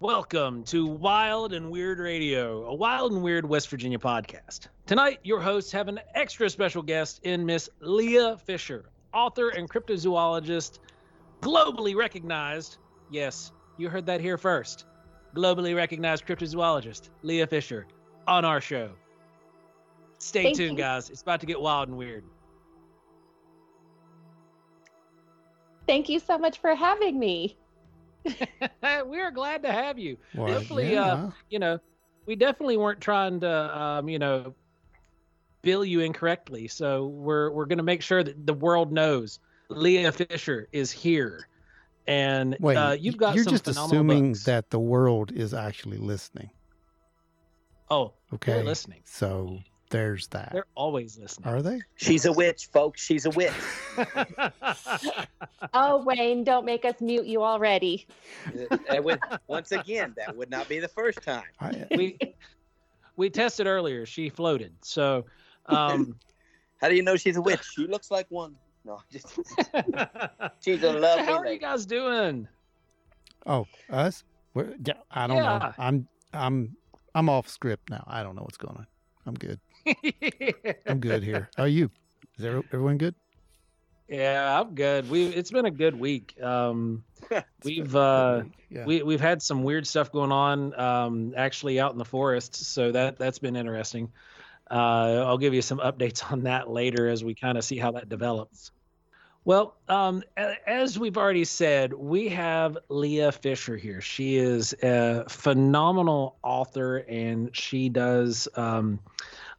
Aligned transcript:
Welcome 0.00 0.62
to 0.66 0.86
Wild 0.86 1.52
and 1.52 1.72
Weird 1.72 1.98
Radio, 1.98 2.66
a 2.66 2.74
wild 2.74 3.10
and 3.10 3.20
weird 3.20 3.44
West 3.44 3.68
Virginia 3.68 3.98
podcast. 3.98 4.68
Tonight, 4.86 5.18
your 5.24 5.40
hosts 5.40 5.72
have 5.72 5.88
an 5.88 5.98
extra 6.14 6.48
special 6.48 6.82
guest 6.82 7.18
in 7.24 7.44
Miss 7.44 7.68
Leah 7.80 8.36
Fisher, 8.36 8.90
author 9.12 9.48
and 9.48 9.68
cryptozoologist, 9.68 10.78
globally 11.40 11.96
recognized. 11.96 12.78
Yes, 13.10 13.50
you 13.76 13.88
heard 13.88 14.06
that 14.06 14.20
here 14.20 14.38
first. 14.38 14.86
Globally 15.34 15.74
recognized 15.74 16.24
cryptozoologist, 16.26 17.08
Leah 17.22 17.48
Fisher, 17.48 17.88
on 18.28 18.44
our 18.44 18.60
show. 18.60 18.90
Stay 20.18 20.44
Thank 20.44 20.58
tuned, 20.58 20.78
you. 20.78 20.84
guys. 20.84 21.10
It's 21.10 21.22
about 21.22 21.40
to 21.40 21.46
get 21.46 21.60
wild 21.60 21.88
and 21.88 21.98
weird. 21.98 22.22
Thank 25.88 26.08
you 26.08 26.20
so 26.20 26.38
much 26.38 26.60
for 26.60 26.76
having 26.76 27.18
me. 27.18 27.56
we 29.06 29.20
are 29.20 29.30
glad 29.30 29.62
to 29.62 29.72
have 29.72 29.98
you. 29.98 30.16
Well, 30.34 30.46
Definitely, 30.48 30.92
yeah. 30.92 31.02
uh, 31.12 31.30
you 31.50 31.58
know, 31.58 31.78
we 32.26 32.36
definitely 32.36 32.76
weren't 32.76 33.00
trying 33.00 33.40
to, 33.40 33.78
um, 33.78 34.08
you 34.08 34.18
know, 34.18 34.54
bill 35.62 35.84
you 35.84 36.00
incorrectly. 36.00 36.68
So 36.68 37.06
we're 37.06 37.50
we're 37.50 37.66
gonna 37.66 37.82
make 37.82 38.02
sure 38.02 38.22
that 38.22 38.46
the 38.46 38.54
world 38.54 38.92
knows 38.92 39.38
Leah 39.68 40.12
Fisher 40.12 40.68
is 40.72 40.90
here, 40.90 41.48
and 42.06 42.56
Wait, 42.60 42.76
uh, 42.76 42.92
you've 42.98 43.16
got 43.16 43.34
you're 43.34 43.44
some 43.44 43.52
just 43.52 43.64
phenomenal 43.64 43.96
assuming 43.96 44.32
books. 44.32 44.44
that 44.44 44.70
the 44.70 44.78
world 44.80 45.32
is 45.32 45.54
actually 45.54 45.98
listening. 45.98 46.50
oh, 47.90 48.12
Okay. 48.34 48.52
they're 48.52 48.64
listening. 48.64 49.00
So 49.04 49.58
there's 49.90 50.26
that. 50.28 50.50
They're 50.52 50.66
always 50.74 51.18
listening. 51.18 51.48
Are 51.52 51.62
they? 51.62 51.80
She's 51.96 52.24
a 52.26 52.32
witch, 52.32 52.68
folks. 52.72 53.00
She's 53.02 53.26
a 53.26 53.30
witch. 53.30 53.52
Oh, 55.74 56.02
Wayne, 56.04 56.44
don't 56.44 56.64
make 56.64 56.84
us 56.84 56.94
mute 57.00 57.26
you 57.26 57.42
already. 57.42 58.06
That 58.88 59.04
would, 59.04 59.20
once 59.48 59.72
again, 59.72 60.14
that 60.16 60.34
would 60.34 60.50
not 60.50 60.68
be 60.68 60.78
the 60.78 60.88
first 60.88 61.22
time. 61.22 61.42
I, 61.60 61.86
we 61.94 62.18
we 63.16 63.28
tested 63.28 63.66
earlier. 63.66 64.06
She 64.06 64.30
floated. 64.30 64.72
So, 64.82 65.26
um, 65.66 66.18
How 66.80 66.88
do 66.88 66.94
you 66.94 67.02
know 67.02 67.16
she's 67.16 67.36
a 67.36 67.42
witch? 67.42 67.60
She 67.74 67.86
looks 67.86 68.10
like 68.10 68.26
one. 68.30 68.54
No, 68.84 69.00
just 69.12 69.26
she's 70.60 70.82
a 70.82 70.92
lovely 70.92 71.24
how 71.26 71.38
are 71.38 71.46
you 71.46 71.58
guys 71.58 71.84
doing? 71.84 72.48
oh, 73.46 73.66
us? 73.90 74.22
We're, 74.54 74.74
yeah, 74.84 74.94
I 75.10 75.26
don't 75.26 75.36
Yeah. 75.36 75.58
know. 75.58 75.72
I'm 75.76 76.08
I'm 76.32 76.76
I'm 77.14 77.28
off 77.28 77.48
script 77.48 77.90
now. 77.90 78.04
I 78.06 78.22
don't 78.22 78.36
know 78.36 78.42
what's 78.42 78.56
going 78.56 78.76
on. 78.76 78.86
I'm 79.26 79.34
good. 79.34 79.60
I'm 80.86 81.00
good 81.00 81.22
here. 81.22 81.48
How 81.56 81.64
are 81.64 81.68
you? 81.68 81.90
Is 82.38 82.44
everyone 82.44 82.98
good? 82.98 83.14
Yeah, 84.08 84.60
I'm 84.60 84.74
good. 84.74 85.10
We 85.10 85.26
it's 85.26 85.50
been 85.50 85.66
a 85.66 85.70
good 85.70 85.98
week. 85.98 86.34
Um, 86.42 87.04
We've, 87.64 87.92
been 87.92 87.96
uh, 87.96 88.42
week. 88.44 88.52
yeah. 88.70 88.84
we 88.86 89.02
we've 89.02 89.20
had 89.20 89.42
some 89.42 89.62
weird 89.62 89.86
stuff 89.86 90.10
going 90.10 90.32
on 90.32 90.78
um, 90.78 91.34
actually 91.36 91.78
out 91.78 91.92
in 91.92 91.98
the 91.98 92.04
forest, 92.04 92.54
so 92.54 92.92
that 92.92 93.18
that's 93.18 93.38
been 93.38 93.56
interesting. 93.56 94.10
Uh, 94.70 95.24
I'll 95.26 95.38
give 95.38 95.54
you 95.54 95.62
some 95.62 95.78
updates 95.78 96.30
on 96.30 96.44
that 96.44 96.70
later 96.70 97.08
as 97.08 97.22
we 97.22 97.34
kind 97.34 97.58
of 97.58 97.64
see 97.64 97.76
how 97.78 97.92
that 97.92 98.08
develops. 98.08 98.70
Well, 99.44 99.76
um, 99.88 100.22
as 100.66 100.98
we've 100.98 101.16
already 101.16 101.46
said, 101.46 101.94
we 101.94 102.28
have 102.28 102.76
Leah 102.90 103.32
Fisher 103.32 103.78
here. 103.78 104.02
She 104.02 104.36
is 104.36 104.74
a 104.82 105.24
phenomenal 105.28 106.36
author, 106.42 106.98
and 106.98 107.56
she 107.56 107.88
does 107.88 108.46
um, 108.56 109.00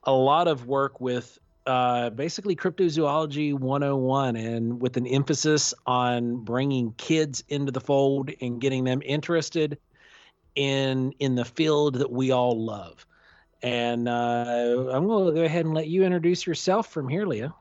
a 0.10 0.12
lot 0.12 0.48
of 0.48 0.66
work 0.66 1.00
with 1.00 1.38
uh, 1.68 2.10
basically 2.10 2.56
cryptozoology 2.56 3.54
101 3.54 4.36
and 4.36 4.82
with 4.82 4.98
an 4.98 5.06
emphasis 5.06 5.72
on 5.86 6.44
bringing 6.44 6.94
kids 6.94 7.44
into 7.48 7.72
the 7.72 7.80
fold 7.80 8.32
and 8.42 8.60
getting 8.60 8.84
them 8.84 9.04
interested 9.06 9.78
in 10.56 11.14
in 11.20 11.36
the 11.36 11.46
field 11.46 11.94
that 11.94 12.12
we 12.12 12.32
all 12.32 12.60
love. 12.60 13.06
And 13.62 14.10
uh, 14.10 14.90
i'm 14.92 15.06
going 15.06 15.28
to 15.28 15.34
go 15.34 15.46
ahead 15.46 15.66
and 15.66 15.76
let 15.76 15.88
you 15.88 16.04
introduce 16.04 16.48
yourself 16.48 16.92
from 16.92 17.08
here 17.08 17.28
leah 17.28 17.54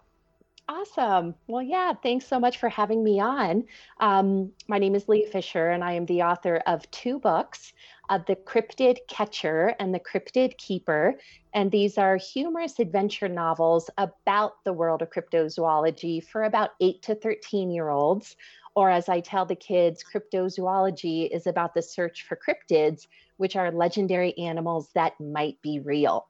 Awesome. 0.71 1.34
Well, 1.47 1.62
yeah, 1.62 1.95
thanks 1.95 2.27
so 2.27 2.39
much 2.39 2.59
for 2.59 2.69
having 2.69 3.03
me 3.03 3.21
on. 3.21 3.65
Um, 4.01 4.53
my 4.69 4.79
name 4.79 4.95
is 4.95 5.09
Leah 5.09 5.27
Fisher, 5.29 5.71
and 5.71 5.83
I 5.83 5.93
am 5.93 6.05
the 6.05 6.23
author 6.23 6.56
of 6.67 6.91
two 6.91 7.19
books 7.19 7.73
uh, 8.11 8.19
The 8.27 8.37
Cryptid 8.37 8.99
Catcher 9.09 9.75
and 9.81 9.95
The 9.95 10.01
Cryptid 10.01 10.59
Keeper. 10.59 11.15
And 11.55 11.71
these 11.71 11.97
are 11.97 12.19
humorous 12.19 12.81
adventure 12.81 13.29
novels 13.29 13.89
about 13.97 14.62
the 14.65 14.75
world 14.75 15.01
of 15.01 15.09
cryptozoology 15.09 16.23
for 16.23 16.45
about 16.45 16.71
8 16.83 17.00
to 17.03 17.15
13 17.15 17.71
year 17.71 17.89
olds. 17.89 18.37
Or, 18.75 18.91
as 18.91 19.09
I 19.09 19.21
tell 19.21 19.47
the 19.47 19.56
kids, 19.56 20.05
cryptozoology 20.05 21.31
is 21.35 21.47
about 21.47 21.73
the 21.73 21.83
search 21.83 22.27
for 22.29 22.37
cryptids, 22.37 23.06
which 23.39 23.56
are 23.56 23.73
legendary 23.73 24.37
animals 24.37 24.91
that 24.95 25.19
might 25.19 25.61
be 25.62 25.81
real 25.81 26.29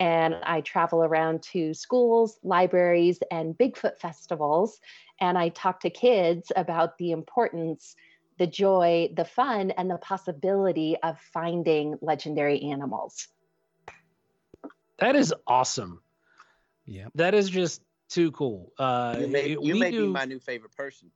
and 0.00 0.36
I 0.44 0.60
travel 0.60 1.02
around 1.02 1.42
to 1.54 1.74
schools, 1.74 2.38
libraries, 2.42 3.18
and 3.30 3.56
Bigfoot 3.56 3.98
festivals. 3.98 4.80
And 5.20 5.36
I 5.36 5.48
talk 5.48 5.80
to 5.80 5.90
kids 5.90 6.52
about 6.54 6.96
the 6.98 7.10
importance, 7.10 7.96
the 8.38 8.46
joy, 8.46 9.10
the 9.16 9.24
fun, 9.24 9.72
and 9.72 9.90
the 9.90 9.98
possibility 9.98 10.96
of 11.02 11.18
finding 11.32 11.96
legendary 12.00 12.60
animals. 12.62 13.28
that 14.98 15.16
is 15.16 15.32
awesome 15.46 16.02
yeah. 16.86 17.06
that 17.14 17.34
is 17.34 17.48
just 17.48 17.82
too 18.08 18.30
cool 18.32 18.72
uh, 18.78 19.16
You 19.20 19.26
may, 19.28 19.48
you 19.48 19.74
may 19.76 19.90
do- 19.90 20.06
be 20.06 20.12
my 20.12 20.24
new 20.24 20.40
favorite 20.40 20.74
person. 20.74 21.10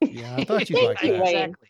Yeah. 0.00 0.36
I 0.36 0.44
thought 0.44 0.70
you'd 0.70 0.82
like 0.82 1.02
you, 1.02 1.12
that. 1.12 1.22
Wayne. 1.22 1.36
exactly 1.36 1.68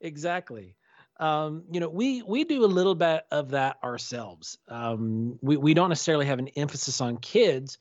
exactly 0.00 0.76
um, 1.18 1.64
you 1.70 1.80
know 1.80 1.88
we 1.88 2.22
we 2.22 2.44
do 2.44 2.64
a 2.64 2.66
little 2.66 2.94
bit 2.94 3.24
of 3.30 3.50
that 3.50 3.78
ourselves. 3.82 4.58
Um, 4.68 5.38
we, 5.42 5.56
we 5.56 5.74
don't 5.74 5.88
necessarily 5.88 6.26
have 6.26 6.38
an 6.38 6.48
emphasis 6.48 7.00
on 7.00 7.18
kids 7.18 7.78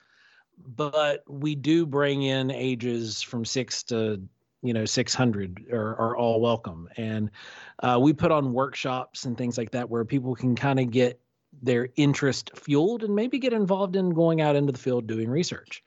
but 0.76 1.24
we 1.28 1.56
do 1.56 1.86
bring 1.86 2.24
in 2.24 2.52
ages 2.52 3.22
from 3.22 3.46
six 3.46 3.84
to 3.84 4.22
you 4.62 4.74
know 4.74 4.86
600 4.86 5.66
are, 5.72 5.96
are 5.96 6.18
all 6.18 6.40
welcome. 6.40 6.88
And 6.98 7.32
uh, 7.80 8.00
we 8.02 8.14
put 8.14 8.32
on 8.32 8.54
workshops 8.54 9.26
and 9.26 9.38
things 9.38 9.58
like 9.58 9.72
that 9.72 9.90
where 9.90 10.06
people 10.06 10.36
can 10.36 10.56
kind 10.56 10.80
of 10.80 10.92
get 10.92 11.20
their 11.62 11.90
interest 11.96 12.52
fueled 12.56 13.04
and 13.04 13.16
maybe 13.16 13.40
get 13.40 13.54
involved 13.54 13.96
in 13.96 14.12
going 14.12 14.42
out 14.42 14.56
into 14.56 14.72
the 14.72 14.80
field 14.80 15.08
doing 15.08 15.30
research. 15.30 15.84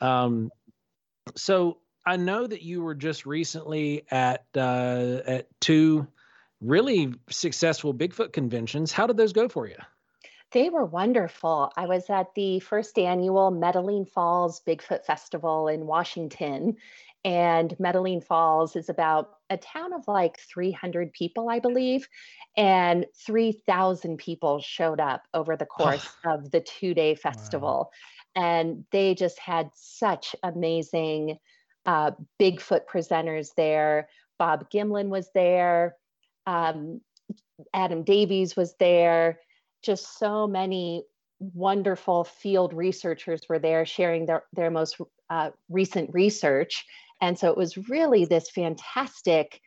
Um, 0.00 0.50
so 1.36 1.78
I 2.04 2.16
know 2.16 2.46
that 2.46 2.62
you 2.62 2.82
were 2.82 2.94
just 2.94 3.26
recently 3.26 4.04
at 4.10 4.46
uh, 4.56 5.20
at 5.26 5.48
two 5.60 6.08
really 6.60 7.14
successful 7.30 7.94
Bigfoot 7.94 8.32
conventions. 8.32 8.92
How 8.92 9.06
did 9.06 9.16
those 9.16 9.32
go 9.32 9.48
for 9.48 9.66
you? 9.66 9.76
They 10.52 10.70
were 10.70 10.84
wonderful. 10.84 11.70
I 11.76 11.86
was 11.86 12.08
at 12.08 12.34
the 12.34 12.60
first 12.60 12.98
annual 12.98 13.52
Metaline 13.52 14.08
Falls 14.08 14.62
Bigfoot 14.66 15.04
Festival 15.04 15.68
in 15.68 15.86
Washington. 15.86 16.76
And 17.24 17.76
Metaline 17.78 18.24
Falls 18.24 18.74
is 18.74 18.88
about 18.88 19.30
a 19.50 19.58
town 19.58 19.92
of 19.92 20.08
like 20.08 20.38
300 20.38 21.12
people, 21.12 21.50
I 21.50 21.58
believe. 21.58 22.08
And 22.56 23.04
3,000 23.26 24.16
people 24.16 24.60
showed 24.60 25.00
up 25.00 25.24
over 25.34 25.56
the 25.56 25.66
course 25.66 26.08
of 26.24 26.50
the 26.50 26.60
two 26.60 26.94
day 26.94 27.14
festival. 27.14 27.90
And 28.34 28.84
they 28.90 29.14
just 29.14 29.38
had 29.38 29.70
such 29.74 30.34
amazing 30.42 31.38
uh, 31.84 32.12
Bigfoot 32.40 32.82
presenters 32.90 33.48
there. 33.56 34.08
Bob 34.38 34.70
Gimlin 34.70 35.08
was 35.08 35.28
there. 35.34 35.96
Um, 36.48 37.02
Adam 37.74 38.04
Davies 38.04 38.56
was 38.56 38.74
there 38.80 39.38
just 39.82 40.18
so 40.18 40.46
many 40.46 41.04
wonderful 41.38 42.24
field 42.24 42.72
researchers 42.72 43.42
were 43.48 43.58
there 43.58 43.84
sharing 43.84 44.24
their, 44.24 44.44
their 44.54 44.70
most 44.70 44.96
uh, 45.28 45.50
recent 45.68 46.10
research. 46.14 46.86
And 47.20 47.38
so 47.38 47.50
it 47.50 47.56
was 47.56 47.88
really 47.88 48.24
this 48.24 48.50
fantastic 48.50 49.60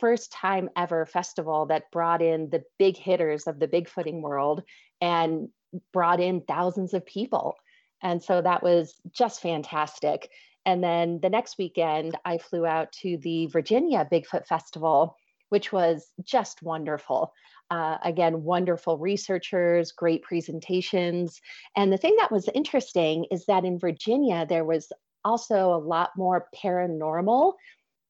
first 0.00 0.32
time 0.32 0.68
ever 0.76 1.06
festival 1.06 1.66
that 1.66 1.90
brought 1.92 2.20
in 2.20 2.50
the 2.50 2.64
big 2.78 2.96
hitters 2.96 3.46
of 3.46 3.60
the 3.60 3.68
bigfooting 3.68 4.20
world 4.20 4.62
and 5.00 5.48
brought 5.92 6.20
in 6.20 6.40
thousands 6.40 6.92
of 6.92 7.06
people. 7.06 7.56
And 8.02 8.22
so 8.22 8.42
that 8.42 8.62
was 8.62 8.94
just 9.12 9.40
fantastic. 9.40 10.28
And 10.66 10.82
then 10.82 11.20
the 11.22 11.30
next 11.30 11.56
weekend, 11.56 12.18
I 12.24 12.38
flew 12.38 12.66
out 12.66 12.92
to 13.02 13.16
the 13.18 13.46
Virginia 13.46 14.06
Bigfoot 14.10 14.46
Festival, 14.46 15.16
which 15.48 15.72
was 15.72 16.12
just 16.22 16.62
wonderful. 16.62 17.32
Uh, 17.70 17.98
again, 18.04 18.42
wonderful 18.42 18.98
researchers, 18.98 19.92
great 19.92 20.22
presentations. 20.22 21.40
And 21.76 21.92
the 21.92 21.98
thing 21.98 22.14
that 22.18 22.30
was 22.30 22.48
interesting 22.54 23.26
is 23.30 23.46
that 23.46 23.64
in 23.64 23.78
Virginia, 23.78 24.46
there 24.48 24.64
was 24.64 24.92
also 25.24 25.72
a 25.72 25.78
lot 25.78 26.10
more 26.16 26.48
paranormal 26.54 27.54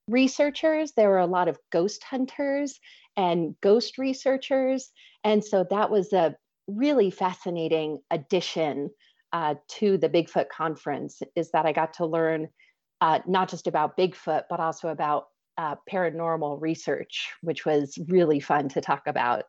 researchers. 0.08 0.92
There 0.92 1.08
were 1.08 1.18
a 1.18 1.26
lot 1.26 1.48
of 1.48 1.58
ghost 1.72 2.04
hunters 2.04 2.78
and 3.16 3.56
ghost 3.62 3.96
researchers. 3.98 4.90
And 5.24 5.42
so 5.42 5.64
that 5.70 5.90
was 5.90 6.12
a 6.12 6.36
really 6.68 7.10
fascinating 7.10 8.00
addition 8.10 8.90
uh, 9.32 9.54
to 9.68 9.98
the 9.98 10.08
Bigfoot 10.08 10.48
conference 10.48 11.22
is 11.34 11.50
that 11.50 11.66
I 11.66 11.72
got 11.72 11.94
to 11.94 12.06
learn 12.06 12.48
uh, 13.00 13.20
not 13.26 13.48
just 13.48 13.66
about 13.66 13.96
Bigfoot, 13.96 14.44
but 14.48 14.60
also 14.60 14.88
about 14.88 15.26
uh, 15.58 15.76
paranormal 15.90 16.60
research, 16.60 17.30
which 17.42 17.64
was 17.64 17.98
really 18.08 18.40
fun 18.40 18.68
to 18.70 18.80
talk 18.80 19.06
about. 19.06 19.44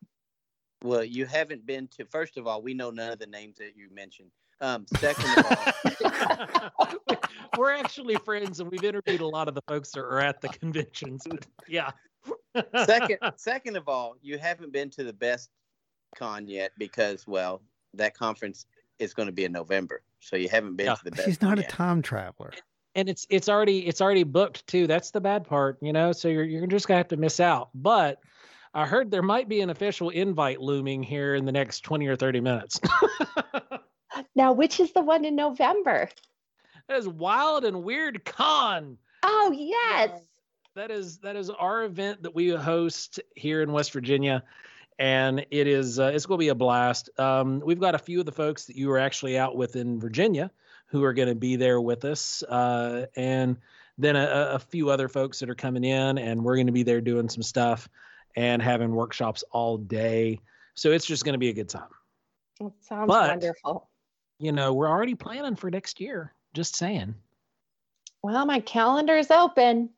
Well, 0.83 1.03
you 1.03 1.25
haven't 1.25 1.65
been 1.65 1.87
to. 1.97 2.05
First 2.05 2.37
of 2.37 2.47
all, 2.47 2.61
we 2.61 2.73
know 2.73 2.91
none 2.91 3.11
of 3.11 3.19
the 3.19 3.27
names 3.27 3.57
that 3.57 3.75
you 3.75 3.89
mentioned. 3.91 4.29
Um, 4.59 4.85
second 4.97 5.25
of 5.37 6.71
all, 6.79 7.17
we're 7.57 7.73
actually 7.73 8.15
friends, 8.17 8.59
and 8.59 8.71
we've 8.71 8.83
interviewed 8.83 9.21
a 9.21 9.27
lot 9.27 9.47
of 9.47 9.55
the 9.55 9.61
folks 9.67 9.91
that 9.91 10.01
are 10.01 10.19
at 10.19 10.41
the 10.41 10.49
conventions. 10.49 11.25
Yeah. 11.67 11.91
second, 12.85 13.17
second 13.35 13.75
of 13.75 13.87
all, 13.87 14.15
you 14.21 14.37
haven't 14.37 14.71
been 14.71 14.89
to 14.91 15.03
the 15.03 15.13
best 15.13 15.49
con 16.15 16.47
yet 16.47 16.71
because, 16.77 17.27
well, 17.27 17.61
that 17.93 18.15
conference 18.15 18.65
is 18.99 19.13
going 19.13 19.27
to 19.27 19.31
be 19.31 19.45
in 19.45 19.51
November, 19.51 20.01
so 20.19 20.35
you 20.35 20.49
haven't 20.49 20.75
been 20.75 20.87
yeah. 20.87 20.95
to 20.95 21.03
the 21.03 21.11
best. 21.11 21.25
She's 21.25 21.41
not 21.41 21.57
yet. 21.57 21.67
a 21.67 21.69
time 21.69 22.01
traveler. 22.01 22.51
And 22.97 23.07
it's 23.07 23.27
it's 23.29 23.47
already 23.47 23.87
it's 23.87 24.01
already 24.01 24.23
booked 24.23 24.65
too. 24.67 24.87
That's 24.87 25.11
the 25.11 25.21
bad 25.21 25.45
part, 25.45 25.77
you 25.81 25.93
know. 25.93 26.11
So 26.11 26.27
you're 26.27 26.43
you're 26.43 26.67
just 26.67 26.87
gonna 26.87 26.97
have 26.97 27.07
to 27.09 27.17
miss 27.17 27.39
out. 27.39 27.69
But 27.75 28.19
I 28.73 28.87
heard 28.87 29.11
there 29.11 29.21
might 29.21 29.47
be 29.47 29.61
an 29.61 29.69
official 29.69 30.09
invite 30.09 30.59
looming 30.59 31.03
here 31.03 31.35
in 31.35 31.45
the 31.45 31.51
next 31.51 31.81
twenty 31.81 32.07
or 32.07 32.15
thirty 32.15 32.41
minutes. 32.41 32.81
now, 34.35 34.51
which 34.51 34.79
is 34.79 34.93
the 34.93 35.01
one 35.01 35.25
in 35.25 35.35
November? 35.35 36.09
That 36.87 36.97
is 36.97 37.07
Wild 37.07 37.65
and 37.65 37.83
Weird 37.83 38.25
Con. 38.25 38.97
Oh 39.21 39.51
yes. 39.55 40.19
That 40.73 40.89
is 40.89 41.19
that 41.19 41.35
is 41.35 41.51
our 41.51 41.83
event 41.83 42.23
that 42.23 42.33
we 42.33 42.49
host 42.49 43.19
here 43.35 43.61
in 43.61 43.71
West 43.73 43.91
Virginia, 43.93 44.43
and 44.97 45.45
it 45.51 45.67
is 45.67 45.99
uh, 45.99 46.11
it's 46.13 46.25
going 46.25 46.39
to 46.39 46.43
be 46.43 46.49
a 46.49 46.55
blast. 46.55 47.09
Um, 47.19 47.61
we've 47.63 47.79
got 47.79 47.93
a 47.93 47.99
few 47.99 48.19
of 48.19 48.25
the 48.25 48.31
folks 48.31 48.65
that 48.65 48.75
you 48.75 48.87
were 48.89 48.99
actually 48.99 49.37
out 49.37 49.55
with 49.55 49.75
in 49.75 49.99
Virginia 49.99 50.51
who 50.87 51.03
are 51.03 51.13
going 51.13 51.27
to 51.27 51.35
be 51.35 51.55
there 51.55 51.79
with 51.79 52.05
us, 52.05 52.43
uh, 52.43 53.05
and 53.15 53.57
then 53.97 54.15
a, 54.15 54.51
a, 54.53 54.59
few 54.59 54.89
other 54.89 55.07
folks 55.07 55.39
that 55.39 55.49
are 55.49 55.55
coming 55.55 55.83
in, 55.83 56.17
and 56.17 56.43
we're 56.43 56.55
going 56.55 56.67
to 56.67 56.73
be 56.73 56.83
there 56.83 57.01
doing 57.01 57.29
some 57.29 57.43
stuff 57.43 57.89
and 58.35 58.61
having 58.61 58.91
workshops 58.91 59.43
all 59.51 59.77
day. 59.77 60.39
So 60.75 60.91
it's 60.91 61.05
just 61.05 61.25
going 61.25 61.33
to 61.33 61.39
be 61.39 61.49
a 61.49 61.53
good 61.53 61.69
time. 61.69 61.89
It 62.61 62.71
sounds 62.81 63.07
but, 63.07 63.29
wonderful. 63.29 63.89
You 64.39 64.51
know, 64.51 64.73
we're 64.73 64.89
already 64.89 65.15
planning 65.15 65.55
for 65.55 65.71
next 65.71 65.99
year. 65.99 66.33
Just 66.53 66.75
saying. 66.75 67.15
Well, 68.23 68.45
my 68.45 68.59
calendar 68.59 69.17
is 69.17 69.31
open. 69.31 69.89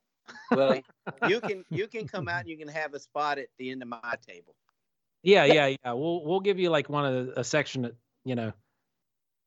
Well, 0.51 0.81
you 1.27 1.41
can 1.41 1.65
you 1.69 1.88
can 1.88 2.07
come 2.07 2.27
out 2.27 2.41
and 2.41 2.50
you 2.50 2.57
can 2.57 2.68
have 2.68 2.94
a 2.94 3.00
spot 3.00 3.38
at 3.38 3.47
the 3.57 3.71
end 3.71 3.81
of 3.81 3.88
my 3.88 4.15
table. 4.25 4.56
Yeah, 5.24 5.45
yeah, 5.45 5.68
yeah. 5.68 5.94
We'll 5.94 6.24
we'll 6.24 6.39
give 6.39 6.59
you 6.59 6.69
like 6.69 6.89
one 6.89 7.06
of 7.06 7.27
the, 7.27 7.39
a 7.39 7.44
section 7.44 7.86
at 7.86 7.94
you 8.24 8.36
know 8.36 8.53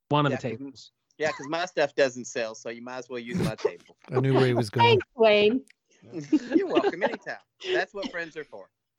one 0.09 0.27
of 0.27 0.33
yeah, 0.33 0.39
the 0.39 0.43
tables. 0.43 0.91
Yeah, 1.19 1.29
because 1.29 1.47
my 1.49 1.67
stuff 1.67 1.95
doesn't 1.95 2.27
sell, 2.27 2.55
so 2.55 2.71
you 2.71 2.83
might 2.83 2.99
as 2.99 3.09
well 3.09 3.19
use 3.19 3.39
my 3.39 3.55
table. 3.55 3.97
I 4.11 4.21
knew 4.21 4.35
where 4.35 4.47
he 4.47 4.55
was 4.55 4.71
going. 4.71 4.89
Thanks, 4.89 5.07
Wayne. 5.15 5.61
You're 6.55 6.67
welcome 6.67 7.03
anytime. 7.03 7.37
That's 7.73 7.95
what 7.95 8.11
friends 8.11 8.37
are 8.37 8.45
for. 8.45 8.69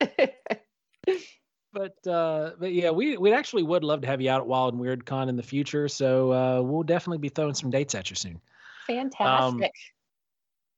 but 1.72 2.06
uh, 2.06 2.52
but 2.58 2.72
yeah, 2.72 2.90
we 2.90 3.16
we 3.16 3.32
actually 3.32 3.62
would 3.64 3.84
love 3.84 4.00
to 4.02 4.06
have 4.06 4.20
you 4.20 4.30
out 4.30 4.40
at 4.40 4.46
Wild 4.46 4.74
and 4.74 4.80
Weird 4.80 5.04
Con 5.04 5.28
in 5.28 5.36
the 5.36 5.42
future. 5.42 5.88
So 5.88 6.32
uh, 6.32 6.62
we'll 6.62 6.82
definitely 6.82 7.18
be 7.18 7.28
throwing 7.28 7.54
some 7.54 7.70
dates 7.70 7.94
at 7.94 8.08
you 8.10 8.16
soon. 8.16 8.40
Fantastic. 8.86 9.64
Um, 9.64 9.64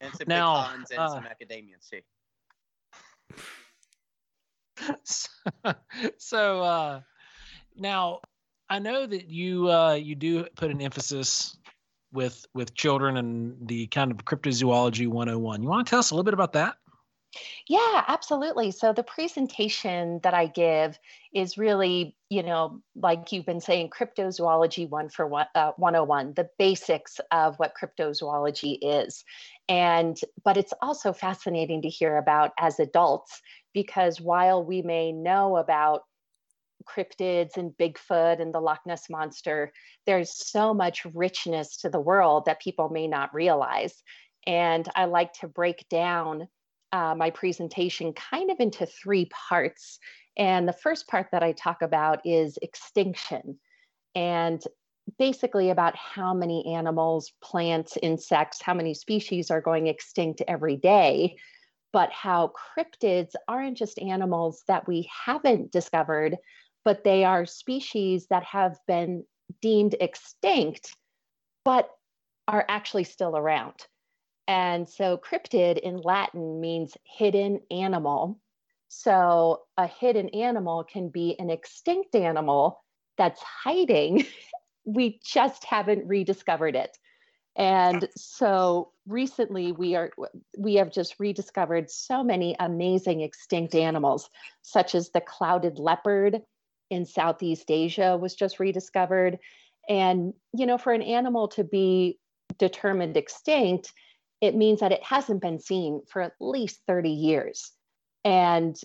and 0.00 0.14
some 0.14 0.26
now, 0.26 0.70
and 0.74 0.98
uh, 0.98 1.08
some 1.08 1.26
academians 1.26 1.88
too. 1.90 2.00
So, 5.04 5.28
so 6.18 6.62
uh, 6.62 7.00
now 7.76 8.20
I 8.68 8.78
know 8.78 9.06
that 9.06 9.28
you 9.28 9.70
uh, 9.70 9.94
you 9.94 10.14
do 10.14 10.44
put 10.56 10.70
an 10.70 10.80
emphasis 10.80 11.56
with 12.12 12.44
with 12.54 12.74
children 12.74 13.16
and 13.16 13.68
the 13.68 13.86
kind 13.88 14.10
of 14.10 14.18
cryptozoology 14.24 15.06
101. 15.06 15.62
You 15.62 15.68
want 15.68 15.86
to 15.86 15.90
tell 15.90 15.98
us 16.00 16.10
a 16.10 16.14
little 16.14 16.24
bit 16.24 16.34
about 16.34 16.52
that? 16.54 16.76
Yeah, 17.68 18.04
absolutely. 18.06 18.70
So 18.70 18.92
the 18.92 19.02
presentation 19.02 20.20
that 20.22 20.34
I 20.34 20.46
give 20.46 20.98
is 21.34 21.58
really, 21.58 22.16
you 22.30 22.42
know, 22.42 22.80
like 22.94 23.32
you've 23.32 23.46
been 23.46 23.60
saying, 23.60 23.90
cryptozoology 23.90 24.88
one 24.88 25.08
for 25.08 25.26
one, 25.26 25.46
uh, 25.54 25.72
101, 25.76 26.34
the 26.34 26.48
basics 26.58 27.20
of 27.32 27.56
what 27.56 27.74
cryptozoology 27.80 28.78
is. 28.80 29.24
And, 29.68 30.18
but 30.44 30.56
it's 30.56 30.72
also 30.80 31.12
fascinating 31.12 31.82
to 31.82 31.88
hear 31.88 32.16
about 32.16 32.52
as 32.58 32.78
adults, 32.78 33.42
because 33.74 34.20
while 34.20 34.64
we 34.64 34.80
may 34.82 35.12
know 35.12 35.56
about 35.56 36.04
cryptids 36.86 37.56
and 37.56 37.72
Bigfoot 37.72 38.40
and 38.40 38.54
the 38.54 38.60
Loch 38.60 38.80
Ness 38.86 39.10
Monster, 39.10 39.72
there's 40.06 40.32
so 40.32 40.72
much 40.72 41.04
richness 41.14 41.76
to 41.78 41.90
the 41.90 42.00
world 42.00 42.44
that 42.46 42.60
people 42.60 42.88
may 42.88 43.06
not 43.06 43.34
realize. 43.34 44.02
And 44.46 44.88
I 44.94 45.06
like 45.06 45.32
to 45.34 45.48
break 45.48 45.88
down 45.88 46.48
uh, 46.92 47.14
my 47.16 47.30
presentation 47.30 48.12
kind 48.12 48.50
of 48.50 48.60
into 48.60 48.86
three 48.86 49.28
parts. 49.48 49.98
And 50.36 50.68
the 50.68 50.72
first 50.72 51.08
part 51.08 51.28
that 51.32 51.42
I 51.42 51.52
talk 51.52 51.82
about 51.82 52.20
is 52.24 52.58
extinction 52.62 53.58
and 54.14 54.62
basically 55.18 55.70
about 55.70 55.96
how 55.96 56.34
many 56.34 56.74
animals, 56.74 57.32
plants, 57.42 57.96
insects, 58.02 58.62
how 58.62 58.74
many 58.74 58.94
species 58.94 59.50
are 59.50 59.60
going 59.60 59.86
extinct 59.86 60.42
every 60.48 60.76
day, 60.76 61.36
but 61.92 62.10
how 62.12 62.52
cryptids 62.76 63.32
aren't 63.48 63.76
just 63.76 63.98
animals 64.00 64.62
that 64.68 64.86
we 64.88 65.08
haven't 65.24 65.70
discovered, 65.70 66.36
but 66.86 67.02
they 67.02 67.24
are 67.24 67.44
species 67.44 68.28
that 68.28 68.44
have 68.44 68.78
been 68.86 69.24
deemed 69.60 69.96
extinct, 70.00 70.94
but 71.64 71.90
are 72.46 72.64
actually 72.68 73.02
still 73.02 73.36
around. 73.36 73.74
And 74.46 74.88
so 74.88 75.18
cryptid 75.18 75.78
in 75.78 75.96
Latin 75.96 76.60
means 76.60 76.96
hidden 77.02 77.58
animal. 77.72 78.38
So 78.86 79.62
a 79.76 79.88
hidden 79.88 80.28
animal 80.28 80.84
can 80.84 81.08
be 81.08 81.34
an 81.40 81.50
extinct 81.50 82.14
animal 82.14 82.84
that's 83.18 83.42
hiding. 83.42 84.24
we 84.84 85.18
just 85.26 85.64
haven't 85.64 86.06
rediscovered 86.06 86.76
it. 86.76 86.96
And 87.56 88.08
so 88.14 88.92
recently 89.08 89.72
we 89.72 89.96
are 89.96 90.12
we 90.56 90.74
have 90.76 90.92
just 90.92 91.16
rediscovered 91.18 91.90
so 91.90 92.22
many 92.22 92.54
amazing 92.60 93.22
extinct 93.22 93.74
animals 93.74 94.30
such 94.62 94.94
as 94.94 95.10
the 95.10 95.20
clouded 95.20 95.80
leopard 95.80 96.42
in 96.90 97.06
Southeast 97.06 97.70
Asia 97.70 98.16
was 98.16 98.34
just 98.34 98.60
rediscovered 98.60 99.38
and 99.88 100.32
you 100.52 100.66
know 100.66 100.78
for 100.78 100.92
an 100.92 101.02
animal 101.02 101.48
to 101.48 101.64
be 101.64 102.18
determined 102.58 103.16
extinct 103.16 103.92
it 104.40 104.54
means 104.54 104.80
that 104.80 104.92
it 104.92 105.02
hasn't 105.02 105.40
been 105.40 105.58
seen 105.58 106.02
for 106.08 106.22
at 106.22 106.34
least 106.40 106.80
30 106.86 107.10
years. 107.10 107.72
And 108.24 108.76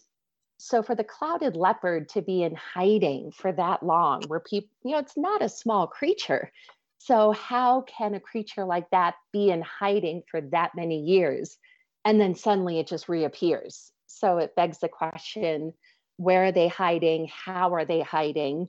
so 0.58 0.84
for 0.84 0.96
the 0.96 1.04
clouded 1.04 1.56
leopard 1.56 2.10
to 2.10 2.22
be 2.22 2.44
in 2.44 2.56
hiding 2.56 3.32
for 3.32 3.52
that 3.52 3.84
long, 3.84 4.24
where 4.28 4.40
people, 4.40 4.70
you 4.84 4.92
know, 4.92 5.00
it's 5.00 5.18
not 5.18 5.42
a 5.42 5.50
small 5.50 5.88
creature. 5.88 6.52
So 7.00 7.32
how 7.32 7.82
can 7.82 8.14
a 8.14 8.20
creature 8.20 8.64
like 8.64 8.90
that 8.92 9.16
be 9.34 9.50
in 9.50 9.62
hiding 9.62 10.24
for 10.30 10.40
that 10.42 10.72
many 10.76 11.00
years? 11.00 11.58
And 12.06 12.22
then 12.22 12.36
suddenly 12.36 12.80
it 12.80 12.88
just 12.88 13.10
reappears. 13.10 13.92
So 14.06 14.38
it 14.38 14.56
begs 14.56 14.80
the 14.80 14.90
question 14.90 15.74
where 16.22 16.46
are 16.46 16.52
they 16.52 16.68
hiding? 16.68 17.30
How 17.34 17.74
are 17.74 17.86
they 17.86 18.02
hiding? 18.02 18.68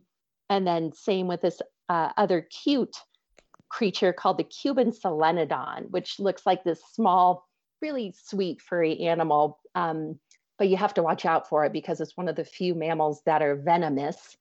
And 0.49 0.67
then, 0.67 0.93
same 0.93 1.29
with 1.29 1.43
this 1.43 1.61
uh, 1.89 2.11
other 2.17 2.41
cute 2.41 2.97
creature 3.69 4.13
called 4.13 4.39
the 4.39 4.45
Cuban 4.45 4.91
solenodon, 4.91 5.91
which 5.91 6.19
looks 6.19 6.47
like 6.47 6.65
this 6.65 6.81
small, 6.93 7.47
really 7.83 8.15
sweet 8.25 8.63
furry 8.63 9.01
animal. 9.01 9.61
Um, 9.75 10.19
but 10.59 10.69
you 10.69 10.77
have 10.79 10.95
to 10.95 11.03
watch 11.03 11.27
out 11.27 11.49
for 11.49 11.65
it 11.65 11.73
because 11.73 12.01
it's 12.01 12.17
one 12.17 12.29
of 12.29 12.37
the 12.37 12.45
few 12.45 12.75
mammals 12.75 13.21
that 13.27 13.43
are 13.43 13.57
venomous. 13.57 14.37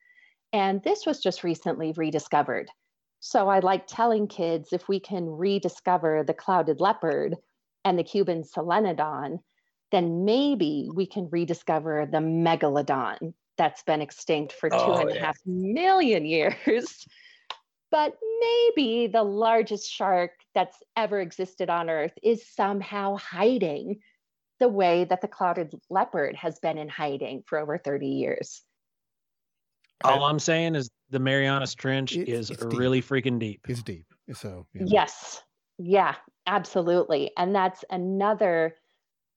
And 0.54 0.82
this 0.84 1.06
was 1.06 1.20
just 1.20 1.44
recently 1.44 1.94
rediscovered. 1.96 2.70
So 3.20 3.50
I 3.50 3.60
like 3.60 3.88
telling 3.88 4.28
kids 4.28 4.72
if 4.72 4.88
we 4.88 5.00
can 5.00 5.30
rediscover 5.30 6.24
the 6.24 6.34
clouded 6.34 6.80
leopard 6.80 7.36
and 7.84 8.00
the 8.00 8.04
Cuban 8.04 8.44
solenodon, 8.44 9.40
then 9.92 10.26
maybe 10.26 10.90
we 10.94 11.06
can 11.06 11.30
rediscover 11.32 12.08
the 12.10 12.20
megalodon 12.20 13.34
that's 13.58 13.84
been 13.84 14.02
extinct 14.02 14.54
for 14.54 14.70
oh, 14.72 14.86
two 14.86 15.02
and 15.02 15.10
yeah. 15.10 15.16
a 15.16 15.26
half 15.26 15.38
million 15.46 16.26
years. 16.26 17.06
but 17.92 18.14
maybe 18.40 19.08
the 19.08 19.24
largest 19.24 19.92
shark 19.92 20.32
that's 20.56 20.78
ever 20.96 21.20
existed 21.20 21.70
on 21.70 21.90
Earth 21.90 22.14
is 22.24 22.48
somehow 22.48 23.18
hiding 23.18 24.00
the 24.60 24.70
way 24.70 25.04
that 25.06 25.22
the 25.22 25.28
clouded 25.28 25.74
leopard 25.90 26.36
has 26.36 26.60
been 26.60 26.78
in 26.78 26.88
hiding 26.88 27.44
for 27.46 27.58
over 27.58 27.78
30 27.78 28.08
years. 28.08 28.62
All 30.04 30.24
I'm 30.24 30.40
saying 30.40 30.76
is 30.76 30.90
the 31.10 31.20
Marianas 31.20 31.76
Trench 31.76 32.16
it's, 32.16 32.30
is 32.30 32.50
it's 32.50 32.64
really 32.64 33.02
freaking 33.02 33.38
deep. 33.38 33.62
It's 33.68 33.84
deep. 33.84 34.06
So, 34.34 34.66
yes. 34.74 35.44
Yeah, 35.78 36.16
absolutely. 36.48 37.32
And 37.38 37.54
that's 37.54 37.84
another 37.90 38.76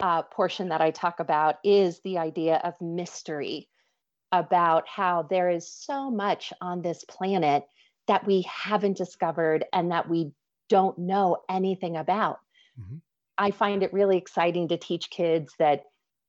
uh, 0.01 0.23
portion 0.23 0.69
that 0.69 0.81
I 0.81 0.91
talk 0.91 1.21
about 1.21 1.57
is 1.65 2.01
the 2.01 2.19
idea 2.19 2.61
of 2.65 2.75
mystery 2.81 3.69
about 4.33 4.89
how 4.89 5.23
there 5.23 5.49
is 5.49 5.71
so 5.71 6.11
much 6.11 6.53
on 6.61 6.83
this 6.83 7.05
planet 7.05 7.65
that 8.09 8.27
we 8.27 8.43
haven't 8.43 8.97
discovered 8.97 9.65
and 9.73 9.93
that 9.93 10.09
we 10.09 10.33
don't 10.69 10.99
know 10.99 11.39
anything 11.49 11.97
about. 11.97 12.41
Mm-hmm. 12.81 12.97
I 13.39 13.51
find 13.51 13.83
it 13.83 13.93
really 13.93 14.17
exciting 14.17 14.69
to 14.69 14.77
teach 14.77 15.11
kids 15.11 15.55
that, 15.59 15.85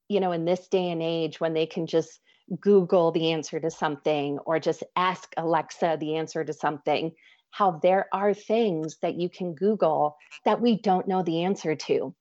you 0.08 0.20
know, 0.20 0.32
in 0.32 0.46
this 0.46 0.68
day 0.68 0.90
and 0.92 1.02
age 1.02 1.40
when 1.40 1.54
they 1.54 1.66
can 1.66 1.88
just 1.88 2.20
Google 2.60 3.12
the 3.12 3.32
answer 3.32 3.60
to 3.60 3.72
something 3.72 4.40
or 4.46 4.60
just 4.60 4.84
ask 4.96 5.34
Alexa 5.38 5.98
the 6.00 6.18
answer 6.18 6.44
to 6.44 6.54
something, 6.54 7.12
how 7.50 7.80
there 7.82 8.08
are 8.14 8.34
things 8.34 8.98
that 9.02 9.16
you 9.16 9.30
can 9.30 9.56
Google 9.56 10.18
that 10.46 10.62
we 10.62 10.80
don't 10.80 11.08
know 11.08 11.24
the 11.24 11.44
answer 11.44 11.76
to. 11.76 12.14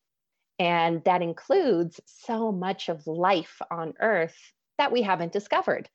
And 0.58 1.02
that 1.04 1.22
includes 1.22 2.00
so 2.06 2.52
much 2.52 2.88
of 2.88 3.06
life 3.06 3.60
on 3.70 3.94
Earth 4.00 4.36
that 4.78 4.92
we 4.92 5.02
haven't 5.02 5.32
discovered. 5.32 5.88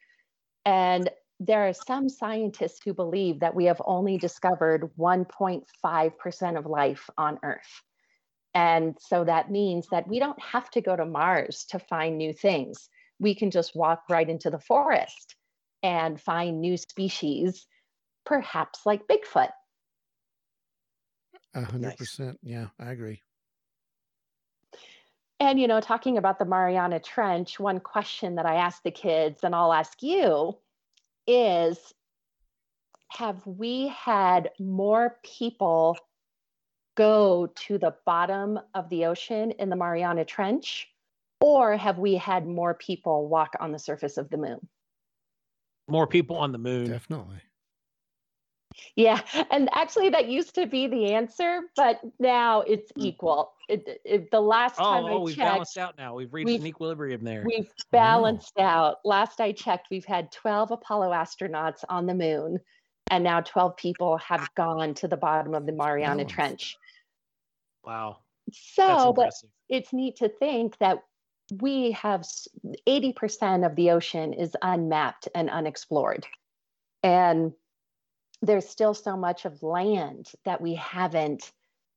And 0.66 1.10
there 1.40 1.68
are 1.68 1.74
some 1.74 2.10
scientists 2.10 2.82
who 2.84 2.94
believe 2.94 3.40
that 3.40 3.56
we 3.56 3.66
have 3.66 3.82
only 3.86 4.18
discovered 4.18 4.90
1.5% 4.98 6.58
of 6.58 6.66
life 6.66 7.10
on 7.18 7.40
Earth. 7.44 7.82
And 8.54 8.98
so 9.00 9.24
that 9.24 9.52
means 9.52 9.88
that 9.92 10.08
we 10.08 10.20
don't 10.20 10.42
have 10.42 10.70
to 10.72 10.82
go 10.82 10.96
to 10.96 11.06
Mars 11.06 11.66
to 11.70 11.80
find 11.80 12.18
new 12.18 12.34
things. 12.34 12.90
We 13.20 13.36
can 13.36 13.52
just 13.52 13.76
walk 13.76 14.04
right 14.10 14.30
into 14.30 14.50
the 14.50 14.60
forest 14.60 15.36
and 15.82 16.20
find 16.20 16.60
new 16.60 16.76
species, 16.76 17.68
perhaps 18.26 18.82
like 18.86 19.08
Bigfoot. 19.08 19.52
A 21.54 21.62
hundred 21.62 21.98
percent. 21.98 22.38
Yeah, 22.44 22.68
I 22.80 22.92
agree. 22.92 23.22
And, 25.40 25.60
you 25.60 25.68
know, 25.68 25.80
talking 25.80 26.18
about 26.18 26.38
the 26.38 26.46
Mariana 26.46 27.00
Trench, 27.00 27.60
one 27.60 27.80
question 27.80 28.36
that 28.36 28.46
I 28.46 28.56
ask 28.56 28.84
the 28.84 28.92
kids, 28.92 29.44
and 29.44 29.56
I'll 29.56 29.72
ask 29.72 30.04
you, 30.04 30.58
is 31.28 31.94
have 33.10 33.46
we 33.46 33.88
had 33.88 34.52
more 34.60 35.18
people 35.24 35.98
go 36.96 37.48
to 37.56 37.78
the 37.78 37.96
bottom 38.06 38.60
of 38.74 38.90
the 38.90 39.06
ocean 39.06 39.52
in 39.52 39.70
the 39.70 39.76
Mariana 39.76 40.26
Trench, 40.26 40.90
or 41.40 41.78
have 41.78 41.98
we 41.98 42.16
had 42.16 42.46
more 42.46 42.74
people 42.74 43.30
walk 43.30 43.56
on 43.60 43.72
the 43.72 43.80
surface 43.80 44.18
of 44.18 44.30
the 44.30 44.38
moon? 44.38 44.68
More 45.88 46.06
people 46.06 46.36
on 46.36 46.52
the 46.52 46.58
moon. 46.58 46.90
Definitely. 46.90 47.38
Yeah, 48.96 49.22
and 49.52 49.70
actually, 49.74 50.10
that 50.10 50.28
used 50.28 50.56
to 50.56 50.66
be 50.66 50.88
the 50.88 51.14
answer, 51.14 51.62
but 51.76 52.00
now 52.20 52.62
it's 52.62 52.92
hmm. 52.96 53.02
equal. 53.02 53.54
It, 53.68 54.02
it, 54.06 54.32
the 54.32 54.40
last 54.42 54.76
oh, 54.80 54.84
time 54.84 55.06
oh, 55.06 55.08
I 55.08 55.20
we've 55.20 55.36
checked, 55.36 55.52
balanced 55.52 55.78
out 55.78 55.98
now. 55.98 56.16
We've 56.16 56.34
reached 56.34 56.48
we've, 56.48 56.62
an 56.62 56.68
equilibrium 56.68 57.24
there. 57.24 57.44
We've 57.46 57.72
balanced 57.92 58.54
oh. 58.58 58.64
out. 58.64 58.96
Last 59.04 59.42
I 59.42 59.52
checked, 59.52 59.88
we've 59.90 60.06
had 60.06 60.32
12 60.32 60.72
Apollo 60.72 61.12
astronauts 61.12 61.84
on 61.90 62.06
the 62.06 62.14
moon, 62.14 62.60
and 63.10 63.24
now 63.24 63.42
12 63.42 63.76
people 63.78 64.18
have 64.18 64.50
gone 64.56 64.94
to 64.96 65.08
the 65.08 65.18
bottom 65.18 65.54
of 65.54 65.66
the 65.66 65.72
Mariana 65.72 66.24
oh. 66.24 66.28
Trench. 66.28 66.78
Wow. 67.84 68.18
So, 68.52 69.14
but 69.14 69.34
it's 69.68 69.94
neat 69.94 70.18
to 70.18 70.30
think 70.30 70.78
that 70.80 71.04
we 71.62 71.92
have 71.92 72.24
80% 72.88 73.66
of 73.66 73.76
the 73.76 73.92
ocean 73.92 74.34
is 74.34 74.56
unmapped 74.62 75.28
and 75.34 75.50
unexplored. 75.50 76.26
And 77.04 77.54
there's 78.42 78.68
still 78.68 78.94
so 78.94 79.18
much 79.18 79.46
of 79.46 79.64
land 79.64 80.32
that 80.46 80.62
we 80.62 80.76
haven't 80.76 81.52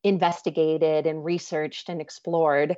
investigated 0.05 1.07
and 1.07 1.25
researched 1.25 1.89
and 1.89 2.01
explored. 2.01 2.77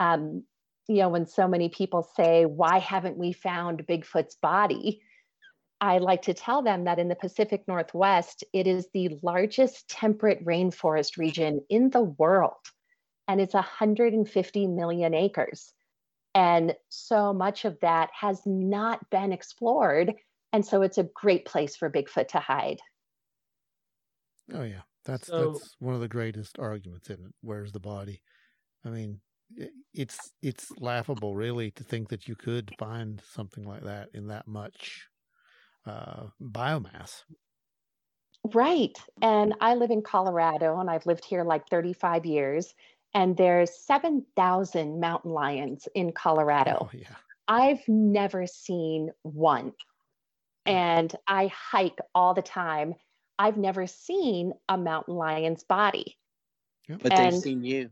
Um, 0.00 0.44
you 0.88 0.96
know, 0.96 1.08
when 1.08 1.26
so 1.26 1.46
many 1.48 1.68
people 1.68 2.08
say, 2.16 2.44
Why 2.44 2.78
haven't 2.78 3.16
we 3.16 3.32
found 3.32 3.86
Bigfoot's 3.86 4.36
body? 4.36 5.00
I 5.80 5.98
like 5.98 6.22
to 6.22 6.34
tell 6.34 6.62
them 6.62 6.84
that 6.84 6.98
in 6.98 7.08
the 7.08 7.14
Pacific 7.14 7.64
Northwest, 7.68 8.44
it 8.52 8.66
is 8.66 8.88
the 8.92 9.18
largest 9.22 9.88
temperate 9.88 10.44
rainforest 10.44 11.18
region 11.18 11.60
in 11.68 11.90
the 11.90 12.02
world, 12.02 12.52
and 13.28 13.40
it's 13.40 13.54
150 13.54 14.66
million 14.66 15.14
acres. 15.14 15.72
And 16.34 16.74
so 16.88 17.32
much 17.32 17.64
of 17.64 17.78
that 17.80 18.10
has 18.18 18.40
not 18.44 19.08
been 19.10 19.32
explored. 19.32 20.14
And 20.52 20.66
so 20.66 20.82
it's 20.82 20.98
a 20.98 21.08
great 21.14 21.44
place 21.44 21.76
for 21.76 21.90
Bigfoot 21.90 22.28
to 22.28 22.40
hide. 22.40 22.80
Oh 24.52 24.62
yeah, 24.62 24.82
that's 25.04 25.28
so, 25.28 25.52
that's 25.52 25.76
one 25.78 25.94
of 25.94 26.00
the 26.00 26.08
greatest 26.08 26.58
arguments 26.58 27.08
in 27.08 27.16
it. 27.16 27.34
Where's 27.40 27.72
the 27.72 27.80
body? 27.80 28.22
I 28.84 28.90
mean, 28.90 29.20
it's 29.92 30.32
it's 30.42 30.70
laughable, 30.78 31.34
really, 31.34 31.70
to 31.72 31.84
think 31.84 32.08
that 32.10 32.28
you 32.28 32.36
could 32.36 32.74
find 32.78 33.22
something 33.32 33.64
like 33.64 33.84
that 33.84 34.10
in 34.12 34.26
that 34.28 34.46
much 34.46 35.08
uh, 35.86 36.24
biomass. 36.40 37.22
Right, 38.52 38.96
and 39.22 39.54
I 39.60 39.74
live 39.74 39.90
in 39.90 40.02
Colorado, 40.02 40.78
and 40.78 40.90
I've 40.90 41.06
lived 41.06 41.24
here 41.24 41.44
like 41.44 41.68
35 41.68 42.26
years. 42.26 42.74
And 43.14 43.36
there's 43.36 43.72
7,000 43.86 44.98
mountain 44.98 45.30
lions 45.30 45.86
in 45.94 46.10
Colorado. 46.10 46.78
Oh, 46.80 46.90
yeah. 46.92 47.14
I've 47.46 47.86
never 47.86 48.44
seen 48.48 49.10
one. 49.22 49.72
And 50.66 51.14
I 51.28 51.46
hike 51.46 51.98
all 52.12 52.34
the 52.34 52.42
time 52.42 52.94
I've 53.38 53.56
never 53.56 53.86
seen 53.86 54.52
a 54.68 54.78
mountain 54.78 55.14
lion's 55.14 55.64
body. 55.64 56.16
But 56.88 57.12
and 57.12 57.34
they've 57.34 57.40
seen 57.40 57.64
you. 57.64 57.90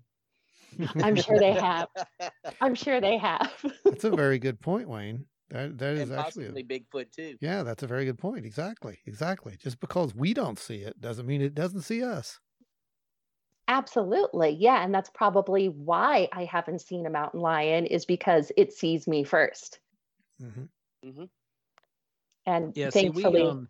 I'm 1.03 1.17
sure 1.17 1.39
they 1.39 1.53
have. 1.53 1.89
I'm 2.61 2.75
sure 2.75 3.01
they 3.01 3.19
have. 3.19 3.51
that's 3.85 4.05
a 4.05 4.11
very 4.11 4.39
good 4.39 4.61
point, 4.61 4.89
Wayne. 4.89 5.27
That 5.51 5.77
that 5.79 5.95
is 5.95 6.11
and 6.11 6.19
actually 6.19 6.47
a, 6.47 6.53
Bigfoot 6.65 7.13
too. 7.13 7.37
Yeah, 7.41 7.63
that's 7.63 7.83
a 7.83 7.87
very 7.87 8.07
good 8.07 8.19
point. 8.19 8.47
Exactly. 8.47 8.99
Exactly. 9.07 9.57
Just 9.63 9.81
because 9.81 10.15
we 10.15 10.33
don't 10.33 10.59
see 10.59 10.77
it 10.77 10.99
doesn't 11.01 11.27
mean 11.27 11.43
it 11.43 11.55
doesn't 11.55 11.83
see 11.83 12.03
us. 12.03 12.41
Absolutely. 13.69 14.57
Yeah, 14.59 14.83
and 14.83 14.95
that's 14.95 15.11
probably 15.11 15.69
why 15.69 16.29
I 16.33 16.45
haven't 16.45 16.81
seen 16.81 17.07
a 17.07 17.11
mountain 17.11 17.41
lion 17.41 17.87
is 17.87 18.05
because 18.05 18.51
it 18.57 18.73
sees 18.73 19.07
me 19.07 19.25
1st 19.25 19.79
mm-hmm. 20.43 21.09
mm-hmm. 21.09 21.25
And 22.45 22.77
yeah, 22.77 22.91
thankfully, 22.91 23.41
see, 23.41 23.45
we, 23.45 23.49
um, 23.49 23.69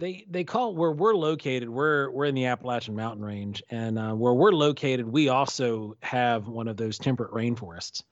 they 0.00 0.24
they 0.28 0.42
call 0.42 0.74
where 0.74 0.90
we're 0.90 1.14
located. 1.14 1.68
We're 1.68 2.10
we're 2.10 2.24
in 2.24 2.34
the 2.34 2.46
Appalachian 2.46 2.96
Mountain 2.96 3.24
Range, 3.24 3.62
and 3.70 3.98
uh, 3.98 4.14
where 4.14 4.32
we're 4.32 4.52
located, 4.52 5.06
we 5.06 5.28
also 5.28 5.96
have 6.02 6.48
one 6.48 6.66
of 6.66 6.76
those 6.76 6.98
temperate 6.98 7.30
rainforests, 7.30 8.02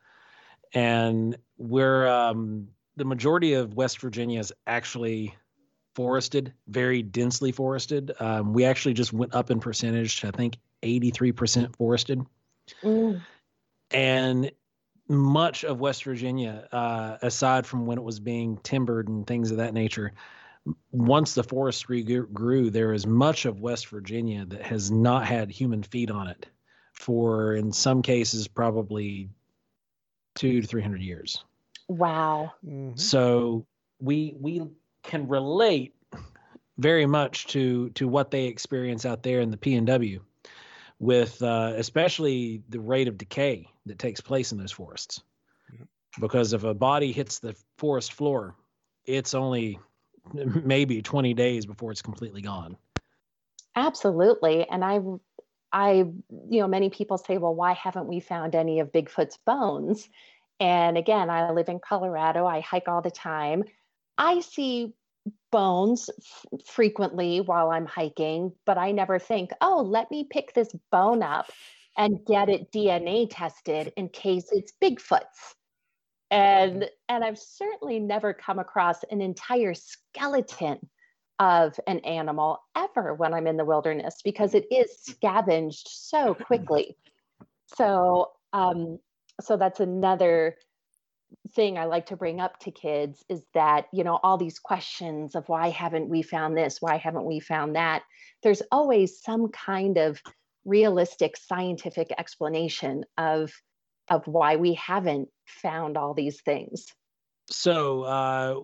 and 0.74 1.36
we're 1.56 2.06
um, 2.06 2.68
the 2.96 3.04
majority 3.04 3.54
of 3.54 3.74
West 3.74 4.00
Virginia 4.00 4.38
is 4.38 4.52
actually 4.66 5.34
forested, 5.94 6.52
very 6.68 7.02
densely 7.02 7.50
forested. 7.50 8.12
Um, 8.20 8.52
we 8.52 8.64
actually 8.64 8.94
just 8.94 9.12
went 9.12 9.34
up 9.34 9.50
in 9.50 9.58
percentage. 9.58 10.24
I 10.24 10.30
think 10.30 10.58
eighty 10.82 11.10
three 11.10 11.32
percent 11.32 11.74
forested, 11.74 12.20
mm. 12.82 13.20
and 13.90 14.52
much 15.08 15.64
of 15.64 15.80
West 15.80 16.04
Virginia, 16.04 16.68
uh, 16.70 17.16
aside 17.22 17.66
from 17.66 17.86
when 17.86 17.96
it 17.96 18.04
was 18.04 18.20
being 18.20 18.58
timbered 18.58 19.08
and 19.08 19.26
things 19.26 19.50
of 19.50 19.56
that 19.56 19.72
nature, 19.72 20.12
once 20.90 21.34
the 21.34 21.42
forestry 21.42 22.02
grew, 22.02 22.70
there 22.70 22.92
is 22.92 23.06
much 23.06 23.44
of 23.44 23.60
West 23.60 23.88
Virginia 23.88 24.44
that 24.46 24.62
has 24.62 24.90
not 24.90 25.26
had 25.26 25.50
human 25.50 25.82
feet 25.82 26.10
on 26.10 26.28
it 26.28 26.46
for, 26.92 27.54
in 27.54 27.72
some 27.72 28.02
cases, 28.02 28.48
probably 28.48 29.28
two 30.34 30.60
to 30.60 30.66
three 30.66 30.82
hundred 30.82 31.02
years. 31.02 31.44
Wow! 31.88 32.52
Mm-hmm. 32.66 32.96
So 32.96 33.66
we 34.00 34.34
we 34.38 34.62
can 35.02 35.28
relate 35.28 35.94
very 36.76 37.06
much 37.06 37.46
to 37.48 37.90
to 37.90 38.08
what 38.08 38.30
they 38.30 38.46
experience 38.46 39.06
out 39.06 39.22
there 39.22 39.40
in 39.40 39.50
the 39.50 39.56
PNW, 39.56 40.20
with 40.98 41.42
uh, 41.42 41.72
especially 41.76 42.62
the 42.68 42.80
rate 42.80 43.08
of 43.08 43.18
decay 43.18 43.68
that 43.86 43.98
takes 43.98 44.20
place 44.20 44.52
in 44.52 44.58
those 44.58 44.72
forests. 44.72 45.22
Because 46.20 46.52
if 46.52 46.64
a 46.64 46.74
body 46.74 47.12
hits 47.12 47.38
the 47.38 47.54
forest 47.76 48.12
floor, 48.12 48.56
it's 49.04 49.34
only 49.34 49.78
maybe 50.32 51.02
20 51.02 51.34
days 51.34 51.66
before 51.66 51.90
it's 51.90 52.02
completely 52.02 52.42
gone. 52.42 52.76
Absolutely. 53.76 54.68
And 54.68 54.84
I, 54.84 55.00
I, 55.72 55.92
you 55.92 56.60
know, 56.60 56.68
many 56.68 56.90
people 56.90 57.18
say, 57.18 57.38
well, 57.38 57.54
why 57.54 57.72
haven't 57.72 58.06
we 58.08 58.20
found 58.20 58.54
any 58.54 58.80
of 58.80 58.92
Bigfoot's 58.92 59.38
bones? 59.46 60.08
And 60.60 60.98
again, 60.98 61.30
I 61.30 61.50
live 61.52 61.68
in 61.68 61.78
Colorado. 61.78 62.46
I 62.46 62.60
hike 62.60 62.88
all 62.88 63.02
the 63.02 63.10
time. 63.10 63.64
I 64.16 64.40
see 64.40 64.94
bones 65.52 66.10
f- 66.18 66.60
frequently 66.66 67.40
while 67.40 67.70
I'm 67.70 67.86
hiking, 67.86 68.52
but 68.66 68.78
I 68.78 68.90
never 68.90 69.18
think, 69.18 69.50
oh, 69.60 69.82
let 69.82 70.10
me 70.10 70.26
pick 70.28 70.54
this 70.54 70.74
bone 70.90 71.22
up 71.22 71.50
and 71.96 72.24
get 72.26 72.48
it 72.48 72.72
DNA 72.72 73.28
tested 73.30 73.92
in 73.96 74.08
case 74.08 74.48
it's 74.52 74.72
Bigfoot's 74.82 75.54
and 76.30 76.88
and 77.08 77.24
i've 77.24 77.38
certainly 77.38 77.98
never 77.98 78.32
come 78.32 78.58
across 78.58 79.02
an 79.10 79.20
entire 79.20 79.74
skeleton 79.74 80.78
of 81.38 81.78
an 81.86 82.00
animal 82.00 82.58
ever 82.76 83.14
when 83.14 83.32
i'm 83.32 83.46
in 83.46 83.56
the 83.56 83.64
wilderness 83.64 84.16
because 84.24 84.54
it 84.54 84.66
is 84.70 84.90
scavenged 85.02 85.88
so 85.88 86.34
quickly. 86.34 86.96
So 87.76 88.32
um 88.52 88.98
so 89.40 89.56
that's 89.56 89.80
another 89.80 90.56
thing 91.54 91.78
i 91.78 91.84
like 91.84 92.06
to 92.06 92.16
bring 92.16 92.40
up 92.40 92.58
to 92.58 92.70
kids 92.70 93.22
is 93.28 93.42
that 93.54 93.86
you 93.92 94.02
know 94.02 94.18
all 94.22 94.38
these 94.38 94.58
questions 94.58 95.34
of 95.34 95.48
why 95.48 95.68
haven't 95.68 96.08
we 96.08 96.22
found 96.22 96.56
this? 96.56 96.78
Why 96.80 96.96
haven't 96.96 97.24
we 97.24 97.40
found 97.40 97.76
that? 97.76 98.02
There's 98.42 98.62
always 98.72 99.22
some 99.22 99.48
kind 99.48 99.98
of 99.98 100.20
realistic 100.64 101.36
scientific 101.36 102.10
explanation 102.18 103.04
of 103.16 103.52
of 104.10 104.26
why 104.26 104.56
we 104.56 104.74
haven't 104.74 105.28
found 105.46 105.96
all 105.96 106.14
these 106.14 106.40
things. 106.40 106.86
So, 107.50 108.02
uh, 108.02 108.60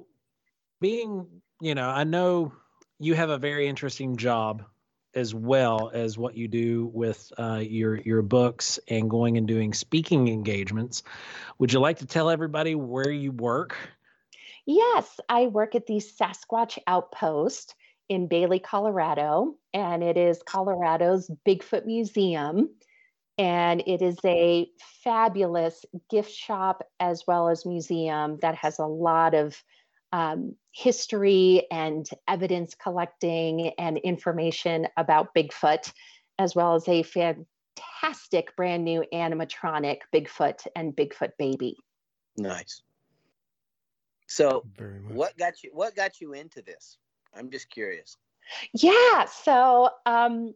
being, 0.80 1.26
you 1.60 1.74
know, 1.74 1.88
I 1.88 2.04
know 2.04 2.52
you 2.98 3.14
have 3.14 3.30
a 3.30 3.38
very 3.38 3.66
interesting 3.66 4.16
job 4.16 4.64
as 5.14 5.34
well 5.34 5.90
as 5.94 6.18
what 6.18 6.36
you 6.36 6.48
do 6.48 6.90
with 6.92 7.32
uh, 7.38 7.62
your 7.62 8.00
your 8.00 8.22
books 8.22 8.78
and 8.88 9.08
going 9.08 9.38
and 9.38 9.46
doing 9.46 9.72
speaking 9.72 10.28
engagements. 10.28 11.02
Would 11.58 11.72
you 11.72 11.80
like 11.80 11.98
to 11.98 12.06
tell 12.06 12.30
everybody 12.30 12.74
where 12.74 13.10
you 13.10 13.32
work? 13.32 13.76
Yes, 14.66 15.20
I 15.28 15.46
work 15.46 15.74
at 15.74 15.86
the 15.86 16.00
Sasquatch 16.00 16.78
Outpost 16.86 17.74
in 18.08 18.28
Bailey, 18.28 18.58
Colorado, 18.58 19.56
and 19.72 20.02
it 20.02 20.16
is 20.16 20.42
Colorado's 20.42 21.30
Bigfoot 21.46 21.86
Museum. 21.86 22.70
And 23.36 23.82
it 23.86 24.00
is 24.00 24.16
a 24.24 24.68
fabulous 25.02 25.84
gift 26.08 26.32
shop 26.32 26.86
as 27.00 27.24
well 27.26 27.48
as 27.48 27.66
museum 27.66 28.38
that 28.42 28.54
has 28.54 28.78
a 28.78 28.86
lot 28.86 29.34
of 29.34 29.60
um, 30.12 30.54
history 30.70 31.66
and 31.72 32.08
evidence 32.28 32.76
collecting 32.76 33.72
and 33.78 33.98
information 33.98 34.86
about 34.96 35.34
Bigfoot, 35.34 35.92
as 36.38 36.54
well 36.54 36.76
as 36.76 36.86
a 36.86 37.02
fantastic 37.02 38.54
brand 38.56 38.84
new 38.84 39.04
animatronic 39.12 39.98
Bigfoot 40.14 40.64
and 40.76 40.94
Bigfoot 40.94 41.32
baby. 41.36 41.76
Nice. 42.36 42.82
So, 44.28 44.64
what 45.08 45.36
got 45.36 45.62
you? 45.64 45.70
What 45.72 45.96
got 45.96 46.20
you 46.20 46.32
into 46.32 46.62
this? 46.62 46.98
I'm 47.34 47.50
just 47.50 47.68
curious. 47.68 48.16
Yeah. 48.72 49.24
So, 49.24 49.90
um, 50.06 50.54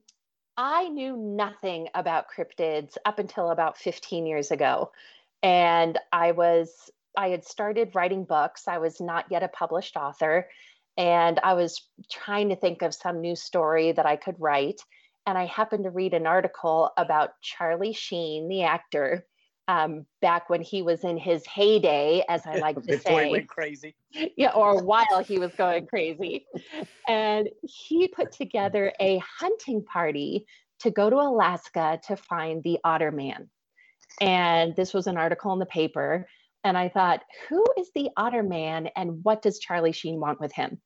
I 0.60 0.88
knew 0.88 1.16
nothing 1.16 1.88
about 1.94 2.26
cryptids 2.28 2.96
up 3.04 3.20
until 3.20 3.52
about 3.52 3.78
15 3.78 4.26
years 4.26 4.50
ago, 4.50 4.90
and 5.40 5.96
I 6.12 6.32
was 6.32 6.90
I 7.16 7.28
had 7.28 7.44
started 7.44 7.94
writing 7.94 8.24
books. 8.24 8.66
I 8.66 8.78
was 8.78 9.00
not 9.00 9.26
yet 9.30 9.44
a 9.44 9.48
published 9.48 9.96
author, 9.96 10.48
and 10.96 11.38
I 11.44 11.54
was 11.54 11.82
trying 12.10 12.48
to 12.48 12.56
think 12.56 12.82
of 12.82 12.92
some 12.92 13.20
new 13.20 13.36
story 13.36 13.92
that 13.92 14.04
I 14.04 14.16
could 14.16 14.34
write. 14.40 14.80
And 15.26 15.38
I 15.38 15.46
happened 15.46 15.84
to 15.84 15.90
read 15.90 16.12
an 16.12 16.26
article 16.26 16.90
about 16.96 17.40
Charlie 17.40 17.92
Sheen, 17.92 18.48
the 18.48 18.64
actor, 18.64 19.26
um, 19.68 20.06
back 20.22 20.48
when 20.48 20.62
he 20.62 20.82
was 20.82 21.04
in 21.04 21.18
his 21.18 21.46
heyday, 21.46 22.24
as 22.28 22.46
I 22.46 22.56
like 22.58 22.82
to 22.82 22.98
say. 22.98 23.26
he 23.26 23.30
went 23.30 23.48
crazy. 23.48 23.94
Yeah, 24.36 24.52
or 24.52 24.82
while 24.82 25.22
he 25.24 25.38
was 25.38 25.52
going 25.54 25.86
crazy. 25.86 26.46
And 27.06 27.48
he 27.62 28.08
put 28.08 28.32
together 28.32 28.92
a 29.00 29.22
hunting 29.38 29.84
party 29.84 30.46
to 30.80 30.90
go 30.90 31.10
to 31.10 31.16
Alaska 31.16 32.00
to 32.06 32.16
find 32.16 32.62
the 32.62 32.78
otter 32.82 33.12
man. 33.12 33.50
And 34.20 34.74
this 34.74 34.94
was 34.94 35.06
an 35.06 35.18
article 35.18 35.52
in 35.52 35.58
the 35.58 35.66
paper. 35.66 36.26
And 36.64 36.76
I 36.76 36.88
thought, 36.88 37.22
who 37.48 37.64
is 37.78 37.90
the 37.94 38.08
otter 38.16 38.42
man 38.42 38.88
and 38.96 39.22
what 39.22 39.42
does 39.42 39.58
Charlie 39.58 39.92
Sheen 39.92 40.18
want 40.18 40.40
with 40.40 40.52
him? 40.52 40.80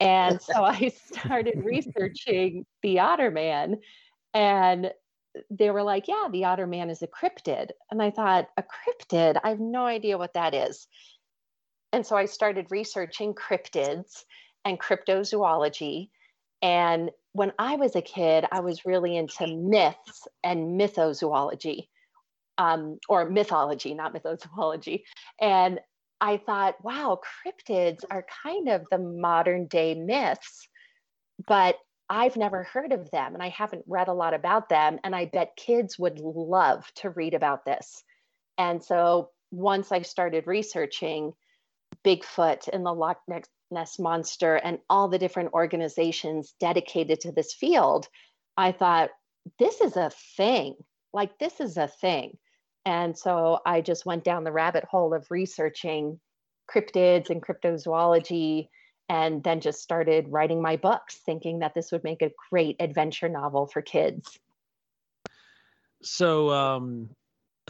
And 0.00 0.40
so 0.40 0.64
I 0.64 0.88
started 1.12 1.64
researching 1.64 2.66
the 2.82 3.00
otter 3.00 3.30
man. 3.30 3.76
And 4.34 4.92
they 5.50 5.70
were 5.70 5.82
like, 5.82 6.08
yeah, 6.08 6.28
the 6.30 6.44
otter 6.44 6.66
man 6.66 6.90
is 6.90 7.02
a 7.02 7.06
cryptid. 7.06 7.70
And 7.90 8.02
I 8.02 8.10
thought, 8.10 8.48
a 8.56 8.62
cryptid? 8.62 9.40
I 9.42 9.50
have 9.50 9.60
no 9.60 9.86
idea 9.86 10.18
what 10.18 10.34
that 10.34 10.54
is. 10.54 10.86
And 11.92 12.06
so 12.06 12.16
I 12.16 12.26
started 12.26 12.66
researching 12.70 13.34
cryptids 13.34 14.24
and 14.64 14.78
cryptozoology. 14.78 16.10
And 16.60 17.10
when 17.32 17.52
I 17.58 17.76
was 17.76 17.96
a 17.96 18.02
kid, 18.02 18.44
I 18.50 18.60
was 18.60 18.84
really 18.84 19.16
into 19.16 19.46
myths 19.46 20.26
and 20.42 20.78
mythozoology, 20.80 21.88
um, 22.58 22.98
or 23.08 23.30
mythology, 23.30 23.94
not 23.94 24.14
mythozoology. 24.14 25.02
And 25.40 25.80
I 26.20 26.38
thought, 26.38 26.82
wow, 26.82 27.20
cryptids 27.46 28.04
are 28.10 28.26
kind 28.44 28.68
of 28.68 28.84
the 28.90 28.98
modern 28.98 29.66
day 29.66 29.94
myths, 29.94 30.68
but 31.46 31.76
I've 32.10 32.36
never 32.36 32.62
heard 32.62 32.92
of 32.92 33.10
them 33.10 33.34
and 33.34 33.42
I 33.42 33.48
haven't 33.48 33.84
read 33.86 34.08
a 34.08 34.14
lot 34.14 34.34
about 34.34 34.68
them. 34.68 34.98
And 35.04 35.14
I 35.14 35.26
bet 35.26 35.56
kids 35.56 35.98
would 35.98 36.20
love 36.20 36.90
to 36.96 37.10
read 37.10 37.34
about 37.34 37.64
this. 37.64 38.02
And 38.56 38.82
so 38.82 39.30
once 39.50 39.92
I 39.92 40.02
started 40.02 40.46
researching 40.46 41.32
Bigfoot 42.04 42.68
and 42.72 42.84
the 42.84 42.92
Loch 42.92 43.20
Ness 43.70 43.98
Monster 43.98 44.56
and 44.56 44.78
all 44.88 45.08
the 45.08 45.18
different 45.18 45.52
organizations 45.52 46.54
dedicated 46.60 47.20
to 47.20 47.32
this 47.32 47.54
field, 47.54 48.08
I 48.56 48.72
thought, 48.72 49.10
this 49.58 49.80
is 49.80 49.96
a 49.96 50.10
thing. 50.36 50.74
Like, 51.12 51.38
this 51.38 51.60
is 51.60 51.76
a 51.76 51.88
thing. 51.88 52.36
And 52.84 53.16
so 53.16 53.60
I 53.64 53.80
just 53.80 54.06
went 54.06 54.24
down 54.24 54.44
the 54.44 54.52
rabbit 54.52 54.84
hole 54.84 55.14
of 55.14 55.30
researching 55.30 56.20
cryptids 56.70 57.30
and 57.30 57.42
cryptozoology 57.42 58.68
and 59.08 59.42
then 59.42 59.60
just 59.60 59.82
started 59.82 60.28
writing 60.28 60.60
my 60.60 60.76
books, 60.76 61.16
thinking 61.16 61.60
that 61.60 61.74
this 61.74 61.92
would 61.92 62.04
make 62.04 62.22
a 62.22 62.30
great 62.50 62.76
adventure 62.80 63.28
novel 63.28 63.66
for 63.66 63.82
kids. 63.82 64.38
So, 66.02 66.50
um, 66.50 67.10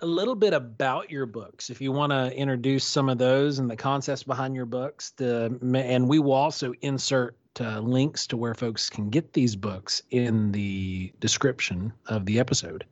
a 0.03 0.07
little 0.07 0.35
bit 0.35 0.53
about 0.53 1.11
your 1.11 1.27
books, 1.27 1.70
if 1.70 1.81
you 1.81 1.92
want 1.92 2.12
to 2.12 2.33
introduce 2.37 2.85
some 2.85 3.09
of 3.09 3.18
those 3.18 3.59
and 3.59 3.68
the 3.70 3.77
concepts 3.77 4.22
behind 4.22 4.55
your 4.55 4.66
books. 4.66 5.11
The 5.16 5.59
and 5.74 6.09
we 6.09 6.18
will 6.18 6.33
also 6.33 6.72
insert 6.83 7.37
uh, 7.61 7.81
links 7.81 8.27
to 8.29 8.37
where 8.37 8.55
folks 8.55 8.88
can 8.88 9.11
get 9.11 9.33
these 9.33 9.57
books 9.57 10.03
in 10.11 10.53
the 10.53 11.12
description 11.20 11.92
of 12.07 12.27
the 12.27 12.38
episode. 12.38 12.85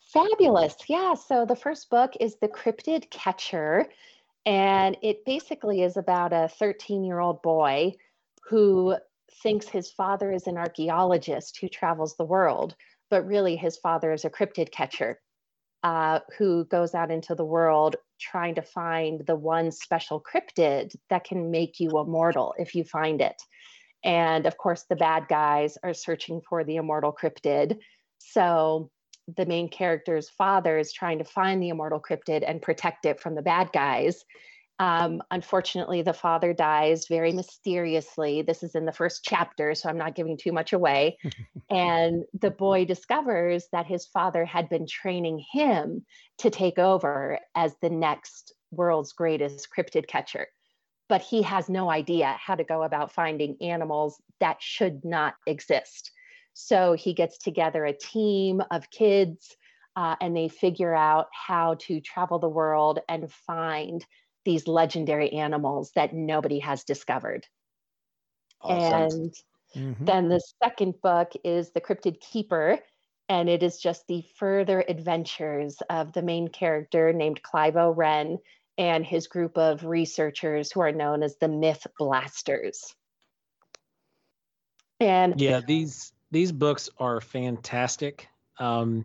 Fabulous. 0.00 0.74
Yeah. 0.88 1.14
So 1.14 1.44
the 1.44 1.56
first 1.56 1.90
book 1.90 2.14
is 2.18 2.36
The 2.36 2.48
Cryptid 2.48 3.10
Catcher. 3.10 3.86
And 4.48 4.96
it 5.02 5.26
basically 5.26 5.82
is 5.82 5.98
about 5.98 6.32
a 6.32 6.48
13 6.48 7.04
year 7.04 7.18
old 7.18 7.42
boy 7.42 7.92
who 8.48 8.96
thinks 9.42 9.68
his 9.68 9.90
father 9.90 10.32
is 10.32 10.46
an 10.46 10.56
archaeologist 10.56 11.58
who 11.60 11.68
travels 11.68 12.16
the 12.16 12.24
world, 12.24 12.74
but 13.10 13.26
really 13.26 13.56
his 13.56 13.76
father 13.76 14.10
is 14.10 14.24
a 14.24 14.30
cryptid 14.30 14.72
catcher 14.72 15.20
uh, 15.82 16.20
who 16.38 16.64
goes 16.64 16.94
out 16.94 17.10
into 17.10 17.34
the 17.34 17.44
world 17.44 17.96
trying 18.18 18.54
to 18.54 18.62
find 18.62 19.20
the 19.26 19.36
one 19.36 19.70
special 19.70 20.18
cryptid 20.18 20.96
that 21.10 21.24
can 21.24 21.50
make 21.50 21.78
you 21.78 21.90
immortal 22.00 22.54
if 22.56 22.74
you 22.74 22.84
find 22.84 23.20
it. 23.20 23.36
And 24.02 24.46
of 24.46 24.56
course, 24.56 24.86
the 24.88 24.96
bad 24.96 25.28
guys 25.28 25.76
are 25.82 25.92
searching 25.92 26.40
for 26.48 26.64
the 26.64 26.76
immortal 26.76 27.12
cryptid. 27.12 27.80
So 28.16 28.90
the 29.36 29.46
main 29.46 29.68
character's 29.68 30.30
father 30.30 30.78
is 30.78 30.92
trying 30.92 31.18
to 31.18 31.24
find 31.24 31.62
the 31.62 31.68
immortal 31.68 32.00
cryptid 32.00 32.42
and 32.46 32.62
protect 32.62 33.04
it 33.04 33.20
from 33.20 33.34
the 33.34 33.42
bad 33.42 33.70
guys. 33.72 34.24
Um, 34.80 35.22
unfortunately, 35.30 36.02
the 36.02 36.12
father 36.12 36.52
dies 36.54 37.06
very 37.08 37.32
mysteriously. 37.32 38.42
This 38.42 38.62
is 38.62 38.76
in 38.76 38.86
the 38.86 38.92
first 38.92 39.24
chapter, 39.24 39.74
so 39.74 39.88
I'm 39.88 39.98
not 39.98 40.14
giving 40.14 40.36
too 40.36 40.52
much 40.52 40.72
away. 40.72 41.18
and 41.70 42.24
the 42.40 42.50
boy 42.50 42.84
discovers 42.84 43.66
that 43.72 43.86
his 43.86 44.06
father 44.06 44.44
had 44.44 44.68
been 44.68 44.86
training 44.86 45.44
him 45.52 46.06
to 46.38 46.50
take 46.50 46.78
over 46.78 47.40
as 47.56 47.74
the 47.82 47.90
next 47.90 48.52
world's 48.70 49.12
greatest 49.12 49.68
cryptid 49.76 50.06
catcher. 50.06 50.46
But 51.08 51.22
he 51.22 51.42
has 51.42 51.68
no 51.68 51.90
idea 51.90 52.36
how 52.38 52.54
to 52.54 52.64
go 52.64 52.82
about 52.84 53.12
finding 53.12 53.56
animals 53.60 54.22
that 54.38 54.62
should 54.62 55.04
not 55.04 55.34
exist. 55.46 56.12
So 56.60 56.94
he 56.94 57.14
gets 57.14 57.38
together 57.38 57.84
a 57.84 57.92
team 57.92 58.60
of 58.72 58.90
kids 58.90 59.56
uh, 59.94 60.16
and 60.20 60.36
they 60.36 60.48
figure 60.48 60.92
out 60.92 61.28
how 61.32 61.76
to 61.82 62.00
travel 62.00 62.40
the 62.40 62.48
world 62.48 62.98
and 63.08 63.32
find 63.46 64.04
these 64.44 64.66
legendary 64.66 65.34
animals 65.34 65.92
that 65.94 66.12
nobody 66.12 66.58
has 66.58 66.82
discovered. 66.82 67.46
Awesome. 68.60 68.92
And 68.92 69.34
mm-hmm. 69.76 70.04
then 70.04 70.28
the 70.28 70.42
second 70.60 71.00
book 71.00 71.30
is 71.44 71.70
The 71.70 71.80
Cryptid 71.80 72.20
Keeper, 72.20 72.80
and 73.28 73.48
it 73.48 73.62
is 73.62 73.78
just 73.78 74.08
the 74.08 74.24
further 74.36 74.84
adventures 74.88 75.76
of 75.88 76.12
the 76.12 76.22
main 76.22 76.48
character 76.48 77.12
named 77.12 77.40
Clive 77.40 77.76
Oren 77.76 78.38
and 78.76 79.06
his 79.06 79.28
group 79.28 79.56
of 79.56 79.84
researchers 79.84 80.72
who 80.72 80.80
are 80.80 80.92
known 80.92 81.22
as 81.22 81.36
the 81.36 81.48
Myth 81.48 81.86
Blasters. 81.96 82.96
And 84.98 85.40
yeah, 85.40 85.60
these 85.60 86.12
these 86.30 86.52
books 86.52 86.88
are 86.98 87.20
fantastic. 87.20 88.28
Um, 88.58 89.04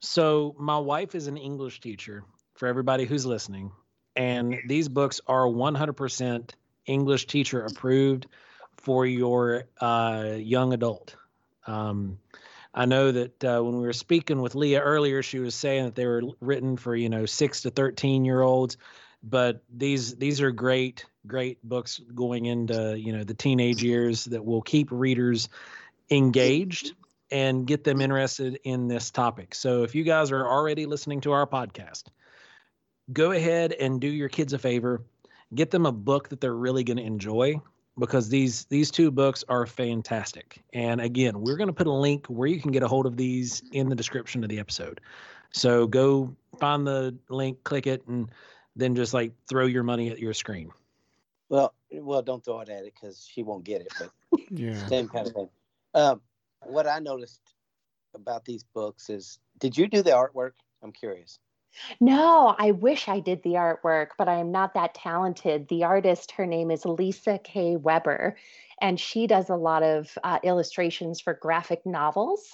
so 0.00 0.54
my 0.58 0.78
wife 0.78 1.14
is 1.14 1.26
an 1.26 1.36
English 1.36 1.80
teacher 1.80 2.24
for 2.54 2.68
everybody 2.68 3.04
who's 3.04 3.26
listening, 3.26 3.72
and 4.14 4.56
these 4.66 4.88
books 4.88 5.20
are 5.26 5.46
100% 5.46 6.50
English 6.86 7.26
teacher 7.26 7.64
approved 7.64 8.26
for 8.76 9.04
your 9.06 9.64
uh, 9.80 10.34
young 10.36 10.72
adult. 10.72 11.16
Um, 11.66 12.18
I 12.72 12.84
know 12.84 13.10
that 13.10 13.44
uh, 13.44 13.60
when 13.62 13.78
we 13.78 13.86
were 13.86 13.94
speaking 13.94 14.40
with 14.42 14.54
Leah 14.54 14.80
earlier, 14.80 15.22
she 15.22 15.38
was 15.38 15.54
saying 15.54 15.86
that 15.86 15.94
they 15.94 16.06
were 16.06 16.22
written 16.40 16.76
for 16.76 16.94
you 16.94 17.08
know 17.08 17.26
six 17.26 17.62
to 17.62 17.70
thirteen 17.70 18.24
year 18.24 18.42
olds, 18.42 18.76
but 19.22 19.62
these 19.74 20.14
these 20.16 20.40
are 20.40 20.50
great 20.50 21.04
great 21.26 21.58
books 21.64 22.00
going 22.14 22.44
into 22.44 22.96
you 22.98 23.12
know 23.12 23.24
the 23.24 23.34
teenage 23.34 23.82
years 23.82 24.26
that 24.26 24.44
will 24.44 24.62
keep 24.62 24.88
readers 24.90 25.48
engaged 26.10 26.94
and 27.30 27.66
get 27.66 27.84
them 27.84 28.00
interested 28.00 28.58
in 28.64 28.88
this 28.88 29.10
topic. 29.10 29.54
So 29.54 29.82
if 29.82 29.94
you 29.94 30.04
guys 30.04 30.30
are 30.30 30.46
already 30.46 30.86
listening 30.86 31.20
to 31.22 31.32
our 31.32 31.46
podcast, 31.46 32.04
go 33.12 33.32
ahead 33.32 33.72
and 33.72 34.00
do 34.00 34.08
your 34.08 34.28
kids 34.28 34.52
a 34.52 34.58
favor, 34.58 35.02
get 35.54 35.70
them 35.70 35.86
a 35.86 35.92
book 35.92 36.28
that 36.28 36.40
they're 36.40 36.54
really 36.54 36.84
going 36.84 36.98
to 36.98 37.02
enjoy 37.02 37.60
because 37.98 38.28
these 38.28 38.66
these 38.66 38.90
two 38.90 39.10
books 39.10 39.44
are 39.48 39.66
fantastic. 39.66 40.62
And 40.72 41.00
again, 41.00 41.40
we're 41.40 41.56
going 41.56 41.68
to 41.68 41.72
put 41.72 41.86
a 41.86 41.92
link 41.92 42.26
where 42.26 42.48
you 42.48 42.60
can 42.60 42.70
get 42.70 42.82
a 42.82 42.88
hold 42.88 43.06
of 43.06 43.16
these 43.16 43.62
in 43.72 43.88
the 43.88 43.96
description 43.96 44.42
of 44.42 44.50
the 44.50 44.58
episode. 44.58 45.00
So 45.52 45.86
go 45.86 46.34
find 46.58 46.86
the 46.86 47.16
link, 47.28 47.62
click 47.64 47.86
it, 47.86 48.06
and 48.06 48.30
then 48.76 48.94
just 48.94 49.14
like 49.14 49.32
throw 49.48 49.66
your 49.66 49.82
money 49.82 50.10
at 50.10 50.18
your 50.18 50.34
screen. 50.34 50.70
Well, 51.48 51.74
well, 51.92 52.22
don't 52.22 52.44
throw 52.44 52.60
it 52.60 52.68
at 52.68 52.84
it 52.84 52.92
because 52.94 53.26
she 53.32 53.42
won't 53.42 53.64
get 53.64 53.80
it. 53.80 53.92
But 53.98 54.10
Yeah. 54.50 54.86
same 54.86 55.08
kind 55.08 55.26
of 55.26 55.32
thing. 55.32 55.48
Um, 55.96 56.20
what 56.66 56.86
I 56.86 56.98
noticed 56.98 57.40
about 58.14 58.44
these 58.44 58.64
books 58.74 59.10
is, 59.10 59.38
did 59.58 59.76
you 59.76 59.88
do 59.88 60.02
the 60.02 60.10
artwork? 60.10 60.52
I'm 60.82 60.92
curious. 60.92 61.38
No, 62.00 62.54
I 62.58 62.70
wish 62.70 63.08
I 63.08 63.20
did 63.20 63.42
the 63.42 63.54
artwork, 63.54 64.08
but 64.18 64.28
I 64.28 64.38
am 64.38 64.52
not 64.52 64.74
that 64.74 64.94
talented. 64.94 65.68
The 65.68 65.84
artist, 65.84 66.32
her 66.32 66.46
name 66.46 66.70
is 66.70 66.84
Lisa 66.84 67.38
K. 67.42 67.76
Weber, 67.76 68.36
and 68.80 69.00
she 69.00 69.26
does 69.26 69.48
a 69.48 69.56
lot 69.56 69.82
of 69.82 70.16
uh, 70.22 70.38
illustrations 70.42 71.20
for 71.20 71.34
graphic 71.34 71.84
novels. 71.84 72.46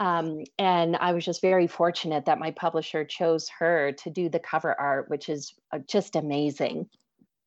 Um, 0.00 0.42
and 0.58 0.96
I 0.96 1.12
was 1.12 1.24
just 1.24 1.40
very 1.40 1.68
fortunate 1.68 2.24
that 2.24 2.40
my 2.40 2.50
publisher 2.50 3.04
chose 3.04 3.48
her 3.60 3.92
to 3.92 4.10
do 4.10 4.28
the 4.28 4.40
cover 4.40 4.78
art, 4.80 5.08
which 5.08 5.28
is 5.28 5.54
uh, 5.72 5.78
just 5.86 6.16
amazing. 6.16 6.88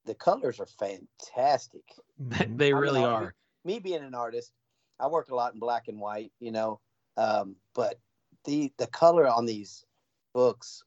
The 0.05 0.15
colors 0.15 0.59
are 0.61 0.67
fantastic. 0.67 1.83
They 2.19 2.45
I'm 2.45 2.61
an 2.61 2.75
really 2.75 3.03
are. 3.03 3.33
Me 3.65 3.79
being 3.79 4.03
an 4.03 4.15
artist, 4.15 4.51
I 4.99 5.07
work 5.07 5.29
a 5.29 5.35
lot 5.35 5.53
in 5.53 5.59
black 5.59 5.87
and 5.87 5.99
white, 5.99 6.31
you 6.39 6.51
know, 6.51 6.79
um, 7.17 7.55
but 7.73 7.99
the 8.45 8.71
the 8.77 8.87
color 8.87 9.27
on 9.27 9.45
these 9.45 9.85
books 10.33 10.83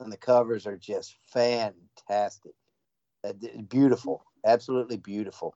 and 0.00 0.12
the 0.12 0.16
covers 0.16 0.66
are 0.66 0.76
just 0.76 1.16
fantastic. 1.32 2.52
Uh, 3.24 3.32
Beautiful, 3.68 4.24
absolutely 4.44 4.96
beautiful. 4.96 5.54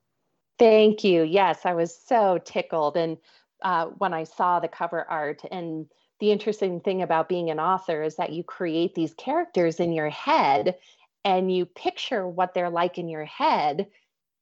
Thank 0.58 1.04
you. 1.04 1.22
Yes, 1.22 1.66
I 1.66 1.74
was 1.74 1.96
so 1.96 2.38
tickled. 2.44 2.96
And 2.96 3.18
uh, 3.62 3.86
when 3.98 4.14
I 4.14 4.24
saw 4.24 4.60
the 4.60 4.68
cover 4.68 5.04
art, 5.10 5.42
and 5.50 5.86
the 6.20 6.32
interesting 6.32 6.80
thing 6.80 7.02
about 7.02 7.28
being 7.28 7.50
an 7.50 7.60
author 7.60 8.02
is 8.02 8.16
that 8.16 8.32
you 8.32 8.42
create 8.42 8.94
these 8.94 9.14
characters 9.14 9.80
in 9.80 9.92
your 9.92 10.08
head 10.08 10.76
and 11.24 11.54
you 11.54 11.66
picture 11.66 12.26
what 12.26 12.54
they're 12.54 12.70
like 12.70 12.98
in 12.98 13.08
your 13.08 13.24
head. 13.24 13.88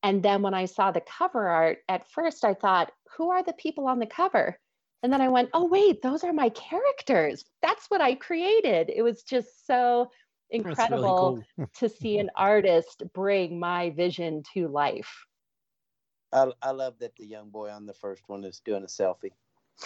And 0.05 0.23
then 0.23 0.43
when 0.43 0.53
I 0.53 0.67
saw 0.67 0.91
the 0.91 1.01
cover 1.01 1.49
art, 1.49 1.79
at 1.89 2.07
first 2.11 2.45
I 2.45 2.53
thought, 2.53 2.93
who 3.17 3.31
are 3.31 3.43
the 3.43 3.55
people 3.55 3.89
on 3.89 3.99
the 3.99 4.07
cover? 4.07 4.61
And 5.03 5.11
then 5.11 5.23
I 5.23 5.29
went, 5.29 5.49
oh, 5.55 5.67
wait, 5.67 6.03
those 6.03 6.25
are 6.25 6.33
my 6.33 6.51
characters. 6.51 7.43
That's 7.63 7.87
what 7.89 8.03
I 8.03 8.15
created. 8.15 8.91
It 8.95 9.03
was 9.03 9.23
just 9.23 9.67
so 9.67 10.11
That's 10.53 10.91
really 10.91 11.15
incredible 11.15 11.39
cool. 11.57 11.67
to 11.79 11.89
see 11.89 12.19
an 12.19 12.31
artist 12.37 13.03
bring 13.15 13.59
my 13.59 13.91
vision 13.91 14.43
to 14.53 14.69
life. 14.69 15.27
I, 16.33 16.53
I 16.63 16.71
love 16.73 16.99
that 16.99 17.17
the 17.17 17.25
young 17.25 17.49
boy 17.49 17.71
on 17.71 17.87
the 17.87 17.95
first 17.95 18.23
one 18.27 18.45
is 18.45 18.61
doing 18.61 18.83
a 18.83 18.87
selfie. 18.87 19.33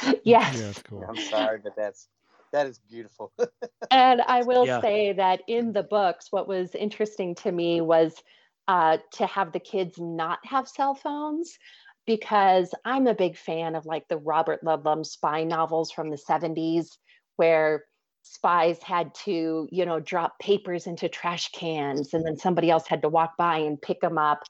Yes. 0.24 0.58
Yeah, 0.58 0.72
cool. 0.84 1.04
I'm 1.08 1.16
sorry, 1.18 1.60
but 1.62 1.76
that's 1.76 2.08
that 2.52 2.66
is 2.66 2.80
beautiful. 2.80 3.32
And 3.90 4.20
I 4.20 4.42
will 4.42 4.66
Yeah. 4.66 4.80
say 4.80 5.12
that 5.14 5.42
in 5.48 5.72
the 5.72 5.82
books, 5.82 6.26
what 6.30 6.46
was 6.48 6.74
interesting 6.74 7.34
to 7.36 7.52
me 7.52 7.80
was 7.80 8.22
uh, 8.68 8.98
to 9.14 9.26
have 9.26 9.52
the 9.52 9.60
kids 9.60 9.98
not 9.98 10.38
have 10.44 10.68
cell 10.68 10.94
phones 10.94 11.58
because 12.06 12.72
I'm 12.84 13.06
a 13.06 13.14
big 13.14 13.36
fan 13.36 13.74
of 13.74 13.86
like 13.86 14.06
the 14.08 14.18
Robert 14.18 14.64
Ludlum 14.64 15.04
spy 15.04 15.44
novels 15.44 15.90
from 15.90 16.10
the 16.10 16.16
70s 16.16 16.98
where 17.36 17.84
spies 18.22 18.82
had 18.82 19.14
to, 19.14 19.68
you 19.70 19.86
know, 19.86 20.00
drop 20.00 20.38
papers 20.38 20.86
into 20.86 21.08
trash 21.08 21.50
cans 21.52 22.12
and 22.12 22.24
then 22.24 22.36
somebody 22.36 22.70
else 22.70 22.86
had 22.86 23.02
to 23.02 23.08
walk 23.08 23.32
by 23.38 23.58
and 23.58 23.80
pick 23.80 24.00
them 24.00 24.18
up 24.18 24.42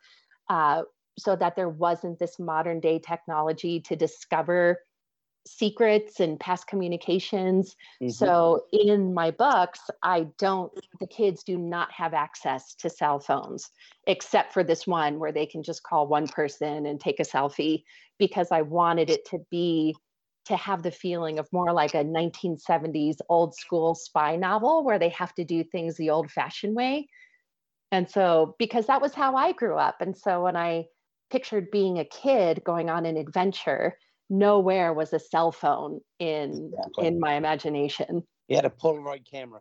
uh, 0.51 0.83
so 1.19 1.37
that 1.37 1.57
there 1.57 1.69
wasn't 1.69 2.19
this 2.19 2.39
modern 2.39 2.81
day 2.81 2.99
technology 2.99 3.81
to 3.81 3.97
discover 3.97 4.79
secrets 5.49 6.21
and 6.21 6.39
past 6.39 6.67
communications. 6.67 7.77
Mhm. 8.03 8.13
So 8.13 8.65
in 8.73 9.15
my 9.15 9.31
books, 9.31 9.81
I 10.03 10.29
don't, 10.39 10.73
the 11.01 11.07
kids 11.07 11.43
do 11.43 11.57
not 11.59 11.91
have 11.93 12.15
access 12.15 12.75
to 12.77 12.91
cell 12.91 13.21
phones, 13.21 13.71
except 14.07 14.53
for 14.53 14.63
this 14.63 14.87
one 14.87 15.19
where 15.19 15.33
they 15.33 15.47
can 15.47 15.63
just 15.63 15.83
call 15.83 16.07
one 16.07 16.29
person 16.29 16.87
and 16.87 17.01
take 17.01 17.21
a 17.21 17.25
selfie 17.25 17.85
because 18.19 18.53
I 18.53 18.63
wanted 18.63 19.11
it 19.11 19.25
to 19.27 19.39
be, 19.51 19.97
to 20.47 20.57
have 20.57 20.83
the 20.83 20.91
feeling 20.91 21.39
of 21.39 21.53
more 21.53 21.73
like 21.73 21.95
a 21.95 22.05
1970s 22.05 23.17
old 23.29 23.55
school 23.55 23.95
spy 23.95 24.37
novel 24.37 24.85
where 24.85 24.99
they 24.99 25.11
have 25.11 25.35
to 25.35 25.45
do 25.45 25.65
things 25.65 25.97
the 25.97 26.11
old 26.11 26.31
fashioned 26.31 26.75
way. 26.75 27.09
And 27.91 28.09
so, 28.09 28.55
because 28.59 28.87
that 28.87 29.01
was 29.01 29.15
how 29.15 29.37
I 29.37 29.53
grew 29.53 29.77
up. 29.77 30.01
And 30.01 30.17
so 30.17 30.43
when 30.45 30.57
I 30.57 30.87
pictured 31.31 31.71
being 31.71 31.99
a 31.99 32.05
kid 32.05 32.63
going 32.65 32.91
on 32.91 33.07
an 33.07 33.17
adventure, 33.17 33.99
nowhere 34.31 34.93
was 34.93 35.13
a 35.13 35.19
cell 35.19 35.53
phone 35.53 36.01
in 36.19 36.73
Exactly. 36.73 37.07
in 37.07 37.21
my 37.21 37.35
imagination. 37.35 38.23
You 38.49 38.57
had 38.57 38.65
a 38.65 38.71
Polaroid 38.71 39.25
camera. 39.25 39.61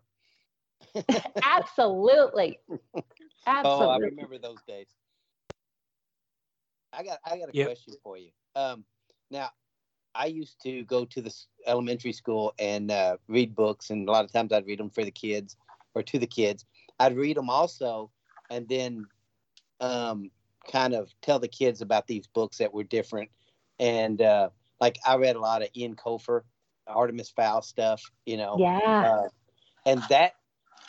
Absolutely. 1.43 2.59
Absolutely. 3.45 3.85
Oh, 3.87 3.89
I 3.89 3.97
remember 3.97 4.37
those 4.37 4.61
days. 4.67 4.87
I 6.93 7.03
got 7.03 7.19
I 7.25 7.37
got 7.37 7.49
a 7.49 7.53
Yep. 7.53 7.65
question 7.65 7.93
for 8.03 8.17
you. 8.17 8.31
Um, 8.55 8.85
now, 9.29 9.51
I 10.15 10.25
used 10.25 10.61
to 10.63 10.83
go 10.83 11.05
to 11.05 11.21
the 11.21 11.33
elementary 11.65 12.13
school 12.13 12.53
and 12.59 12.91
uh, 12.91 13.17
read 13.27 13.55
books, 13.55 13.89
and 13.89 14.07
a 14.07 14.11
lot 14.11 14.25
of 14.25 14.31
times 14.31 14.51
I'd 14.51 14.65
read 14.65 14.79
them 14.79 14.89
for 14.89 15.03
the 15.03 15.11
kids 15.11 15.55
or 15.93 16.03
to 16.03 16.19
the 16.19 16.27
kids. 16.27 16.65
I'd 16.99 17.15
read 17.15 17.37
them 17.37 17.49
also, 17.49 18.11
and 18.49 18.67
then 18.67 19.07
um, 19.79 20.31
kind 20.71 20.93
of 20.93 21.13
tell 21.21 21.39
the 21.39 21.47
kids 21.47 21.81
about 21.81 22.07
these 22.07 22.27
books 22.27 22.57
that 22.57 22.73
were 22.73 22.83
different. 22.83 23.29
And 23.79 24.21
uh, 24.21 24.49
like 24.79 24.97
I 25.05 25.15
read 25.15 25.35
a 25.35 25.39
lot 25.39 25.61
of 25.61 25.69
Ian 25.75 25.95
Colfer, 25.95 26.41
Artemis 26.87 27.29
Fowl 27.29 27.61
stuff, 27.61 28.01
you 28.25 28.37
know 28.37 28.57
yeah. 28.59 28.79
uh, 29.23 29.27
and 29.85 30.03
that 30.09 30.33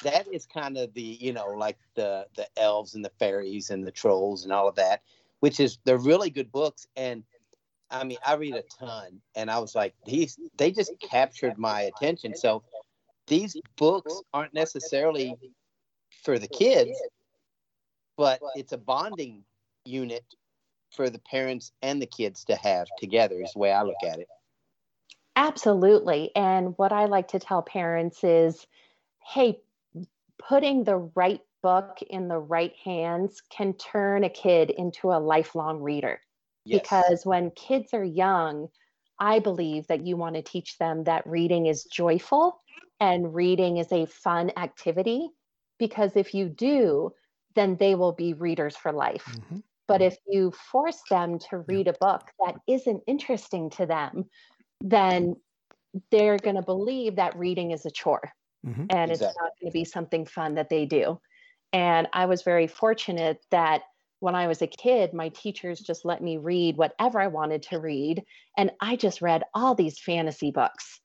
that 0.02 0.26
is 0.32 0.46
kind 0.46 0.76
of 0.76 0.92
the 0.94 1.02
you 1.20 1.32
know 1.32 1.48
like 1.48 1.78
the 1.94 2.26
the 2.36 2.46
elves 2.56 2.94
and 2.94 3.04
the 3.04 3.12
fairies 3.18 3.70
and 3.70 3.86
the 3.86 3.90
trolls 3.90 4.44
and 4.44 4.52
all 4.52 4.68
of 4.68 4.76
that 4.76 5.02
which 5.40 5.60
is 5.60 5.78
they're 5.84 5.98
really 5.98 6.30
good 6.30 6.52
books 6.52 6.86
and 6.96 7.22
i 7.90 8.04
mean 8.04 8.18
i 8.26 8.34
read 8.34 8.54
a 8.54 8.62
ton 8.78 9.20
and 9.34 9.50
i 9.50 9.58
was 9.58 9.74
like 9.74 9.94
these 10.04 10.38
they 10.56 10.70
just 10.70 10.92
captured 11.00 11.58
my 11.58 11.82
attention 11.82 12.36
so 12.36 12.62
these 13.26 13.56
books 13.76 14.22
aren't 14.32 14.54
necessarily 14.54 15.34
for 16.22 16.38
the 16.38 16.48
kids 16.48 16.98
but 18.16 18.40
it's 18.56 18.72
a 18.72 18.78
bonding 18.78 19.44
unit 19.84 20.24
for 20.90 21.10
the 21.10 21.18
parents 21.20 21.72
and 21.82 22.00
the 22.02 22.06
kids 22.06 22.44
to 22.44 22.56
have 22.56 22.94
together 22.96 23.40
is 23.40 23.52
the 23.52 23.58
way 23.58 23.72
i 23.72 23.82
look 23.82 24.02
at 24.02 24.18
it 24.20 24.28
Absolutely. 25.36 26.30
And 26.34 26.76
what 26.78 26.92
I 26.92 27.06
like 27.06 27.28
to 27.28 27.38
tell 27.38 27.62
parents 27.62 28.24
is 28.24 28.66
hey, 29.24 29.60
putting 30.38 30.84
the 30.84 30.96
right 30.96 31.42
book 31.62 32.00
in 32.02 32.28
the 32.28 32.38
right 32.38 32.74
hands 32.84 33.42
can 33.50 33.74
turn 33.74 34.24
a 34.24 34.30
kid 34.30 34.70
into 34.70 35.12
a 35.12 35.20
lifelong 35.20 35.80
reader. 35.82 36.20
yes. 36.64 37.04
Because 37.04 37.26
when 37.26 37.50
kids 37.52 37.94
are 37.94 38.04
young, 38.04 38.68
I 39.18 39.38
believe 39.40 39.88
that 39.88 40.06
you 40.06 40.16
want 40.16 40.36
to 40.36 40.42
teach 40.42 40.78
them 40.78 41.04
that 41.04 41.26
reading 41.26 41.66
is 41.66 41.84
joyful 41.84 42.60
and 43.00 43.34
reading 43.34 43.78
is 43.78 43.92
a 43.92 44.06
fun 44.06 44.52
activity. 44.56 45.30
Because 45.78 46.16
if 46.16 46.34
you 46.34 46.48
do, 46.48 47.14
then 47.54 47.76
they 47.76 47.94
will 47.94 48.12
be 48.12 48.34
readers 48.34 48.76
for 48.76 48.92
life. 48.92 49.38
Mhm. 49.38 49.62
But 49.88 50.02
if 50.02 50.16
you 50.28 50.52
force 50.52 51.00
them 51.10 51.38
to 51.50 51.58
read 51.58 51.88
a 51.88 51.94
book 51.94 52.30
that 52.44 52.56
isn't 52.68 53.02
interesting 53.06 53.70
to 53.70 53.86
them, 53.86 54.26
then 54.82 55.34
they're 56.10 56.38
going 56.38 56.56
to 56.56 56.62
believe 56.62 57.16
that 57.16 57.36
reading 57.36 57.70
is 57.72 57.86
a 57.86 57.90
chore 57.90 58.30
Mhm. 58.66 58.86
and 58.90 59.10
it's 59.10 59.20
not 59.22 59.34
going 59.60 59.70
to 59.70 59.72
be 59.72 59.84
something 59.84 60.26
fun 60.26 60.54
that 60.54 60.68
they 60.68 60.84
do. 60.84 61.20
And 61.72 62.08
I 62.12 62.26
was 62.26 62.42
very 62.42 62.66
fortunate 62.66 63.44
that 63.50 63.82
when 64.20 64.34
I 64.34 64.46
was 64.46 64.62
a 64.62 64.66
kid, 64.66 65.14
my 65.14 65.28
teachers 65.30 65.80
just 65.80 66.04
let 66.04 66.22
me 66.22 66.36
read 66.36 66.76
whatever 66.76 67.20
I 67.20 67.28
wanted 67.28 67.62
to 67.64 67.78
read. 67.78 68.24
And 68.56 68.72
I 68.80 68.96
just 68.96 69.22
read 69.22 69.44
all 69.54 69.74
these 69.74 70.00
fantasy 70.00 70.50
books. 70.50 71.00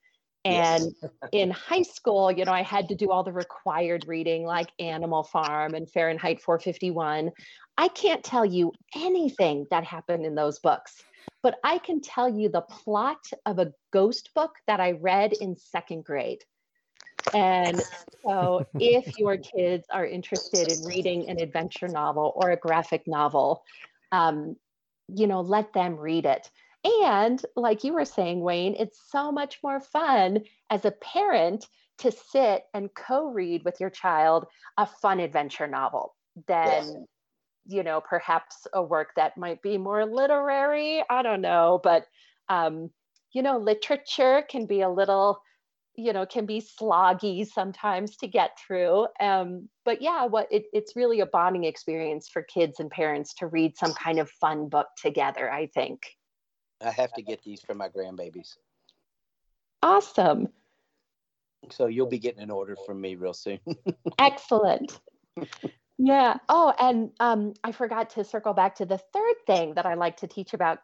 And 0.46 0.94
Yes. 0.94 1.32
in 1.32 1.50
high 1.52 1.82
school, 1.82 2.32
you 2.32 2.46
know, 2.46 2.52
I 2.52 2.64
had 2.64 2.90
to 2.90 2.96
do 2.96 3.12
all 3.12 3.24
the 3.24 3.32
required 3.32 4.08
reading 4.08 4.46
like 4.46 4.70
Animal 4.80 5.24
Farm 5.24 5.74
and 5.74 5.90
Fahrenheit 5.90 6.42
451. 6.42 7.32
I 7.78 7.88
can't 7.88 8.24
tell 8.24 8.46
you 8.46 8.72
anything 8.96 9.66
that 9.72 9.84
happened 9.84 10.26
in 10.26 10.36
those 10.36 10.60
books, 10.60 11.04
but 11.42 11.56
I 11.64 11.80
can 11.80 12.02
tell 12.02 12.30
you 12.30 12.50
the 12.50 12.62
plot 12.62 13.26
of 13.46 13.58
a 13.60 13.74
ghost 13.92 14.30
book 14.36 14.52
that 14.68 14.80
I 14.80 14.92
read 14.92 15.34
in 15.34 15.56
second 15.58 16.06
grade. 16.06 16.44
And 17.34 17.82
so, 18.26 18.64
if 18.80 19.18
your 19.18 19.38
kids 19.38 19.88
are 19.92 20.06
interested 20.06 20.70
in 20.70 20.84
reading 20.84 21.30
an 21.30 21.40
adventure 21.40 21.88
novel 21.88 22.32
or 22.36 22.52
a 22.52 22.58
graphic 22.58 23.08
novel, 23.08 23.64
um, 24.12 24.56
you 25.08 25.28
know, 25.28 25.42
let 25.42 25.74
them 25.74 25.96
read 25.96 26.26
it. 26.26 26.50
And 26.84 27.42
like 27.56 27.84
you 27.84 27.94
were 27.94 28.06
saying, 28.06 28.42
Wayne, 28.42 28.76
it's 28.78 29.00
so 29.10 29.32
much 29.32 29.60
more 29.64 29.80
fun 29.80 30.44
as 30.70 30.86
a 30.86 30.92
parent 30.92 31.66
to 32.00 32.12
sit 32.12 32.64
and 32.74 32.94
co 32.94 33.28
read 33.28 33.64
with 33.64 33.80
your 33.80 33.90
child 33.90 34.46
a 34.78 34.86
fun 34.86 35.20
adventure 35.20 35.68
novel 35.68 36.16
than, 36.48 36.84
yes. 36.84 36.96
you 37.68 37.84
know, 37.84 38.02
perhaps 38.02 38.68
a 38.74 38.84
work 38.84 39.12
that 39.16 39.38
might 39.38 39.62
be 39.62 39.78
more 39.78 40.06
literary. 40.06 41.04
I 41.10 41.22
don't 41.22 41.42
know. 41.42 41.80
But, 41.82 42.06
um, 42.50 42.90
you 43.32 43.42
know, 43.42 43.58
literature 43.58 44.44
can 44.50 44.66
be 44.66 44.82
a 44.82 44.90
little 44.90 45.40
you 45.96 46.12
know 46.12 46.26
can 46.26 46.46
be 46.46 46.60
sloggy 46.60 47.46
sometimes 47.46 48.18
to 48.18 48.28
get 48.28 48.58
through 48.58 49.06
um, 49.20 49.70
but 49.86 50.02
yeah 50.02 50.26
what 50.26 50.48
it, 50.52 50.64
it's 50.74 50.96
really 50.96 51.20
a 51.20 51.26
bonding 51.26 51.66
experience 51.66 52.28
for 52.28 52.42
kids 52.42 52.80
and 52.80 52.90
parents 52.90 53.34
to 53.36 53.48
read 53.48 53.78
some 53.78 53.94
kind 53.94 54.20
of 54.20 54.28
fun 54.30 54.68
book 54.68 54.88
together 55.00 55.52
i 55.52 55.68
think 55.68 56.02
i 56.84 56.92
have 56.92 57.14
to 57.14 57.22
get 57.22 57.44
these 57.44 57.62
for 57.62 57.74
my 57.74 57.90
grandbabies. 57.90 58.58
Awesome. 59.82 60.48
So 61.70 61.88
you'll 61.88 62.08
be 62.08 62.20
getting 62.20 62.42
an 62.42 62.52
order 62.52 62.76
from 62.86 63.02
me 63.02 63.16
real 63.16 63.34
soon. 63.34 63.60
Excellent. 64.20 65.00
Yeah. 65.98 66.38
Oh 66.50 66.74
and 66.80 67.12
um, 67.20 67.54
i 67.64 67.72
forgot 67.72 68.10
to 68.12 68.24
circle 68.24 68.54
back 68.54 68.76
to 68.76 68.86
the 68.86 68.98
third 68.98 69.36
thing 69.46 69.76
that 69.76 69.86
i 69.86 69.94
like 69.94 70.18
to 70.18 70.28
teach 70.28 70.54
about 70.54 70.80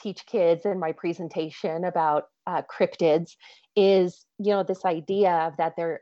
teach 0.00 0.24
kids 0.26 0.64
in 0.64 0.78
my 0.78 0.92
presentation 0.92 1.84
about 1.84 2.28
uh, 2.46 2.62
cryptids 2.62 3.32
is 3.76 4.24
you 4.38 4.52
know 4.52 4.62
this 4.62 4.84
idea 4.84 5.30
of 5.30 5.56
that 5.58 5.74
there 5.76 6.00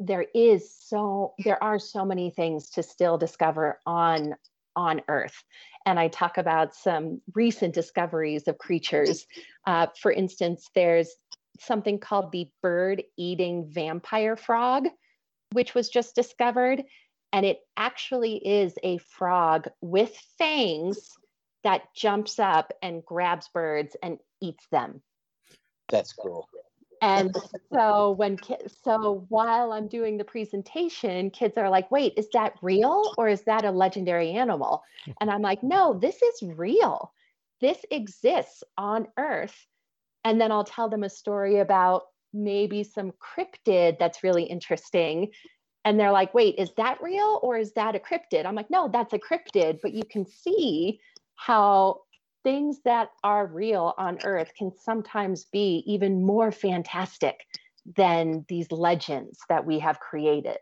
there 0.00 0.26
is 0.34 0.74
so 0.78 1.34
there 1.44 1.62
are 1.62 1.78
so 1.78 2.04
many 2.04 2.30
things 2.30 2.70
to 2.70 2.82
still 2.82 3.18
discover 3.18 3.78
on 3.86 4.34
on 4.78 5.02
earth. 5.08 5.44
And 5.84 5.98
i 5.98 6.08
talk 6.08 6.38
about 6.38 6.74
some 6.74 7.20
recent 7.34 7.74
discoveries 7.74 8.46
of 8.48 8.56
creatures. 8.56 9.26
Uh, 9.66 9.88
for 10.00 10.12
instance 10.12 10.70
there's 10.74 11.10
something 11.60 11.98
called 11.98 12.30
the 12.30 12.48
bird 12.62 13.02
eating 13.18 13.68
vampire 13.68 14.36
frog 14.36 14.86
which 15.52 15.74
was 15.74 15.88
just 15.88 16.14
discovered. 16.14 16.82
And 17.32 17.44
it 17.44 17.58
actually 17.76 18.36
is 18.36 18.74
a 18.82 18.98
frog 18.98 19.68
with 19.80 20.14
fangs 20.38 21.10
that 21.64 21.82
jumps 21.94 22.38
up 22.38 22.72
and 22.82 23.04
grabs 23.04 23.48
birds 23.48 23.96
and 24.02 24.18
eats 24.40 24.66
them. 24.70 25.02
That's 25.88 26.12
cool 26.12 26.46
and 27.02 27.36
so 27.72 28.12
when 28.12 28.36
kids 28.36 28.76
so 28.82 29.24
while 29.28 29.72
i'm 29.72 29.88
doing 29.88 30.16
the 30.16 30.24
presentation 30.24 31.30
kids 31.30 31.56
are 31.56 31.70
like 31.70 31.90
wait 31.90 32.12
is 32.16 32.28
that 32.32 32.54
real 32.62 33.12
or 33.18 33.28
is 33.28 33.42
that 33.42 33.64
a 33.64 33.70
legendary 33.70 34.32
animal? 34.32 34.82
And 35.20 35.30
i'm 35.30 35.42
like 35.42 35.62
no 35.62 35.98
this 35.98 36.20
is 36.22 36.42
real. 36.42 37.12
This 37.60 37.78
exists 37.90 38.62
on 38.76 39.08
earth. 39.18 39.66
And 40.24 40.40
then 40.40 40.52
i'll 40.52 40.64
tell 40.64 40.88
them 40.88 41.04
a 41.04 41.10
story 41.10 41.58
about 41.58 42.02
maybe 42.32 42.84
some 42.84 43.12
cryptid 43.12 43.98
that's 43.98 44.22
really 44.22 44.44
interesting. 44.44 45.30
And 45.84 45.98
they're 45.98 46.12
like 46.12 46.34
wait 46.34 46.56
is 46.58 46.72
that 46.76 47.02
real 47.02 47.40
or 47.42 47.56
is 47.56 47.72
that 47.74 47.94
a 47.94 47.98
cryptid? 47.98 48.44
I'm 48.44 48.54
like 48.54 48.70
no 48.70 48.88
that's 48.92 49.12
a 49.12 49.18
cryptid 49.18 49.80
but 49.82 49.94
you 49.94 50.04
can 50.04 50.26
see 50.26 51.00
how 51.36 52.00
things 52.44 52.80
that 52.84 53.10
are 53.24 53.46
real 53.46 53.94
on 53.98 54.18
earth 54.24 54.52
can 54.56 54.72
sometimes 54.78 55.46
be 55.46 55.82
even 55.86 56.24
more 56.24 56.52
fantastic 56.52 57.40
than 57.96 58.44
these 58.48 58.70
legends 58.70 59.38
that 59.48 59.64
we 59.64 59.78
have 59.78 60.00
created. 60.00 60.58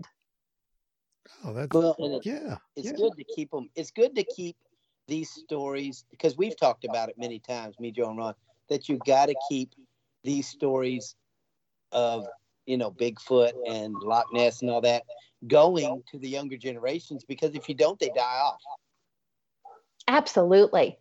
Oh, 1.44 1.52
that's 1.52 1.74
well, 1.74 1.96
yeah. 2.22 2.56
It's 2.76 2.88
yeah. 2.88 2.96
good 2.96 3.12
to 3.16 3.24
keep 3.34 3.50
them. 3.50 3.68
It's 3.74 3.90
good 3.90 4.14
to 4.14 4.24
keep 4.24 4.56
these 5.08 5.30
stories 5.30 6.04
because 6.10 6.36
we've 6.36 6.58
talked 6.58 6.84
about 6.84 7.08
it 7.08 7.16
many 7.18 7.38
times, 7.38 7.78
me, 7.78 7.90
Joe, 7.90 8.10
and 8.10 8.18
Ron, 8.18 8.34
that 8.68 8.88
you 8.88 8.98
got 9.06 9.26
to 9.26 9.34
keep 9.48 9.70
these 10.24 10.48
stories 10.48 11.14
of 11.92 12.26
you 12.66 12.76
know 12.76 12.90
Bigfoot 12.90 13.52
and 13.68 13.94
Loch 14.02 14.26
Ness 14.32 14.62
and 14.62 14.70
all 14.70 14.80
that 14.80 15.04
going 15.46 16.02
to 16.10 16.18
the 16.18 16.28
younger 16.28 16.56
generations 16.56 17.24
because 17.24 17.54
if 17.54 17.68
you 17.68 17.74
don't, 17.74 17.98
they 17.98 18.08
die 18.08 18.22
off. 18.22 18.60
Absolutely. 20.08 20.98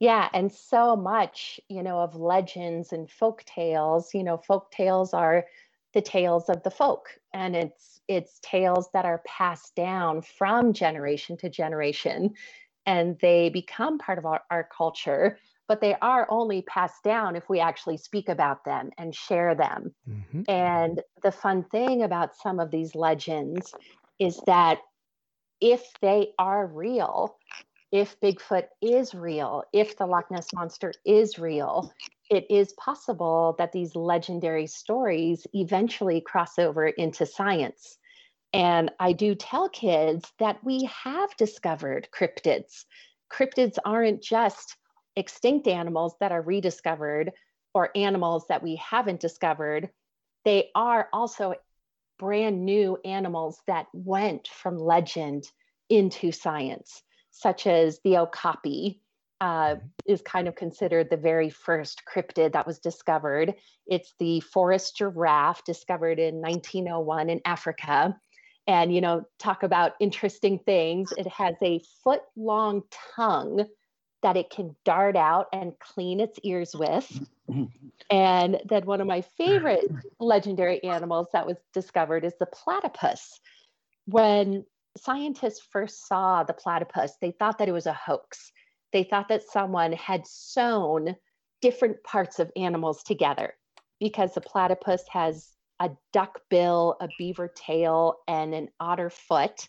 Yeah, 0.00 0.28
and 0.32 0.50
so 0.50 0.96
much, 0.96 1.60
you 1.68 1.82
know, 1.82 2.00
of 2.00 2.16
legends 2.16 2.92
and 2.92 3.08
folk 3.08 3.44
tales, 3.44 4.12
you 4.14 4.24
know, 4.24 4.38
folk 4.38 4.70
tales 4.70 5.14
are 5.14 5.44
the 5.92 6.00
tales 6.00 6.48
of 6.48 6.62
the 6.62 6.70
folk 6.70 7.08
and 7.32 7.56
it's 7.56 8.00
it's 8.08 8.40
tales 8.42 8.88
that 8.92 9.04
are 9.04 9.22
passed 9.26 9.74
down 9.74 10.22
from 10.22 10.72
generation 10.72 11.36
to 11.36 11.48
generation 11.48 12.32
and 12.86 13.18
they 13.20 13.50
become 13.50 13.98
part 13.98 14.18
of 14.18 14.26
our, 14.26 14.42
our 14.50 14.68
culture 14.76 15.38
but 15.68 15.80
they 15.80 15.94
are 16.02 16.26
only 16.30 16.62
passed 16.62 17.02
down 17.04 17.36
if 17.36 17.48
we 17.48 17.60
actually 17.60 17.96
speak 17.96 18.28
about 18.28 18.64
them 18.64 18.90
and 18.98 19.14
share 19.14 19.54
them 19.54 19.92
mm-hmm. 20.08 20.42
and 20.48 21.00
the 21.22 21.32
fun 21.32 21.64
thing 21.64 22.02
about 22.02 22.36
some 22.36 22.60
of 22.60 22.70
these 22.70 22.94
legends 22.94 23.74
is 24.18 24.40
that 24.46 24.78
if 25.60 25.82
they 26.00 26.28
are 26.38 26.66
real 26.66 27.36
if 27.92 28.18
Bigfoot 28.20 28.66
is 28.80 29.14
real, 29.14 29.64
if 29.72 29.96
the 29.96 30.06
Loch 30.06 30.30
Ness 30.30 30.52
Monster 30.54 30.92
is 31.04 31.38
real, 31.38 31.92
it 32.30 32.46
is 32.48 32.72
possible 32.74 33.56
that 33.58 33.72
these 33.72 33.96
legendary 33.96 34.66
stories 34.66 35.46
eventually 35.54 36.20
cross 36.20 36.58
over 36.58 36.86
into 36.86 37.26
science. 37.26 37.98
And 38.52 38.90
I 39.00 39.12
do 39.12 39.34
tell 39.34 39.68
kids 39.68 40.32
that 40.38 40.62
we 40.64 40.88
have 41.02 41.36
discovered 41.36 42.08
cryptids. 42.16 42.84
Cryptids 43.32 43.78
aren't 43.84 44.22
just 44.22 44.76
extinct 45.16 45.66
animals 45.66 46.14
that 46.20 46.32
are 46.32 46.42
rediscovered 46.42 47.32
or 47.74 47.90
animals 47.96 48.46
that 48.48 48.62
we 48.62 48.76
haven't 48.76 49.20
discovered, 49.20 49.90
they 50.44 50.70
are 50.74 51.08
also 51.12 51.54
brand 52.18 52.64
new 52.64 52.98
animals 53.04 53.60
that 53.66 53.86
went 53.92 54.48
from 54.48 54.76
legend 54.76 55.44
into 55.88 56.32
science 56.32 57.02
such 57.30 57.66
as 57.66 58.00
the 58.04 58.18
okapi, 58.18 59.00
uh, 59.40 59.74
mm-hmm. 59.74 59.86
is 60.06 60.22
kind 60.22 60.48
of 60.48 60.54
considered 60.54 61.08
the 61.10 61.16
very 61.16 61.50
first 61.50 62.02
cryptid 62.04 62.52
that 62.52 62.66
was 62.66 62.78
discovered. 62.78 63.54
It's 63.86 64.14
the 64.18 64.40
forest 64.40 64.96
giraffe 64.96 65.64
discovered 65.64 66.18
in 66.18 66.36
1901 66.40 67.30
in 67.30 67.40
Africa. 67.44 68.18
And, 68.66 68.94
you 68.94 69.00
know, 69.00 69.24
talk 69.38 69.62
about 69.62 69.92
interesting 70.00 70.58
things. 70.58 71.12
It 71.16 71.26
has 71.28 71.56
a 71.62 71.82
foot 72.04 72.20
long 72.36 72.82
tongue 73.16 73.66
that 74.22 74.36
it 74.36 74.50
can 74.50 74.76
dart 74.84 75.16
out 75.16 75.46
and 75.52 75.72
clean 75.78 76.20
its 76.20 76.38
ears 76.42 76.74
with. 76.74 77.08
Mm-hmm. 77.50 77.64
And 78.10 78.60
then 78.66 78.84
one 78.84 79.00
of 79.00 79.06
my 79.06 79.22
favorite 79.22 79.90
legendary 80.18 80.82
animals 80.84 81.28
that 81.32 81.46
was 81.46 81.56
discovered 81.72 82.24
is 82.24 82.34
the 82.38 82.46
platypus. 82.46 83.40
When 84.06 84.64
scientists 84.96 85.66
first 85.70 86.06
saw 86.06 86.42
the 86.42 86.52
platypus, 86.52 87.16
they 87.20 87.32
thought 87.32 87.58
that 87.58 87.68
it 87.68 87.72
was 87.72 87.86
a 87.86 87.92
hoax. 87.92 88.52
They 88.92 89.04
thought 89.04 89.28
that 89.28 89.42
someone 89.42 89.92
had 89.92 90.26
sewn 90.26 91.16
different 91.60 92.02
parts 92.02 92.38
of 92.38 92.50
animals 92.56 93.02
together 93.02 93.54
because 94.00 94.34
the 94.34 94.40
platypus 94.40 95.02
has 95.10 95.50
a 95.78 95.90
duck 96.12 96.40
bill, 96.50 96.96
a 97.00 97.08
beaver 97.18 97.52
tail, 97.54 98.16
and 98.26 98.54
an 98.54 98.68
otter 98.80 99.10
foot. 99.10 99.68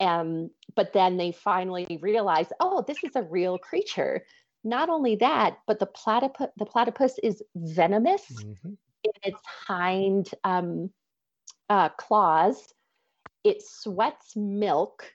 Um, 0.00 0.50
but 0.74 0.92
then 0.92 1.16
they 1.16 1.32
finally 1.32 1.98
realized, 2.00 2.52
oh, 2.60 2.84
this 2.86 3.02
is 3.04 3.16
a 3.16 3.22
real 3.22 3.58
creature. 3.58 4.24
Not 4.64 4.88
only 4.88 5.16
that, 5.16 5.58
but 5.66 5.78
the 5.78 5.86
platypus, 5.86 6.48
the 6.56 6.66
platypus 6.66 7.18
is 7.22 7.42
venomous 7.54 8.22
mm-hmm. 8.32 8.70
in 9.04 9.12
its 9.22 9.40
hind 9.66 10.30
um, 10.44 10.90
uh, 11.68 11.90
claws 11.90 12.72
it 13.48 13.62
sweats 13.62 14.36
milk 14.36 15.10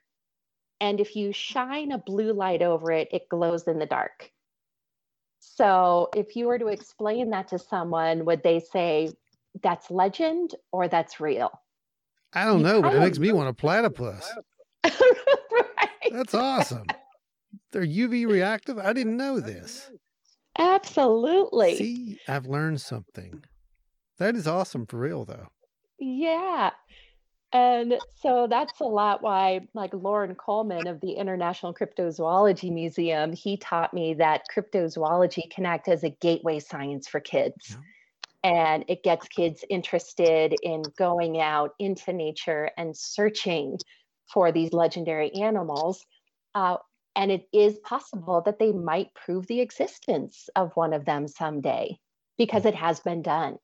and 0.81 0.99
if 0.99 1.15
you 1.15 1.31
shine 1.31 1.91
a 1.91 1.97
blue 1.97 2.33
light 2.33 2.61
over 2.61 2.91
it 2.91 3.07
it 3.11 3.29
glows 3.29 3.67
in 3.67 3.79
the 3.79 3.85
dark. 3.85 4.31
So 5.39 6.09
if 6.15 6.35
you 6.35 6.47
were 6.47 6.57
to 6.57 6.67
explain 6.67 7.29
that 7.29 7.49
to 7.49 7.59
someone 7.59 8.25
would 8.25 8.43
they 8.43 8.59
say 8.59 9.11
that's 9.61 9.91
legend 9.91 10.55
or 10.71 10.87
that's 10.87 11.19
real? 11.19 11.51
I 12.33 12.45
don't 12.45 12.63
know 12.63 12.81
but 12.81 12.93
it 12.93 12.99
makes 12.99 13.19
me 13.19 13.31
want 13.31 13.49
a 13.49 13.53
platypus. 13.53 14.29
Right. 15.51 16.11
that's 16.11 16.33
awesome. 16.33 16.87
They're 17.71 17.85
uv 17.85 18.27
reactive? 18.27 18.79
I 18.79 18.91
didn't 18.93 19.17
know 19.17 19.39
this. 19.39 19.91
Absolutely. 20.57 21.77
See 21.77 22.17
i've 22.27 22.47
learned 22.47 22.81
something. 22.81 23.43
That 24.17 24.35
is 24.35 24.47
awesome 24.47 24.87
for 24.87 24.97
real 24.97 25.23
though. 25.23 25.49
Yeah 25.99 26.71
and 27.53 27.99
so 28.21 28.47
that's 28.49 28.79
a 28.81 28.85
lot 28.85 29.21
why, 29.21 29.67
like 29.73 29.93
Loren 29.93 30.35
Coleman 30.35 30.87
of 30.87 30.99
the 30.99 31.13
International 31.13 31.73
Cryptozoology 31.73 32.71
Museum, 32.71 33.31
he 33.31 33.57
taught 33.57 33.93
me 33.93 34.15
that 34.15 34.45
cryptozoology 34.53 35.49
can 35.49 35.65
act 35.65 35.87
as 35.87 36.03
a 36.03 36.09
gateway 36.09 36.59
science 36.59 37.07
for 37.07 37.19
kids. 37.19 37.69
Yeah. 37.69 37.77
And 38.43 38.85
it 38.87 39.03
gets 39.03 39.27
kids 39.27 39.63
interested 39.69 40.55
in 40.61 40.81
going 40.97 41.39
out 41.39 41.71
into 41.79 42.11
nature 42.11 42.71
and 42.77 42.97
searching 42.97 43.77
for 44.33 44.51
these 44.51 44.73
legendary 44.73 45.31
animals. 45.35 46.05
Uh, 46.53 46.77
And 47.15 47.31
it 47.31 47.47
is 47.53 47.77
possible 47.79 48.41
that 48.41 48.57
they 48.57 48.71
might 48.71 49.13
prove 49.13 49.45
the 49.45 49.61
existence 49.61 50.49
of 50.55 50.75
one 50.75 50.93
of 50.93 51.05
them 51.05 51.27
someday 51.27 51.99
because 52.37 52.65
it 52.65 52.73
has 52.73 52.99
been 52.99 53.21
done. 53.21 53.57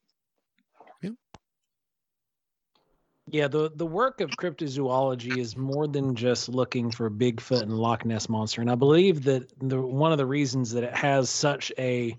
Yeah, 3.31 3.47
the, 3.47 3.71
the 3.75 3.85
work 3.85 4.21
of 4.21 4.31
cryptozoology 4.31 5.37
is 5.37 5.55
more 5.55 5.87
than 5.87 6.15
just 6.15 6.49
looking 6.49 6.89
for 6.89 7.11
Bigfoot 7.11 7.61
and 7.61 7.77
Loch 7.77 8.03
Ness 8.03 8.27
monster, 8.27 8.61
and 8.61 8.71
I 8.71 8.75
believe 8.75 9.23
that 9.25 9.51
the 9.59 9.79
one 9.79 10.11
of 10.11 10.17
the 10.17 10.25
reasons 10.25 10.71
that 10.71 10.83
it 10.83 10.95
has 10.95 11.29
such 11.29 11.71
a 11.77 12.17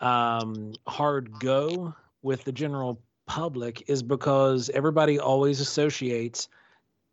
um, 0.00 0.72
hard 0.86 1.30
go 1.38 1.94
with 2.22 2.44
the 2.44 2.52
general 2.52 3.00
public 3.26 3.88
is 3.88 4.02
because 4.02 4.70
everybody 4.70 5.18
always 5.18 5.60
associates 5.60 6.48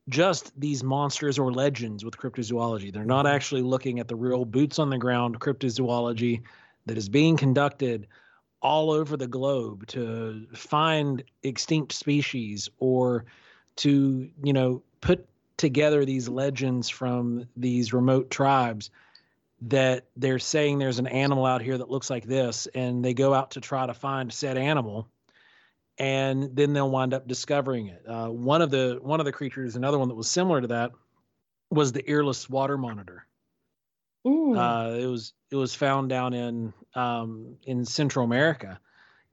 just 0.08 0.58
these 0.60 0.84
monsters 0.84 1.38
or 1.38 1.52
legends 1.52 2.04
with 2.04 2.18
cryptozoology. 2.18 2.92
They're 2.92 3.06
not 3.06 3.26
mm-hmm. 3.26 3.36
actually 3.36 3.62
looking 3.62 4.00
at 4.00 4.08
the 4.08 4.16
real 4.16 4.46
boots 4.46 4.80
on 4.80 4.90
the 4.90 4.98
ground 4.98 5.40
cryptozoology 5.40 6.42
that 6.86 6.98
is 6.98 7.10
being 7.10 7.38
conducted 7.38 8.08
all 8.62 8.92
over 8.92 9.16
the 9.16 9.28
globe 9.28 9.88
to 9.88 10.46
find 10.54 11.24
extinct 11.44 11.94
species 11.94 12.70
or 12.80 13.26
to, 13.78 14.30
you 14.44 14.54
know, 14.54 14.84
put 15.02 15.26
together 15.58 16.06
these 16.06 16.28
legends 16.28 16.90
from 16.90 17.48
these 17.56 17.94
remote 17.94 18.30
tribes 18.30 18.90
that 19.62 20.06
they're 20.16 20.40
saying 20.40 20.80
there's 20.80 21.00
an 21.00 21.08
animal 21.08 21.46
out 21.46 21.62
here 21.62 21.78
that 21.78 21.90
looks 21.90 22.10
like 22.10 22.26
this 22.26 22.68
and 22.74 23.04
they 23.04 23.14
go 23.14 23.34
out 23.34 23.52
to 23.52 23.62
try 23.62 23.86
to 23.86 23.94
find 23.94 24.32
said 24.32 24.58
animal 24.58 25.08
and 25.98 26.56
then 26.56 26.72
they'll 26.72 26.90
wind 26.90 27.14
up 27.14 27.28
discovering 27.28 27.88
it. 27.88 28.02
Uh, 28.08 28.28
one 28.28 28.62
of 28.62 28.72
the 28.72 29.00
one 29.02 29.20
of 29.20 29.26
the 29.26 29.34
creatures 29.34 29.76
another 29.76 30.00
one 30.00 30.08
that 30.08 30.16
was 30.16 30.30
similar 30.30 30.62
to 30.62 30.68
that 30.68 30.92
was 31.70 31.92
the 31.92 32.08
earless 32.08 32.50
water 32.50 32.78
monitor. 32.78 33.26
Uh, 34.56 34.92
it 34.98 35.06
was 35.06 35.34
it 35.52 35.56
was 35.58 35.76
found 35.76 36.10
down 36.10 36.34
in 36.34 36.74
um, 36.96 37.58
in 37.64 37.86
Central 37.86 38.26
America, 38.26 38.80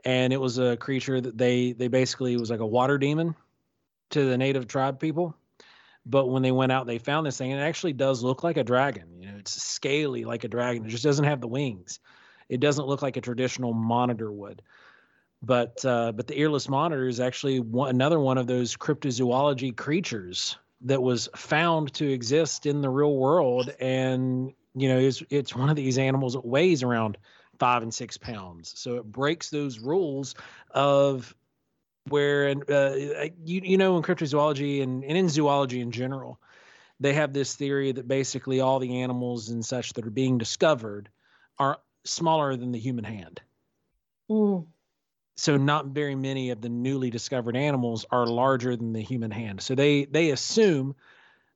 and 0.04 0.32
it 0.32 0.40
was 0.40 0.58
a 0.58 0.76
creature 0.76 1.20
that 1.20 1.36
they 1.36 1.72
they 1.72 1.88
basically 1.88 2.36
was 2.36 2.50
like 2.50 2.60
a 2.60 2.66
water 2.66 2.98
demon 2.98 3.34
to 4.10 4.24
the 4.24 4.38
native 4.38 4.66
tribe 4.66 5.00
people. 5.00 5.36
But 6.08 6.26
when 6.26 6.42
they 6.42 6.52
went 6.52 6.70
out, 6.70 6.86
they 6.86 6.98
found 6.98 7.26
this 7.26 7.36
thing, 7.36 7.52
and 7.52 7.60
it 7.60 7.64
actually 7.64 7.94
does 7.94 8.22
look 8.22 8.44
like 8.44 8.56
a 8.56 8.64
dragon. 8.64 9.20
You 9.20 9.32
know, 9.32 9.38
it's 9.38 9.60
scaly 9.60 10.24
like 10.24 10.44
a 10.44 10.48
dragon. 10.48 10.86
It 10.86 10.90
just 10.90 11.02
doesn't 11.02 11.24
have 11.24 11.40
the 11.40 11.48
wings. 11.48 11.98
It 12.48 12.60
doesn't 12.60 12.86
look 12.86 13.02
like 13.02 13.16
a 13.16 13.20
traditional 13.20 13.72
monitor 13.72 14.30
would. 14.30 14.62
But 15.42 15.84
uh, 15.84 16.12
but 16.12 16.28
the 16.28 16.38
earless 16.38 16.68
monitor 16.68 17.08
is 17.08 17.20
actually 17.20 17.60
one, 17.60 17.90
another 17.90 18.20
one 18.20 18.38
of 18.38 18.46
those 18.46 18.76
cryptozoology 18.76 19.76
creatures 19.76 20.56
that 20.82 21.02
was 21.02 21.28
found 21.34 21.92
to 21.94 22.08
exist 22.08 22.66
in 22.66 22.82
the 22.82 22.90
real 22.90 23.16
world 23.16 23.70
and 23.80 24.52
you 24.76 24.88
know, 24.88 24.98
it's 24.98 25.22
it's 25.30 25.56
one 25.56 25.70
of 25.70 25.76
these 25.76 25.96
animals 25.96 26.34
that 26.34 26.44
weighs 26.44 26.82
around 26.82 27.16
five 27.58 27.82
and 27.82 27.92
six 27.92 28.16
pounds. 28.16 28.72
So 28.76 28.96
it 28.96 29.04
breaks 29.04 29.50
those 29.50 29.78
rules 29.78 30.34
of 30.70 31.34
where 32.08 32.46
and 32.48 32.70
uh, 32.70 32.94
you 33.44 33.60
you 33.64 33.76
know 33.76 33.96
in 33.96 34.02
cryptozoology 34.02 34.82
and, 34.82 35.04
and 35.04 35.16
in 35.18 35.28
zoology 35.28 35.80
in 35.80 35.90
general, 35.90 36.40
they 37.00 37.14
have 37.14 37.32
this 37.32 37.54
theory 37.54 37.92
that 37.92 38.08
basically 38.08 38.60
all 38.60 38.78
the 38.78 39.00
animals 39.00 39.48
and 39.48 39.64
such 39.64 39.92
that 39.94 40.06
are 40.06 40.10
being 40.10 40.38
discovered 40.38 41.08
are 41.58 41.78
smaller 42.04 42.56
than 42.56 42.72
the 42.72 42.78
human 42.78 43.04
hand. 43.04 43.40
Mm. 44.30 44.66
So 45.38 45.56
not 45.56 45.86
very 45.86 46.14
many 46.14 46.50
of 46.50 46.62
the 46.62 46.70
newly 46.70 47.10
discovered 47.10 47.56
animals 47.56 48.06
are 48.10 48.26
larger 48.26 48.74
than 48.74 48.92
the 48.92 49.02
human 49.02 49.30
hand. 49.30 49.60
So 49.60 49.74
they 49.74 50.06
they 50.06 50.30
assume 50.30 50.94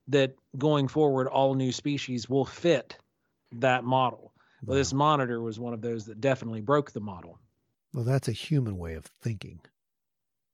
that 0.09 0.35
going 0.57 0.87
forward 0.87 1.27
all 1.27 1.55
new 1.55 1.71
species 1.71 2.29
will 2.29 2.45
fit 2.45 2.97
that 3.53 3.83
model. 3.83 4.30
Well, 4.63 4.77
this 4.77 4.93
monitor 4.93 5.41
was 5.41 5.59
one 5.59 5.73
of 5.73 5.81
those 5.81 6.05
that 6.05 6.21
definitely 6.21 6.61
broke 6.61 6.91
the 6.91 7.01
model. 7.01 7.39
Well, 7.93 8.03
that's 8.03 8.27
a 8.27 8.33
human 8.33 8.77
way 8.77 8.93
of 8.93 9.05
thinking. 9.21 9.59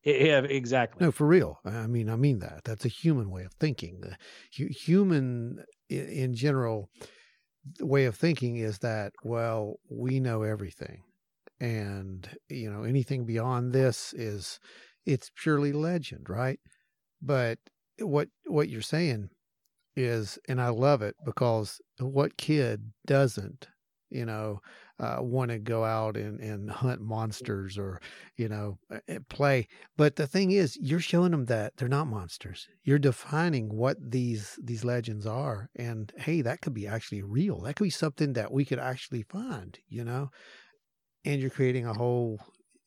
Yeah, 0.03 0.39
exactly. 0.41 1.05
No, 1.05 1.11
for 1.11 1.27
real. 1.27 1.59
I 1.65 1.87
mean, 1.87 2.09
I 2.09 2.15
mean 2.15 2.39
that. 2.39 2.61
That's 2.63 2.85
a 2.85 2.89
human 2.89 3.29
way 3.29 3.43
of 3.43 3.53
thinking. 3.53 4.01
Uh, 4.05 4.15
the 4.57 4.67
human, 4.69 5.63
in 5.89 6.33
general, 6.33 6.89
way 7.81 8.05
of 8.05 8.15
thinking 8.15 8.57
is 8.57 8.79
that 8.79 9.11
well, 9.23 9.75
we 9.89 10.19
know 10.19 10.43
everything, 10.43 11.03
and 11.59 12.29
you 12.49 12.71
know 12.71 12.83
anything 12.83 13.25
beyond 13.25 13.73
this 13.73 14.13
is 14.13 14.59
it's 15.05 15.31
purely 15.35 15.73
legend, 15.73 16.29
right? 16.29 16.59
But 17.21 17.59
what 17.99 18.29
what 18.45 18.69
you're 18.69 18.81
saying 18.81 19.29
is, 19.95 20.39
and 20.47 20.61
I 20.61 20.69
love 20.69 21.01
it 21.01 21.15
because 21.25 21.81
what 21.99 22.37
kid 22.37 22.93
doesn't, 23.05 23.67
you 24.09 24.25
know, 24.25 24.61
uh, 24.99 25.17
want 25.19 25.51
to 25.51 25.59
go 25.59 25.83
out 25.83 26.17
and, 26.17 26.39
and 26.39 26.69
hunt 26.69 27.01
monsters 27.01 27.77
or, 27.77 28.01
you 28.35 28.49
know, 28.49 28.77
play. 29.29 29.67
But 29.95 30.15
the 30.15 30.27
thing 30.27 30.51
is, 30.51 30.77
you're 30.81 30.99
showing 30.99 31.31
them 31.31 31.45
that 31.45 31.77
they're 31.77 31.87
not 31.87 32.07
monsters. 32.07 32.67
You're 32.83 32.99
defining 32.99 33.69
what 33.69 33.97
these 33.99 34.57
these 34.63 34.83
legends 34.83 35.25
are, 35.25 35.69
and 35.75 36.11
hey, 36.17 36.41
that 36.41 36.61
could 36.61 36.73
be 36.73 36.87
actually 36.87 37.23
real. 37.23 37.61
That 37.61 37.75
could 37.75 37.85
be 37.85 37.89
something 37.89 38.33
that 38.33 38.51
we 38.51 38.65
could 38.65 38.79
actually 38.79 39.23
find, 39.23 39.77
you 39.87 40.03
know. 40.03 40.29
And 41.25 41.41
you're 41.41 41.49
creating 41.49 41.85
a 41.85 41.93
whole, 41.93 42.39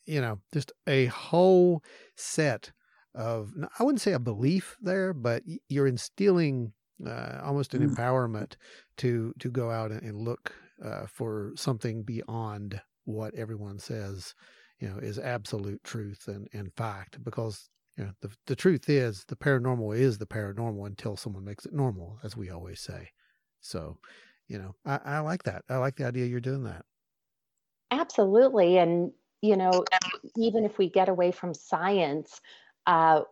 you 0.07 0.21
know, 0.21 0.41
just 0.53 0.73
a 0.87 1.07
whole 1.07 1.83
set 2.17 2.73
of 3.15 3.53
I 3.79 3.83
wouldn't 3.83 4.01
say 4.01 4.13
a 4.13 4.19
belief 4.19 4.77
there, 4.81 5.13
but 5.13 5.43
you're 5.69 5.87
instilling 5.87 6.73
uh, 7.07 7.41
almost 7.43 7.75
an 7.75 7.87
mm. 7.87 7.95
empowerment 7.95 8.57
to 8.99 9.33
to 9.39 9.49
go 9.49 9.71
out 9.71 9.91
and, 9.91 10.03
and 10.03 10.21
look 10.21 10.53
uh, 10.83 11.07
for 11.07 11.53
something 11.57 12.03
beyond 12.03 12.81
what 13.05 13.35
everyone 13.35 13.79
says, 13.79 14.35
you 14.79 14.89
know, 14.89 14.99
is 14.99 15.19
absolute 15.19 15.83
truth 15.85 16.29
and, 16.29 16.49
and 16.53 16.73
fact. 16.75 17.23
Because 17.25 17.69
you 17.97 18.05
know 18.05 18.13
the 18.21 18.31
the 18.47 18.57
truth 18.57 18.89
is 18.89 19.25
the 19.27 19.37
paranormal 19.37 19.97
is 19.97 20.19
the 20.19 20.27
paranormal 20.27 20.87
until 20.87 21.17
someone 21.17 21.45
makes 21.45 21.67
it 21.67 21.73
normal, 21.73 22.19
as 22.23 22.37
we 22.37 22.51
always 22.51 22.81
say. 22.81 23.11
So, 23.61 23.99
you 24.49 24.59
know, 24.59 24.75
I, 24.85 25.01
I 25.05 25.19
like 25.21 25.43
that. 25.45 25.65
I 25.69 25.77
like 25.79 25.97
the 25.97 26.07
idea 26.07 26.27
you're 26.27 26.41
doing 26.41 26.65
that. 26.65 26.85
Absolutely, 27.91 28.79
and 28.79 29.13
you 29.43 29.57
know, 29.57 29.87
even 30.37 30.65
if 30.65 30.79
we 30.79 30.89
get 30.89 31.09
away 31.09 31.33
from 31.33 31.55
science, 31.55 32.41
uh, 32.87 33.23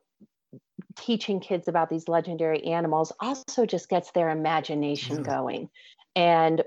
teaching 0.97 1.41
kids 1.41 1.69
about 1.69 1.91
these 1.91 2.09
legendary 2.09 2.65
animals 2.65 3.13
also 3.21 3.67
just 3.67 3.89
gets 3.89 4.11
their 4.13 4.31
imagination 4.31 5.23
going. 5.23 5.69
And 6.17 6.65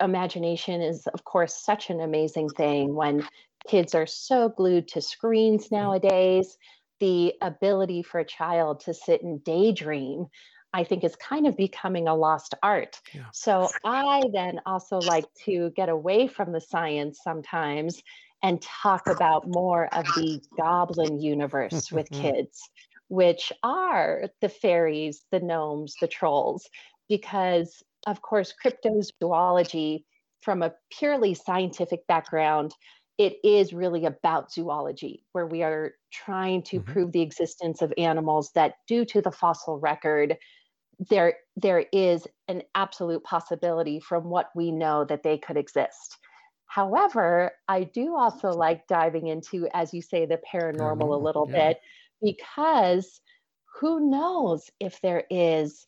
imagination 0.00 0.80
is, 0.80 1.06
of 1.08 1.24
course, 1.24 1.54
such 1.54 1.90
an 1.90 2.00
amazing 2.00 2.48
thing 2.50 2.94
when 2.94 3.26
kids 3.68 3.94
are 3.94 4.06
so 4.06 4.48
glued 4.48 4.88
to 4.88 5.00
screens 5.00 5.66
mm-hmm. 5.66 5.76
nowadays. 5.76 6.56
The 7.00 7.34
ability 7.42 8.02
for 8.02 8.20
a 8.20 8.24
child 8.24 8.80
to 8.80 8.94
sit 8.94 9.22
and 9.22 9.42
daydream, 9.42 10.26
I 10.72 10.84
think, 10.84 11.04
is 11.04 11.16
kind 11.16 11.46
of 11.46 11.56
becoming 11.56 12.08
a 12.08 12.14
lost 12.14 12.54
art. 12.62 13.00
Yeah. 13.12 13.24
So 13.32 13.68
I 13.84 14.22
then 14.32 14.60
also 14.64 14.98
like 14.98 15.26
to 15.44 15.70
get 15.76 15.88
away 15.88 16.28
from 16.28 16.52
the 16.52 16.60
science 16.60 17.20
sometimes 17.22 18.02
and 18.42 18.62
talk 18.62 19.06
about 19.08 19.44
more 19.46 19.92
of 19.94 20.04
the 20.14 20.40
goblin 20.56 21.20
universe 21.20 21.90
with 21.90 22.08
mm-hmm. 22.10 22.22
kids 22.22 22.70
which 23.08 23.52
are 23.62 24.24
the 24.40 24.48
fairies, 24.48 25.24
the 25.30 25.40
gnomes, 25.40 25.94
the 26.00 26.08
trolls, 26.08 26.68
because 27.08 27.82
of 28.06 28.22
course, 28.22 28.52
cryptozoology, 28.64 30.04
from 30.42 30.62
a 30.62 30.74
purely 30.90 31.34
scientific 31.34 32.06
background, 32.06 32.74
it 33.16 33.36
is 33.44 33.72
really 33.72 34.04
about 34.04 34.52
zoology, 34.52 35.24
where 35.32 35.46
we 35.46 35.62
are 35.62 35.92
trying 36.12 36.62
to 36.62 36.80
mm-hmm. 36.80 36.92
prove 36.92 37.12
the 37.12 37.22
existence 37.22 37.80
of 37.80 37.92
animals 37.96 38.50
that, 38.54 38.74
due 38.88 39.04
to 39.06 39.22
the 39.22 39.30
fossil 39.30 39.78
record, 39.78 40.36
there 41.10 41.34
there 41.56 41.86
is 41.92 42.26
an 42.48 42.62
absolute 42.74 43.22
possibility 43.24 44.00
from 44.00 44.24
what 44.24 44.50
we 44.54 44.70
know 44.70 45.04
that 45.04 45.22
they 45.22 45.38
could 45.38 45.56
exist. 45.56 46.18
However, 46.66 47.52
I 47.68 47.84
do 47.84 48.16
also 48.16 48.50
like 48.50 48.86
diving 48.88 49.28
into, 49.28 49.68
as 49.72 49.94
you 49.94 50.02
say, 50.02 50.26
the 50.26 50.40
paranormal, 50.52 51.08
a 51.08 51.24
little 51.24 51.48
yeah. 51.48 51.68
bit 51.68 51.80
because 52.22 53.20
who 53.80 54.10
knows 54.10 54.70
if 54.80 55.00
there 55.00 55.24
is 55.30 55.86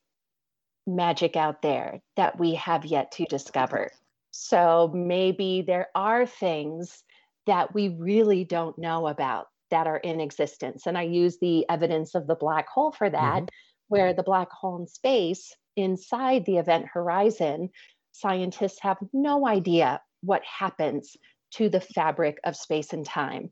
magic 0.87 1.37
out 1.37 1.62
there 1.62 2.01
that 2.16 2.39
we 2.39 2.55
have 2.55 2.84
yet 2.84 3.12
to 3.12 3.24
discover. 3.24 3.91
So 4.30 4.91
maybe 4.95 5.62
there 5.66 5.89
are 5.95 6.26
things 6.26 7.03
that 7.47 7.74
we 7.74 7.89
really 7.89 8.45
don't 8.45 8.78
know 8.78 9.07
about 9.07 9.47
that 9.70 9.87
are 9.87 9.97
in 9.97 10.20
existence. 10.20 10.87
And 10.87 10.97
I 10.97 11.03
use 11.03 11.39
the 11.39 11.66
evidence 11.68 12.14
of 12.14 12.26
the 12.26 12.34
black 12.34 12.68
hole 12.68 12.93
for 12.93 13.09
that, 13.09 13.43
mm-hmm. 13.43 13.47
where 13.89 14.12
the 14.12 14.22
black 14.22 14.51
hole 14.51 14.78
in 14.80 14.87
space 14.87 15.55
inside 15.76 16.45
the 16.45 16.59
event 16.59 16.87
horizon, 16.93 17.70
scientists 18.12 18.78
have 18.80 18.99
no 19.12 19.47
idea 19.47 20.01
what 20.22 20.43
happens 20.45 21.16
to 21.53 21.68
the 21.68 21.80
fabric 21.80 22.39
of 22.45 22.57
space 22.57 22.93
and 22.93 23.05
time 23.05 23.51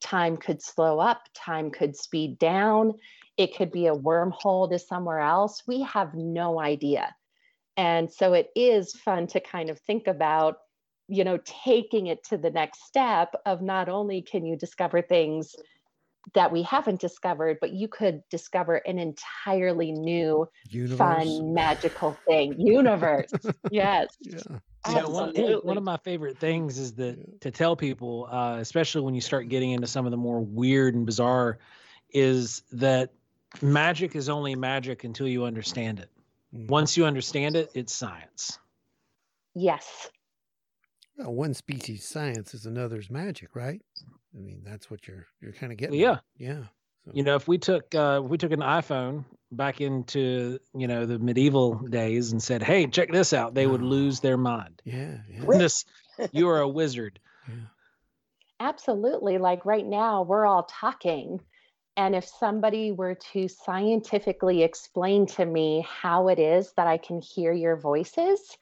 time 0.00 0.36
could 0.36 0.62
slow 0.62 0.98
up, 0.98 1.22
time 1.34 1.70
could 1.70 1.96
speed 1.96 2.38
down, 2.38 2.94
it 3.38 3.56
could 3.56 3.70
be 3.70 3.86
a 3.86 3.94
wormhole 3.94 4.68
to 4.68 4.78
somewhere 4.78 5.20
else. 5.20 5.62
We 5.66 5.82
have 5.82 6.12
no 6.14 6.60
idea. 6.60 7.14
And 7.76 8.12
so 8.12 8.32
it 8.32 8.50
is 8.56 8.92
fun 8.92 9.28
to 9.28 9.40
kind 9.40 9.70
of 9.70 9.78
think 9.78 10.08
about, 10.08 10.56
you 11.06 11.22
know, 11.22 11.38
taking 11.44 12.08
it 12.08 12.24
to 12.24 12.36
the 12.36 12.50
next 12.50 12.84
step 12.84 13.34
of 13.46 13.62
not 13.62 13.88
only 13.88 14.20
can 14.20 14.44
you 14.44 14.56
discover 14.56 15.00
things 15.00 15.54
that 16.34 16.52
we 16.52 16.62
haven't 16.62 17.00
discovered, 17.00 17.58
but 17.60 17.72
you 17.72 17.86
could 17.86 18.22
discover 18.28 18.76
an 18.76 18.98
entirely 18.98 19.92
new, 19.92 20.46
Universe. 20.68 20.98
fun, 20.98 21.54
magical 21.54 22.18
thing. 22.26 22.56
Universe. 22.58 23.32
yes. 23.70 24.08
Yeah. 24.20 24.40
Yeah, 24.88 25.04
one, 25.04 25.30
Absolutely. 25.30 25.68
one 25.68 25.76
of 25.76 25.84
my 25.84 25.98
favorite 25.98 26.38
things 26.38 26.78
is 26.78 26.94
that 26.94 27.40
to 27.42 27.50
tell 27.50 27.76
people, 27.76 28.26
uh, 28.30 28.56
especially 28.58 29.02
when 29.02 29.14
you 29.14 29.20
start 29.20 29.48
getting 29.48 29.72
into 29.72 29.86
some 29.86 30.06
of 30.06 30.12
the 30.12 30.16
more 30.16 30.40
weird 30.40 30.94
and 30.94 31.04
bizarre, 31.04 31.58
is 32.10 32.62
that 32.72 33.12
magic 33.62 34.14
is 34.16 34.28
only 34.28 34.54
magic 34.54 35.04
until 35.04 35.28
you 35.28 35.44
understand 35.44 36.00
it. 36.00 36.10
Mhm. 36.54 36.68
Once 36.68 36.96
you 36.96 37.04
understand 37.04 37.56
it, 37.56 37.70
it's 37.74 37.94
science. 37.94 38.58
Yes. 39.54 40.10
Well, 41.16 41.34
one 41.34 41.54
species 41.54 42.06
science 42.06 42.54
is 42.54 42.66
another's 42.66 43.10
magic, 43.10 43.54
right? 43.56 43.82
I 44.34 44.38
mean, 44.38 44.62
that's 44.64 44.90
what 44.90 45.06
you're 45.08 45.26
you're 45.40 45.52
kind 45.52 45.72
of 45.72 45.78
getting. 45.78 45.98
Yeah. 45.98 46.12
at. 46.12 46.22
Yeah. 46.36 46.62
So, 47.04 47.12
You 47.14 47.22
know, 47.24 47.34
if 47.36 47.48
we 47.48 47.58
took 47.58 47.94
uh, 47.94 48.20
if 48.24 48.30
we 48.30 48.38
took 48.38 48.52
an 48.52 48.60
iPhone 48.60 49.24
back 49.50 49.80
into 49.80 50.58
you 50.74 50.86
know 50.86 51.06
the 51.06 51.18
medieval 51.18 51.74
days 51.74 52.32
and 52.32 52.42
said, 52.42 52.62
"Hey, 52.62 52.86
check 52.86 53.10
this 53.10 53.32
out," 53.32 53.54
they 53.54 53.66
would 53.66 53.82
Oh. 53.82 53.86
lose 53.86 54.20
their 54.20 54.36
mind. 54.36 54.80
Yeah. 54.84 55.18
Yeah. 55.28 55.44
This, 55.58 55.84
you 56.32 56.48
are 56.48 56.60
a 56.60 56.68
wizard. 56.68 57.18
yeah. 57.48 57.54
Absolutely. 58.60 59.38
Like 59.38 59.64
right 59.64 59.86
now, 59.86 60.22
we're 60.22 60.46
all 60.46 60.64
talking. 60.64 61.40
And 61.98 62.14
if 62.14 62.24
somebody 62.26 62.92
were 62.92 63.16
to 63.32 63.48
scientifically 63.48 64.62
explain 64.62 65.26
to 65.26 65.44
me 65.44 65.84
how 65.86 66.28
it 66.28 66.38
is 66.38 66.72
that 66.76 66.86
I 66.86 66.96
can 66.96 67.20
hear 67.20 67.52
your 67.52 67.76
voices 67.76 68.56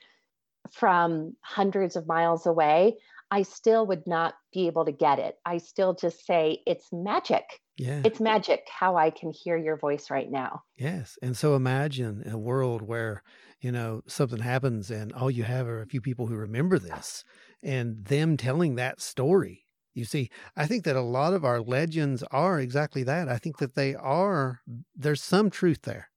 from 0.72 1.36
hundreds 1.42 1.96
of 1.96 2.06
miles 2.06 2.46
away, 2.46 2.96
I 3.30 3.42
still 3.42 3.86
would 3.88 4.06
not 4.06 4.36
be 4.54 4.68
able 4.68 4.86
to 4.86 4.92
get 4.92 5.18
it. 5.18 5.36
I 5.44 5.58
still 5.58 5.92
just 5.92 6.24
say, 6.24 6.62
it's 6.66 6.88
magic. 6.90 7.44
Yeah. 7.76 8.00
It's 8.04 8.20
magic 8.20 8.66
how 8.70 8.96
I 8.96 9.10
can 9.10 9.32
hear 9.32 9.58
your 9.58 9.76
voice 9.76 10.10
right 10.10 10.30
now. 10.30 10.62
Yes. 10.78 11.18
And 11.20 11.36
so 11.36 11.54
imagine 11.54 12.22
a 12.26 12.38
world 12.38 12.80
where, 12.80 13.22
you 13.60 13.70
know, 13.70 14.00
something 14.06 14.40
happens 14.40 14.90
and 14.90 15.12
all 15.12 15.30
you 15.30 15.42
have 15.42 15.66
are 15.68 15.82
a 15.82 15.86
few 15.86 16.00
people 16.00 16.26
who 16.26 16.36
remember 16.36 16.78
this 16.78 17.22
and 17.62 18.02
them 18.06 18.38
telling 18.38 18.76
that 18.76 19.02
story. 19.02 19.65
You 19.96 20.04
see, 20.04 20.28
I 20.54 20.66
think 20.66 20.84
that 20.84 20.94
a 20.94 21.00
lot 21.00 21.32
of 21.32 21.42
our 21.42 21.58
legends 21.58 22.22
are 22.30 22.60
exactly 22.60 23.02
that. 23.04 23.30
I 23.30 23.38
think 23.38 23.56
that 23.58 23.74
they 23.74 23.94
are 23.94 24.60
there's 24.94 25.22
some 25.22 25.48
truth 25.48 25.82
there. 25.82 26.10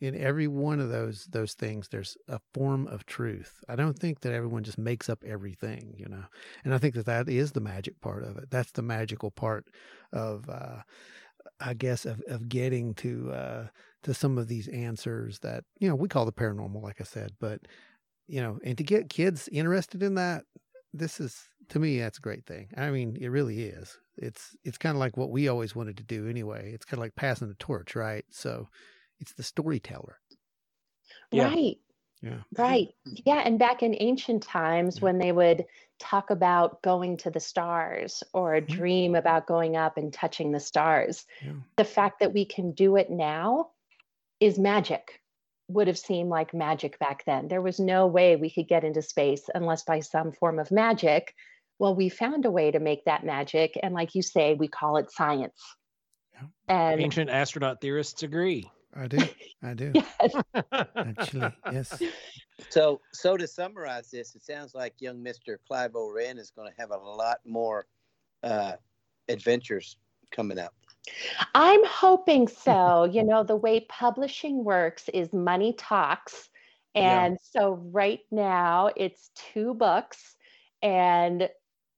In 0.00 0.14
every 0.14 0.48
one 0.48 0.80
of 0.80 0.88
those 0.88 1.26
those 1.26 1.52
things 1.52 1.88
there's 1.88 2.16
a 2.28 2.40
form 2.54 2.86
of 2.86 3.04
truth. 3.04 3.62
I 3.68 3.76
don't 3.76 3.98
think 3.98 4.20
that 4.20 4.32
everyone 4.32 4.64
just 4.64 4.78
makes 4.78 5.10
up 5.10 5.22
everything, 5.22 5.94
you 5.98 6.06
know. 6.06 6.24
And 6.64 6.72
I 6.74 6.78
think 6.78 6.94
that 6.94 7.04
that 7.06 7.28
is 7.28 7.52
the 7.52 7.60
magic 7.60 8.00
part 8.00 8.24
of 8.24 8.38
it. 8.38 8.50
That's 8.50 8.72
the 8.72 8.82
magical 8.82 9.30
part 9.30 9.66
of 10.14 10.48
uh 10.48 10.78
I 11.60 11.74
guess 11.74 12.06
of 12.06 12.22
of 12.28 12.48
getting 12.48 12.94
to 12.94 13.32
uh 13.32 13.66
to 14.04 14.14
some 14.14 14.38
of 14.38 14.48
these 14.48 14.68
answers 14.68 15.40
that 15.40 15.64
you 15.78 15.88
know 15.90 15.94
we 15.94 16.08
call 16.08 16.24
the 16.24 16.32
paranormal 16.32 16.82
like 16.82 17.00
i 17.00 17.04
said 17.04 17.32
but 17.40 17.60
you 18.28 18.40
know 18.40 18.58
and 18.64 18.78
to 18.78 18.84
get 18.84 19.08
kids 19.08 19.48
interested 19.48 20.02
in 20.02 20.14
that 20.14 20.44
this 20.98 21.20
is 21.20 21.44
to 21.68 21.78
me 21.78 21.98
that's 22.00 22.18
a 22.18 22.22
great 22.22 22.46
thing 22.46 22.68
i 22.76 22.90
mean 22.90 23.16
it 23.20 23.28
really 23.28 23.64
is 23.64 23.98
it's 24.16 24.56
it's 24.64 24.78
kind 24.78 24.94
of 24.96 25.00
like 25.00 25.16
what 25.16 25.30
we 25.30 25.48
always 25.48 25.74
wanted 25.76 25.96
to 25.96 26.02
do 26.04 26.28
anyway 26.28 26.72
it's 26.72 26.84
kind 26.84 26.98
of 26.98 27.02
like 27.04 27.14
passing 27.16 27.48
the 27.48 27.54
torch 27.54 27.94
right 27.96 28.24
so 28.30 28.68
it's 29.20 29.32
the 29.34 29.42
storyteller 29.42 30.18
Yeah. 31.30 31.48
Right. 31.48 31.76
yeah 32.22 32.42
Right. 32.56 32.88
Yeah. 33.04 33.42
And 33.44 33.58
back 33.58 33.82
in 33.82 33.94
ancient 34.00 34.42
times, 34.42 34.96
Yeah. 34.96 35.04
when 35.04 35.18
they 35.18 35.32
would 35.32 35.66
talk 35.98 36.30
about 36.30 36.82
going 36.82 37.16
to 37.18 37.30
the 37.30 37.40
stars 37.40 38.22
or 38.32 38.54
a 38.54 38.62
Mhm. 38.62 38.68
dream 38.68 39.14
about 39.14 39.46
going 39.46 39.76
up 39.76 39.96
and 39.96 40.12
touching 40.12 40.52
the 40.52 40.60
stars, 40.60 41.26
Yeah. 41.42 41.54
the 41.76 41.84
fact 41.84 42.20
that 42.20 42.32
we 42.32 42.44
can 42.44 42.72
do 42.72 42.96
it 42.96 43.10
now 43.10 43.72
is 44.40 44.58
magic. 44.58 45.20
Would 45.68 45.88
have 45.88 45.98
seemed 45.98 46.28
like 46.30 46.54
magic 46.54 46.98
back 46.98 47.24
then. 47.24 47.48
There 47.48 47.62
was 47.62 47.80
no 47.80 48.06
way 48.06 48.36
we 48.36 48.50
could 48.50 48.68
get 48.68 48.84
into 48.84 49.02
space 49.02 49.42
unless 49.54 49.82
by 49.84 50.00
some 50.00 50.32
form 50.32 50.58
of 50.58 50.70
magic. 50.70 51.34
Well, 51.78 51.94
we 51.94 52.08
found 52.08 52.44
a 52.44 52.50
way 52.50 52.70
to 52.70 52.78
make 52.78 53.04
that 53.04 53.24
magic. 53.24 53.78
And 53.82 53.92
like 53.94 54.14
you 54.14 54.22
say, 54.22 54.54
we 54.54 54.68
call 54.68 54.96
it 54.96 55.10
science. 55.10 55.60
Yeah. 56.34 56.46
And 56.68 57.00
Ancient 57.00 57.30
astronaut 57.30 57.80
theorists 57.80 58.22
agree. 58.22 58.70
i 58.94 59.06
do 59.06 59.18
i 59.62 59.74
do 59.74 59.92
yes, 60.22 60.34
actually 60.96 61.52
yes 61.72 62.00
So, 62.70 63.00
so 63.12 63.36
to 63.36 63.46
summarize 63.46 64.10
this, 64.10 64.34
it 64.34 64.42
sounds 64.42 64.74
like 64.74 64.94
young 65.00 65.22
Mister 65.22 65.60
Clive 65.66 65.94
Oren 65.94 66.38
is 66.38 66.50
going 66.50 66.70
to 66.70 66.80
have 66.80 66.90
a 66.90 66.96
lot 66.96 67.38
more 67.44 67.86
uh, 68.42 68.72
adventures 69.28 69.98
coming 70.30 70.58
up. 70.58 70.74
I'm 71.54 71.84
hoping 71.84 72.48
so. 72.64 73.04
you 73.04 73.24
know, 73.24 73.42
the 73.42 73.56
way 73.56 73.80
publishing 73.88 74.64
works 74.64 75.08
is 75.10 75.32
money 75.32 75.74
talks. 75.74 76.50
Yeah. 76.94 77.24
And 77.24 77.38
so 77.42 77.74
right 77.92 78.20
now 78.30 78.90
it's 78.96 79.30
two 79.34 79.74
books 79.74 80.36
and 80.82 81.48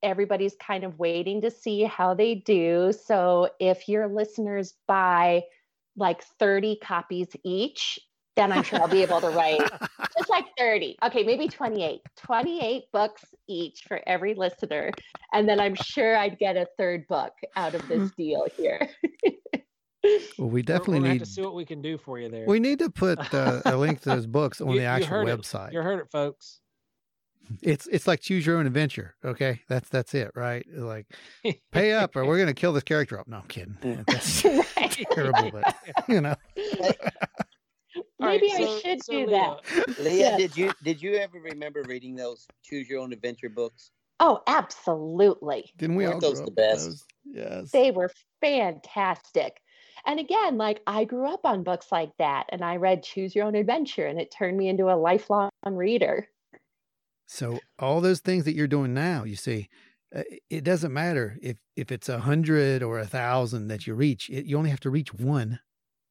everybody's 0.03 0.57
kind 0.57 0.85
of 0.85 0.99
waiting 0.99 1.41
to 1.43 1.51
see 1.51 1.83
how 1.85 2.15
they 2.15 2.37
do. 2.37 2.93
So 2.93 3.51
if 3.59 3.89
your 3.89 4.09
listeners 4.09 4.75
buy 4.87 5.45
like 5.97 6.23
30 6.23 6.79
copies 6.83 7.29
each, 7.45 7.99
then 8.39 8.53
I'm 8.53 8.63
sure 8.63 8.81
I'll 8.81 8.89
be 8.89 9.03
able 9.03 9.21
to 9.21 9.29
write 9.31 9.61
just 10.17 10.31
like 10.31 10.47
30. 10.57 10.97
Okay, 11.05 11.25
maybe 11.25 11.49
28. 11.49 12.01
28 12.17 12.85
books 12.93 13.25
each 13.49 13.83
for 13.87 14.01
every 14.07 14.35
listener. 14.35 14.91
And 15.33 15.49
then 15.49 15.61
I'm 15.61 15.75
sure 15.75 16.17
I'd 16.17 16.39
get 16.39 16.57
a 16.57 16.67
third 16.79 17.07
book 17.09 17.33
out 17.57 17.75
of 17.75 17.87
this 17.89 18.11
deal 18.13 18.47
here. 18.57 18.89
well 20.39 20.49
we 20.49 20.63
definitely 20.63 21.01
we're 21.01 21.09
need 21.15 21.19
to 21.19 21.27
see 21.27 21.43
what 21.43 21.55
we 21.57 21.65
can 21.65 21.83
do 21.83 21.99
for 21.99 22.19
you 22.21 22.29
there. 22.29 22.47
we 22.47 22.61
need 22.61 22.79
to 22.79 22.89
put 22.89 23.19
uh, 23.35 23.61
a 23.67 23.77
link 23.77 24.01
to 24.03 24.11
those 24.11 24.27
books 24.39 24.61
on 24.61 24.69
You- 24.69 24.75
the 24.77 24.83
you 24.83 24.87
actual 24.89 25.27
it. 25.27 25.39
website 25.41 25.73
You 25.73 25.81
heard 25.83 25.99
it, 25.99 26.07
folks. 26.13 26.61
It's 27.63 27.87
it's 27.87 28.07
like 28.07 28.21
choose 28.21 28.45
your 28.45 28.59
own 28.59 28.67
adventure. 28.67 29.17
Okay, 29.25 29.63
that's 29.71 29.89
that's 29.89 30.13
it, 30.15 30.31
right? 30.35 30.67
Like 30.71 31.07
pay 31.73 31.93
up, 31.95 32.15
or 32.15 32.27
we're 32.27 32.39
gonna 32.39 32.53
kill 32.53 32.75
this 32.75 32.83
character 32.85 33.19
up. 33.19 33.27
No, 33.27 33.39
I'm 33.39 33.49
kidding. 33.49 33.77
That's 34.07 34.45
Right. 34.45 35.07
terrible, 35.13 35.51
but 35.51 35.75
you 36.09 36.21
know. 36.21 36.35
All 38.21 38.27
right, 38.29 38.41
Maybe 38.41 38.53
I 38.53 38.67
so- 38.67 38.79
should 38.81 39.05
so 39.05 39.13
do 39.13 39.27
Leah, 39.27 39.57
that. 39.77 39.99
Leah, 40.01 40.15
Yes. 40.15 40.37
did 40.39 40.57
you 40.57 40.73
did 40.83 41.01
you 41.03 41.15
ever 41.15 41.39
remember 41.41 41.83
reading 41.87 42.17
those 42.17 42.47
Choose 42.65 42.89
Your 42.89 43.01
Own 43.01 43.13
Adventure 43.13 43.49
books? 43.49 43.91
Oh, 44.21 44.43
absolutely. 44.49 45.73
Didn't 45.77 45.95
we 45.97 46.05
Weren't 46.05 46.15
all 46.15 46.21
those 46.31 46.45
the 46.45 46.51
best? 46.51 46.85
those? 46.87 47.05
Yes. 47.25 47.71
They 47.71 47.93
were 47.93 48.11
fantastic. 48.41 49.61
And 50.07 50.19
again, 50.19 50.57
like 50.59 50.81
I 50.87 51.05
grew 51.05 51.27
up 51.33 51.41
on 51.45 51.63
books 51.63 51.93
like 51.93 52.11
that 52.19 52.47
and 52.49 52.65
I 52.65 52.77
read 52.77 53.03
Choose 53.05 53.35
Your 53.37 53.47
Own 53.47 53.55
Adventure 53.55 54.07
and 54.07 54.19
it 54.21 54.33
turned 54.33 54.57
me 54.57 54.69
into 54.69 54.91
a 54.91 54.97
lifelong 54.97 55.51
reader. 55.65 56.27
So 57.27 57.61
all 57.79 58.01
those 58.01 58.21
things 58.21 58.45
that 58.45 58.55
you're 58.55 58.67
doing 58.67 58.95
now, 58.95 59.25
you 59.25 59.37
see, 59.37 59.69
uh, 60.17 60.23
it 60.49 60.65
doesn't 60.65 60.93
matter 60.93 61.37
if 61.43 61.59
if 61.77 61.93
it's 61.93 62.09
a 62.09 62.19
hundred 62.21 62.83
or 62.83 62.99
a 62.99 63.07
thousand 63.07 63.69
that 63.69 63.87
you 63.87 63.95
reach. 63.95 64.31
It, 64.31 64.47
you 64.47 64.57
only 64.57 64.71
have 64.71 64.81
to 64.81 64.91
reach 64.91 65.13
one 65.15 65.61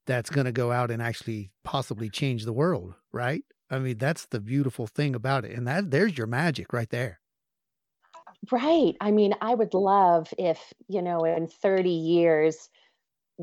that's 0.08 0.30
going 0.30 0.45
to 0.45 0.51
go 0.51 0.72
out 0.72 0.89
and 0.89 1.01
actually 1.01 1.51
possibly 1.64 2.10
change 2.10 2.45
the 2.45 2.53
world, 2.53 2.95
right? 3.12 3.43
I 3.70 3.80
mean, 3.80 3.97
that's 3.97 4.26
the 4.26 4.39
beautiful 4.39 4.88
thing 4.88 5.14
about 5.14 5.45
it, 5.45 5.55
and 5.55 5.68
that 5.68 5.91
there's 5.91 6.18
your 6.18 6.28
magic 6.28 6.74
right 6.74 6.89
there. 6.89 7.20
Right. 8.51 8.95
I 9.01 9.12
mean, 9.12 9.34
I 9.41 9.53
would 9.53 9.74
love 9.74 10.34
if, 10.38 10.74
you 10.88 11.01
know, 11.01 11.26
in 11.26 11.47
30 11.47 11.89
years, 11.89 12.70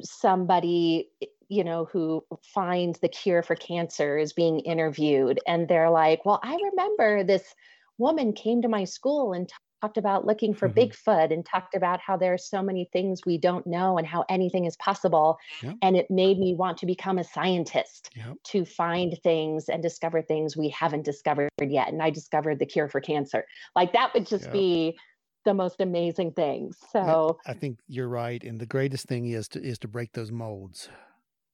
somebody, 0.01 1.11
you 1.49 1.65
know, 1.65 1.85
who 1.87 2.25
finds 2.43 3.01
the 3.01 3.09
cure 3.09 3.43
for 3.43 3.57
cancer 3.57 4.17
is 4.17 4.33
being 4.33 4.61
interviewed 4.61 5.41
and 5.47 5.69
they're 5.69 5.91
like, 5.91 6.25
well, 6.25 6.41
I 6.43 6.57
remember 6.71 7.25
this 7.25 7.55
woman 7.99 8.33
came 8.33 8.63
to 8.63 8.69
my 8.69 8.85
school 8.85 9.33
and 9.33 9.49
talked 9.85 9.99
about 9.99 10.25
looking 10.25 10.55
for 10.55 10.69
Mhm. 10.69 10.75
Bigfoot 10.75 11.31
and 11.33 11.45
talked 11.45 11.75
about 11.75 12.01
how 12.01 12.17
there 12.17 12.33
are 12.33 12.39
so 12.39 12.63
many 12.63 12.89
things 12.91 13.21
we 13.27 13.37
don't 13.37 13.67
know 13.67 13.99
and 13.99 14.07
how 14.07 14.25
anything 14.31 14.65
is 14.65 14.77
possible. 14.77 15.37
Yep. 15.63 15.77
And 15.83 15.97
it 15.97 16.11
made 16.11 16.39
me 16.39 16.55
want 16.55 16.79
to 16.79 16.87
become 16.87 17.19
a 17.19 17.25
scientist 17.25 18.11
Yep. 18.17 18.37
to 18.45 18.65
find 18.65 19.19
things 19.23 19.69
and 19.69 19.83
discover 19.83 20.23
things 20.23 20.57
we 20.57 20.71
haven't 20.71 21.05
discovered 21.05 21.51
yet. 21.61 21.89
And 21.89 22.03
I 22.03 22.09
discovered 22.11 22.59
the 22.61 22.67
cure 22.67 22.89
for 22.89 23.01
cancer. 23.01 23.45
Like 23.77 23.93
that 23.93 24.15
would 24.15 24.27
just 24.27 24.45
Yep. 24.45 24.53
be 24.53 24.99
the 25.45 25.55
most 25.55 25.81
amazing 25.83 26.33
thing. 26.33 26.73
So 26.91 27.39
I 27.47 27.53
think 27.53 27.81
you're 27.87 28.09
right, 28.09 28.43
and 28.43 28.59
the 28.59 28.67
greatest 28.67 29.07
thing 29.07 29.27
is 29.27 29.49
to 29.49 29.63
is 29.63 29.79
to 29.81 29.89
break 29.89 30.13
those 30.13 30.33
molds 30.33 30.89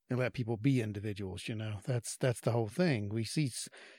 and 0.08 0.18
let 0.18 0.32
people 0.32 0.56
be 0.56 0.80
individuals. 0.80 1.48
You 1.48 1.56
know, 1.56 1.80
that's 1.84 2.16
that's 2.16 2.40
the 2.40 2.52
whole 2.52 2.68
thing. 2.68 3.08
We 3.08 3.24
see 3.24 3.50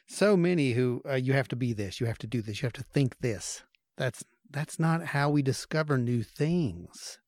so 0.08 0.38
many 0.38 0.72
who 0.72 1.02
uh, 1.06 1.16
you 1.16 1.34
have 1.34 1.50
to 1.50 1.58
be 1.58 1.74
this, 1.74 2.00
you 2.00 2.08
have 2.08 2.18
to 2.20 2.28
do 2.28 2.42
this, 2.42 2.62
you 2.62 2.68
have 2.68 2.74
to 2.74 2.84
think 2.84 3.20
this. 3.20 3.64
That's 4.02 4.24
that's 4.50 4.80
not 4.80 5.06
how 5.06 5.30
we 5.30 5.44
discover 5.44 5.96
new 5.96 6.24
things. 6.24 7.20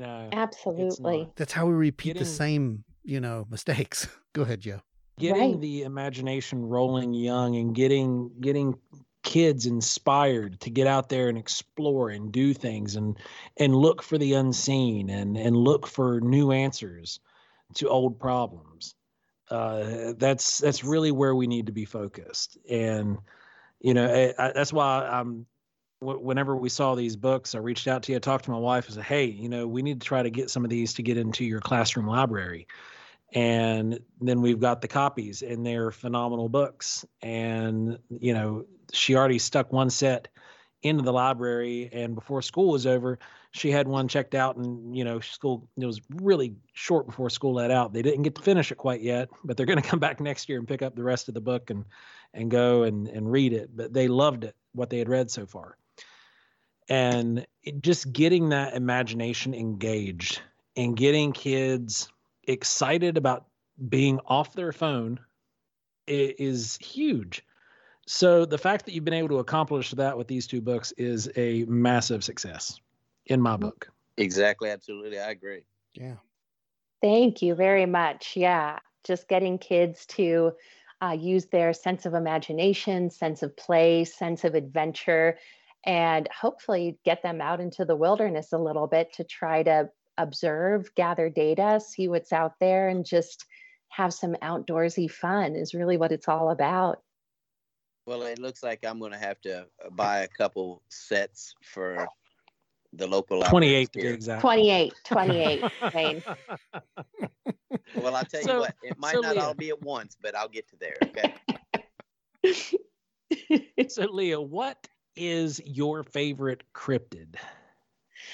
No, 0.00 0.28
absolutely. 0.32 1.30
That's 1.36 1.52
how 1.52 1.66
we 1.66 1.74
repeat 1.74 2.18
the 2.18 2.24
same, 2.24 2.82
you 3.04 3.20
know, 3.20 3.46
mistakes. 3.48 4.08
Go 4.32 4.42
ahead, 4.42 4.58
Joe. 4.58 4.80
getting 5.20 5.52
Right. 5.52 5.60
the 5.60 5.82
imagination 5.82 6.66
rolling 6.66 7.14
young 7.14 7.54
and 7.54 7.76
getting 7.76 8.32
getting 8.40 8.74
kids 9.22 9.66
inspired 9.66 10.58
to 10.62 10.70
get 10.70 10.88
out 10.88 11.10
there 11.10 11.28
and 11.28 11.38
explore 11.38 12.10
and 12.10 12.32
do 12.32 12.54
things 12.54 12.96
and 12.96 13.16
and 13.58 13.76
look 13.76 14.02
for 14.02 14.18
the 14.18 14.32
unseen 14.32 15.10
and 15.10 15.36
and 15.36 15.56
look 15.56 15.86
for 15.86 16.20
new 16.20 16.50
answers 16.50 17.20
to 17.74 17.88
old 17.88 18.18
problems 18.18 18.96
uh, 19.52 20.14
that's 20.16 20.58
that's 20.58 20.82
really 20.82 21.12
where 21.12 21.36
we 21.36 21.46
need 21.46 21.66
to 21.66 21.72
be 21.72 21.84
focused 21.84 22.58
and 22.68 23.18
you 23.80 23.94
know 23.94 24.06
I, 24.12 24.46
I, 24.46 24.52
that's 24.52 24.72
why 24.72 25.06
i'm 25.06 25.46
wh- 26.00 26.22
whenever 26.22 26.56
we 26.56 26.68
saw 26.68 26.94
these 26.94 27.16
books 27.16 27.54
i 27.54 27.58
reached 27.58 27.86
out 27.86 28.02
to 28.02 28.12
you 28.12 28.16
i 28.16 28.20
talked 28.20 28.44
to 28.44 28.50
my 28.50 28.58
wife 28.58 28.86
and 28.86 28.94
said 28.94 29.04
hey 29.04 29.24
you 29.24 29.48
know 29.48 29.66
we 29.66 29.82
need 29.82 30.00
to 30.00 30.06
try 30.06 30.22
to 30.22 30.30
get 30.30 30.50
some 30.50 30.64
of 30.64 30.70
these 30.70 30.94
to 30.94 31.02
get 31.02 31.16
into 31.16 31.44
your 31.44 31.60
classroom 31.60 32.06
library. 32.06 32.66
And 33.32 34.00
then 34.20 34.42
we've 34.42 34.58
got 34.58 34.80
the 34.80 34.88
copies 34.88 35.42
and 35.42 35.64
they're 35.64 35.92
phenomenal 35.92 36.48
books. 36.48 37.04
And 37.22 37.98
you 38.08 38.34
know 38.34 38.64
she 38.92 39.14
already 39.14 39.38
stuck 39.38 39.72
one 39.72 39.90
set 39.90 40.28
into 40.82 41.02
the 41.02 41.12
library 41.12 41.90
and 41.92 42.14
before 42.14 42.40
school 42.40 42.72
was 42.72 42.86
over 42.86 43.18
she 43.52 43.70
had 43.70 43.86
one 43.86 44.08
checked 44.08 44.34
out 44.34 44.56
and 44.56 44.96
you 44.96 45.04
know 45.04 45.20
school 45.20 45.68
it 45.76 45.84
was 45.84 46.00
really 46.16 46.54
short 46.72 47.06
before 47.06 47.30
school 47.30 47.54
let 47.54 47.70
out. 47.70 47.92
They 47.92 48.02
didn't 48.02 48.22
get 48.22 48.34
to 48.36 48.42
finish 48.42 48.72
it 48.72 48.78
quite 48.78 49.00
yet 49.02 49.28
but 49.44 49.56
they're 49.56 49.66
going 49.66 49.80
to 49.82 49.88
come 49.88 50.00
back 50.00 50.20
next 50.20 50.48
year 50.48 50.58
and 50.58 50.66
pick 50.66 50.82
up 50.82 50.96
the 50.96 51.04
rest 51.04 51.28
of 51.28 51.34
the 51.34 51.40
book 51.40 51.70
and 51.70 51.84
and 52.32 52.50
go 52.50 52.82
and 52.84 53.06
and 53.08 53.30
read 53.30 53.52
it. 53.52 53.70
But 53.76 53.92
they 53.92 54.08
loved 54.08 54.44
it 54.44 54.56
what 54.72 54.90
they 54.90 54.98
had 54.98 55.08
read 55.08 55.30
so 55.30 55.46
far 55.46 55.76
and 56.90 57.46
it, 57.62 57.82
just 57.82 58.12
getting 58.12 58.50
that 58.50 58.74
imagination 58.74 59.54
engaged 59.54 60.42
and 60.76 60.96
getting 60.96 61.32
kids 61.32 62.10
excited 62.44 63.16
about 63.16 63.46
being 63.88 64.18
off 64.26 64.52
their 64.52 64.72
phone 64.72 65.20
i- 66.08 66.34
is 66.38 66.76
huge. 66.78 67.42
So 68.06 68.44
the 68.44 68.58
fact 68.58 68.86
that 68.86 68.92
you've 68.92 69.04
been 69.04 69.14
able 69.14 69.28
to 69.28 69.38
accomplish 69.38 69.92
that 69.92 70.18
with 70.18 70.26
these 70.26 70.48
two 70.48 70.60
books 70.60 70.92
is 70.98 71.30
a 71.36 71.64
massive 71.64 72.24
success 72.24 72.80
in 73.26 73.40
my 73.40 73.56
book. 73.56 73.88
Exactly. 74.16 74.68
Absolutely. 74.70 75.20
I 75.20 75.30
agree. 75.30 75.62
Yeah. 75.94 76.16
Thank 77.00 77.40
you 77.40 77.54
very 77.54 77.86
much. 77.86 78.36
Yeah, 78.36 78.80
just 79.04 79.28
getting 79.28 79.58
kids 79.58 80.04
to 80.06 80.52
uh, 81.00 81.16
use 81.18 81.46
their 81.46 81.72
sense 81.72 82.04
of 82.04 82.14
imagination, 82.14 83.10
sense 83.10 83.42
of 83.42 83.56
play, 83.56 84.04
sense 84.04 84.44
of 84.44 84.54
adventure, 84.54 85.38
and 85.84 86.28
hopefully 86.28 86.98
get 87.04 87.22
them 87.22 87.40
out 87.40 87.60
into 87.60 87.84
the 87.84 87.96
wilderness 87.96 88.52
a 88.52 88.58
little 88.58 88.86
bit 88.86 89.12
to 89.14 89.24
try 89.24 89.62
to 89.62 89.90
observe, 90.18 90.94
gather 90.94 91.30
data, 91.30 91.80
see 91.80 92.08
what's 92.08 92.32
out 92.32 92.54
there, 92.60 92.88
and 92.88 93.04
just 93.04 93.46
have 93.88 94.12
some 94.12 94.34
outdoorsy 94.42 95.10
fun 95.10 95.56
is 95.56 95.74
really 95.74 95.96
what 95.96 96.12
it's 96.12 96.28
all 96.28 96.50
about. 96.50 96.98
Well, 98.06 98.22
it 98.22 98.38
looks 98.38 98.62
like 98.62 98.84
I'm 98.84 98.98
going 98.98 99.12
to 99.12 99.18
have 99.18 99.40
to 99.42 99.60
uh, 99.60 99.90
buy 99.90 100.20
a 100.20 100.28
couple 100.28 100.82
sets 100.88 101.54
for 101.62 102.06
the 102.92 103.06
local 103.06 103.42
28 103.42 103.92
to 103.92 104.00
be 104.00 104.08
exact. 104.08 104.40
28, 104.40 104.92
28, 105.04 105.64
Wayne. 105.94 106.22
Well, 107.94 108.16
I'll 108.16 108.24
tell 108.24 108.42
you 108.42 108.60
what, 108.60 108.74
it 108.82 108.98
might 108.98 109.14
so 109.14 109.20
not 109.20 109.36
Leah- 109.36 109.44
all 109.44 109.54
be 109.54 109.68
at 109.70 109.80
once, 109.82 110.16
but 110.20 110.34
I'll 110.34 110.48
get 110.48 110.68
to 110.70 110.76
there. 110.76 110.96
Okay. 111.04 111.34
so 113.88 114.04
Leah, 114.10 114.40
what 114.40 114.88
is 115.16 115.60
your 115.64 116.02
favorite 116.02 116.62
cryptid? 116.74 117.36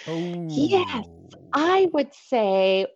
Oh. 0.07 0.47
Yes. 0.49 1.07
I 1.53 1.89
would 1.93 2.15
say 2.15 2.87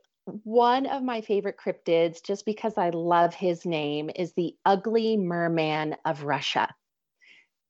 one 0.45 0.87
of 0.87 1.03
my 1.03 1.20
favorite 1.20 1.57
cryptids, 1.59 2.22
just 2.22 2.45
because 2.45 2.74
I 2.76 2.91
love 2.91 3.35
his 3.35 3.64
name, 3.64 4.11
is 4.14 4.33
the 4.35 4.55
Ugly 4.64 5.16
Merman 5.16 5.97
of 6.05 6.24
Russia. 6.24 6.68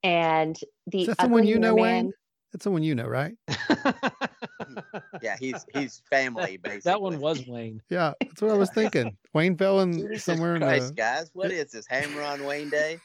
And 0.02 0.58
the 0.86 1.02
Is 1.02 1.06
that 1.08 1.20
Ugly 1.20 1.24
someone 1.24 1.46
you 1.46 1.58
know, 1.58 1.76
Merman, 1.76 1.82
Wayne? 1.82 2.12
That's 2.52 2.64
someone 2.64 2.82
you 2.82 2.94
know, 2.94 3.06
right? 3.06 3.34
Yeah, 5.22 5.36
he's 5.38 5.66
he's 5.74 6.02
family 6.10 6.56
basically. 6.56 6.80
that 6.90 7.02
one 7.02 7.20
was 7.20 7.46
Wayne. 7.46 7.82
Yeah, 7.90 8.14
that's 8.20 8.40
what 8.40 8.50
I 8.50 8.54
was 8.54 8.70
thinking. 8.70 9.16
Wayne 9.34 9.56
fell 9.56 9.80
in 9.80 9.92
Jesus 9.92 10.24
somewhere 10.24 10.56
in 10.56 10.62
the. 10.62 10.92
guys, 10.96 11.30
what 11.32 11.50
is 11.50 11.72
this 11.72 11.86
Hammer 11.86 12.22
on 12.22 12.44
Wayne 12.44 12.70
Day? 12.70 12.98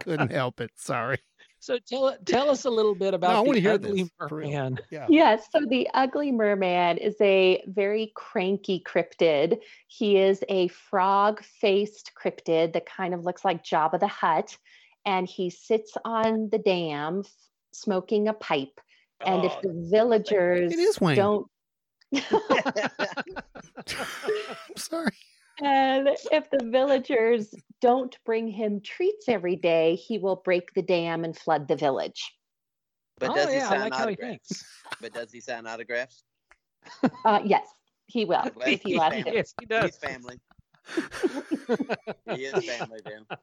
Couldn't 0.00 0.32
help 0.32 0.60
it. 0.60 0.70
Sorry. 0.76 1.18
So 1.64 1.78
tell 1.78 2.14
tell 2.26 2.50
us 2.50 2.66
a 2.66 2.70
little 2.70 2.94
bit 2.94 3.14
about 3.14 3.36
I 3.36 3.40
wanna 3.40 3.54
the 3.54 3.60
hear 3.60 3.72
ugly 3.72 4.02
this, 4.02 4.10
for 4.18 4.28
real. 4.36 4.50
merman. 4.50 4.80
Yeah. 4.90 5.06
Yes, 5.08 5.46
so 5.50 5.60
the 5.66 5.88
Ugly 5.94 6.30
Merman 6.30 6.98
is 6.98 7.16
a 7.22 7.64
very 7.68 8.12
cranky 8.14 8.82
cryptid. 8.86 9.60
He 9.86 10.18
is 10.18 10.44
a 10.50 10.68
frog 10.68 11.42
faced 11.42 12.12
cryptid 12.22 12.74
that 12.74 12.84
kind 12.84 13.14
of 13.14 13.24
looks 13.24 13.46
like 13.46 13.64
Jabba 13.64 13.98
the 13.98 14.08
Hutt. 14.08 14.58
And 15.06 15.26
he 15.26 15.48
sits 15.48 15.96
on 16.04 16.50
the 16.50 16.58
dam 16.58 17.22
f- 17.24 17.32
smoking 17.72 18.28
a 18.28 18.34
pipe. 18.34 18.78
And 19.24 19.46
if 19.46 19.52
Oh, 19.52 19.60
the 19.62 19.88
villagers 19.90 20.70
It 20.70 20.78
is 20.78 20.96
don't 20.96 21.46
I'm 22.12 22.20
sorry. 24.76 25.16
And 25.60 26.08
if 26.32 26.50
the 26.50 26.64
villagers 26.70 27.54
don't 27.80 28.16
bring 28.24 28.48
him 28.48 28.80
treats 28.80 29.28
every 29.28 29.56
day, 29.56 29.94
he 29.94 30.18
will 30.18 30.36
break 30.36 30.74
the 30.74 30.82
dam 30.82 31.24
and 31.24 31.36
flood 31.36 31.68
the 31.68 31.76
village. 31.76 32.32
But 33.18 33.30
Oh, 33.30 33.34
does 33.34 33.52
he 33.52 33.58
yeah, 33.58 33.66
I 33.66 33.68
sign 33.68 33.80
like 33.82 33.94
how 33.94 34.08
he 34.08 34.14
autographs? 34.14 34.64
But 35.00 35.12
does 35.12 35.32
he 35.32 35.40
sign 35.40 35.66
autographs? 35.66 36.24
Uh, 37.24 37.40
yes, 37.44 37.66
he 38.06 38.24
will 38.24 38.44
Well, 38.54 38.68
if 38.68 38.84
you 38.84 38.94
he's 38.94 39.02
family. 39.02 39.18
him. 39.22 39.34
yes, 39.34 39.54
he 39.58 39.66
does. 39.66 39.84
He's 39.86 39.96
family. 39.96 40.40
He 42.26 42.44
is 42.44 42.64
family 42.64 43.00
then. 43.04 43.26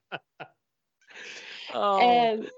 Oh, 1.73 1.99
And 2.01 2.49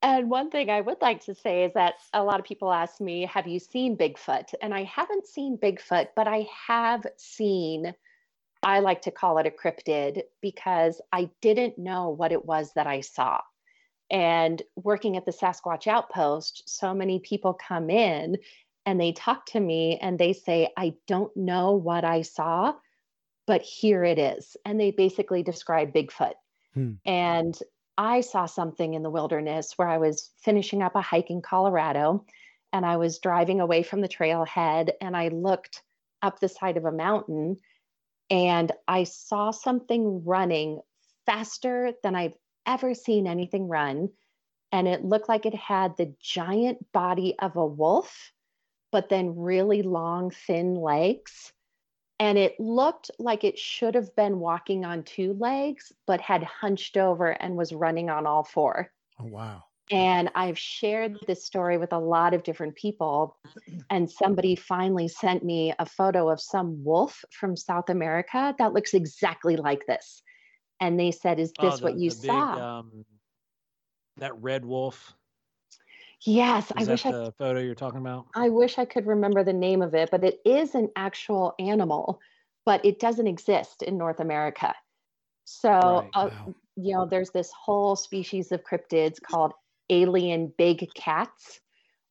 and 0.00 0.30
one 0.30 0.50
thing 0.50 0.70
I 0.70 0.80
would 0.80 1.00
like 1.02 1.20
to 1.24 1.34
say 1.34 1.64
is 1.64 1.72
that 1.74 1.94
a 2.14 2.22
lot 2.24 2.40
of 2.40 2.46
people 2.46 2.72
ask 2.72 3.00
me, 3.00 3.26
"Have 3.26 3.46
you 3.46 3.58
seen 3.58 3.96
Bigfoot?" 3.98 4.54
And 4.62 4.72
I 4.74 4.84
haven't 4.84 5.26
seen 5.26 5.58
Bigfoot, 5.58 6.08
but 6.16 6.26
I 6.26 6.46
have 6.66 7.04
seen. 7.18 7.94
I 8.64 8.80
like 8.80 9.02
to 9.02 9.10
call 9.10 9.38
it 9.38 9.46
a 9.46 9.50
cryptid 9.50 10.22
because 10.40 11.00
I 11.12 11.30
didn't 11.40 11.78
know 11.78 12.08
what 12.08 12.32
it 12.32 12.44
was 12.44 12.72
that 12.74 12.86
I 12.86 13.00
saw. 13.00 13.40
And 14.10 14.62
working 14.76 15.16
at 15.16 15.26
the 15.26 15.32
Sasquatch 15.32 15.86
Outpost, 15.86 16.62
so 16.66 16.94
many 16.94 17.18
people 17.20 17.54
come 17.54 17.90
in 17.90 18.38
and 18.86 19.00
they 19.00 19.12
talk 19.12 19.46
to 19.46 19.60
me 19.60 19.98
and 20.00 20.18
they 20.18 20.32
say, 20.32 20.68
I 20.76 20.94
don't 21.06 21.34
know 21.36 21.72
what 21.72 22.04
I 22.04 22.22
saw, 22.22 22.74
but 23.46 23.62
here 23.62 24.04
it 24.04 24.18
is. 24.18 24.56
And 24.64 24.78
they 24.78 24.90
basically 24.90 25.42
describe 25.42 25.92
Bigfoot. 25.92 26.34
Hmm. 26.74 26.92
And 27.04 27.58
I 27.96 28.20
saw 28.20 28.46
something 28.46 28.94
in 28.94 29.02
the 29.02 29.10
wilderness 29.10 29.72
where 29.76 29.88
I 29.88 29.98
was 29.98 30.30
finishing 30.38 30.82
up 30.82 30.96
a 30.96 31.00
hike 31.00 31.30
in 31.30 31.42
Colorado 31.42 32.24
and 32.72 32.84
I 32.84 32.96
was 32.96 33.20
driving 33.20 33.60
away 33.60 33.82
from 33.82 34.00
the 34.00 34.08
trailhead 34.08 34.90
and 35.00 35.16
I 35.16 35.28
looked 35.28 35.82
up 36.22 36.40
the 36.40 36.48
side 36.48 36.76
of 36.76 36.84
a 36.84 36.92
mountain 36.92 37.58
and 38.30 38.72
I 38.88 39.04
saw 39.04 39.50
something 39.50 40.24
running 40.24 40.80
faster 41.26 41.92
than 42.02 42.14
I've 42.14 42.36
ever 42.66 42.94
seen 42.94 43.26
anything 43.26 43.68
run. 43.68 44.10
And 44.72 44.88
it 44.88 45.04
looked 45.04 45.28
like 45.28 45.46
it 45.46 45.54
had 45.54 45.96
the 45.96 46.14
giant 46.20 46.90
body 46.92 47.36
of 47.38 47.56
a 47.56 47.66
wolf, 47.66 48.32
but 48.90 49.08
then 49.08 49.36
really 49.36 49.82
long, 49.82 50.30
thin 50.30 50.74
legs. 50.74 51.52
And 52.18 52.38
it 52.38 52.58
looked 52.58 53.10
like 53.18 53.44
it 53.44 53.58
should 53.58 53.94
have 53.94 54.14
been 54.16 54.38
walking 54.40 54.84
on 54.84 55.02
two 55.02 55.34
legs, 55.34 55.92
but 56.06 56.20
had 56.20 56.42
hunched 56.42 56.96
over 56.96 57.30
and 57.30 57.56
was 57.56 57.72
running 57.72 58.08
on 58.08 58.26
all 58.26 58.44
four. 58.44 58.90
Oh 59.18 59.26
wow. 59.26 59.64
And 59.90 60.30
I've 60.34 60.58
shared 60.58 61.18
this 61.26 61.44
story 61.44 61.76
with 61.78 61.92
a 61.92 61.98
lot 61.98 62.34
of 62.34 62.42
different 62.42 62.74
people. 62.76 63.36
And 63.90 64.10
somebody 64.10 64.56
finally 64.56 65.08
sent 65.08 65.44
me 65.44 65.74
a 65.78 65.86
photo 65.86 66.28
of 66.30 66.40
some 66.40 66.82
wolf 66.84 67.24
from 67.30 67.56
South 67.56 67.88
America 67.90 68.54
that 68.58 68.72
looks 68.72 68.94
exactly 68.94 69.56
like 69.56 69.86
this. 69.86 70.22
And 70.80 70.98
they 70.98 71.10
said, 71.10 71.38
Is 71.38 71.52
oh, 71.58 71.70
this 71.70 71.82
what 71.82 71.98
you 71.98 72.10
the 72.10 72.16
big, 72.16 72.30
saw? 72.30 72.78
um, 72.80 73.04
that 74.16 74.34
red 74.42 74.64
wolf. 74.64 75.14
yes, 76.24 76.72
I 76.76 76.82
Is 76.82 76.88
wish 76.88 77.02
that 77.04 77.10
I 77.10 77.12
the 77.12 77.32
photo 77.38 77.60
you're 77.60 77.74
talking 77.74 78.00
about? 78.00 78.26
I 78.34 78.48
wish 78.48 78.78
I 78.78 78.84
could 78.84 79.06
remember 79.06 79.44
the 79.44 79.52
name 79.52 79.82
of 79.82 79.94
it, 79.94 80.10
but 80.10 80.24
it 80.24 80.40
is 80.44 80.74
an 80.74 80.90
actual 80.96 81.54
animal, 81.58 82.20
but 82.64 82.84
it 82.84 82.98
doesn't 82.98 83.26
exist 83.26 83.82
in 83.82 83.98
North 83.98 84.20
America. 84.20 84.74
So, 85.44 85.70
Right, 85.72 86.10
uh, 86.14 86.30
wow. 86.30 86.54
you 86.76 86.94
know, 86.94 87.06
there's 87.06 87.30
this 87.30 87.52
whole 87.52 87.96
species 87.96 88.50
of 88.52 88.62
cryptids 88.64 89.20
called 89.22 89.52
alien 89.90 90.52
big 90.56 90.92
cats, 90.94 91.60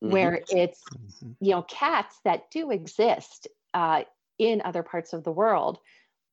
Mhm. 0.03 0.11
where 0.11 0.45
it's 0.49 0.81
Mhm. 1.21 1.35
you 1.39 1.51
know 1.51 1.63
cats 1.63 2.19
that 2.25 2.49
do 2.51 2.71
exist 2.71 3.47
uh, 3.73 4.03
in 4.37 4.61
other 4.65 4.83
parts 4.83 5.13
of 5.13 5.23
the 5.23 5.31
world 5.31 5.79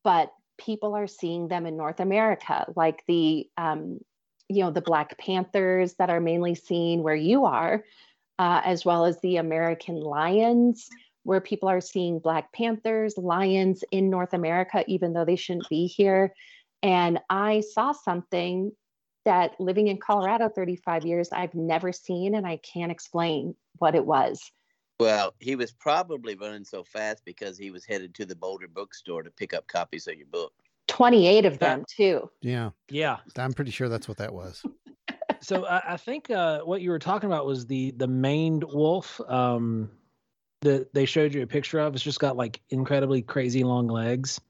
but 0.04 0.32
people 0.58 0.94
are 0.94 1.06
seeing 1.06 1.48
them 1.48 1.66
in 1.66 1.76
north 1.76 2.00
america 2.00 2.66
like 2.76 3.04
the 3.06 3.48
um, 3.56 3.98
you 4.48 4.62
know 4.62 4.70
the 4.70 4.80
black 4.80 5.16
panthers 5.18 5.94
that 5.94 6.10
are 6.10 6.20
mainly 6.20 6.54
seen 6.54 7.02
where 7.02 7.14
you 7.14 7.44
are 7.44 7.84
uh, 8.38 8.60
as 8.64 8.84
well 8.84 9.04
as 9.04 9.20
the 9.20 9.36
american 9.36 10.00
lions 10.00 10.90
where 11.24 11.40
people 11.40 11.68
are 11.68 11.82
seeing 11.82 12.18
Black 12.18 12.52
Panthers, 12.52 13.18
lions 13.18 13.84
in 13.90 14.08
North 14.08 14.32
America, 14.32 14.84
even 14.86 15.12
though 15.12 15.24
they 15.24 15.36
shouldn't 15.36 15.68
be 15.68 15.86
here. 15.86 16.34
And 16.82 17.20
I 17.28 17.60
saw 17.60 17.92
something 17.92 18.72
that 19.24 19.60
living 19.60 19.88
in 19.88 19.98
Colorado 19.98 20.48
35 20.48 21.04
years, 21.04 21.28
I've 21.32 21.54
never 21.54 21.92
seen, 21.92 22.34
and 22.34 22.46
I 22.46 22.56
can't 22.58 22.92
explain 22.92 23.54
what 23.78 23.94
it 23.94 24.04
was. 24.04 24.50
Well, 24.98 25.34
he 25.38 25.56
was 25.56 25.72
probably 25.72 26.34
running 26.34 26.64
so 26.64 26.84
fast 26.84 27.24
because 27.24 27.56
he 27.56 27.70
was 27.70 27.86
headed 27.86 28.14
to 28.16 28.26
the 28.26 28.36
Boulder 28.36 28.68
bookstore 28.68 29.22
to 29.22 29.30
pick 29.30 29.54
up 29.54 29.66
copies 29.66 30.06
of 30.06 30.14
your 30.14 30.26
book. 30.26 30.52
28 30.88 31.46
of 31.46 31.58
them, 31.58 31.84
too. 31.88 32.28
Yeah. 32.42 32.70
Yeah. 32.90 33.18
I'm 33.38 33.52
pretty 33.52 33.70
sure 33.70 33.88
that's 33.88 34.08
what 34.08 34.18
that 34.18 34.34
was. 34.34 34.62
so 35.40 35.64
I, 35.64 35.94
I 35.94 35.96
think 35.96 36.30
uh, 36.30 36.60
what 36.60 36.82
you 36.82 36.90
were 36.90 36.98
talking 36.98 37.28
about 37.28 37.46
was 37.46 37.66
the 37.66 37.92
the 37.92 38.06
maned 38.06 38.64
wolf 38.64 39.20
um, 39.26 39.90
that 40.60 40.92
they 40.92 41.06
showed 41.06 41.32
you 41.32 41.42
a 41.42 41.46
picture 41.46 41.78
of. 41.78 41.94
It's 41.94 42.04
just 42.04 42.20
got 42.20 42.36
like 42.36 42.60
incredibly 42.70 43.22
crazy 43.22 43.64
long 43.64 43.86
legs. 43.86 44.40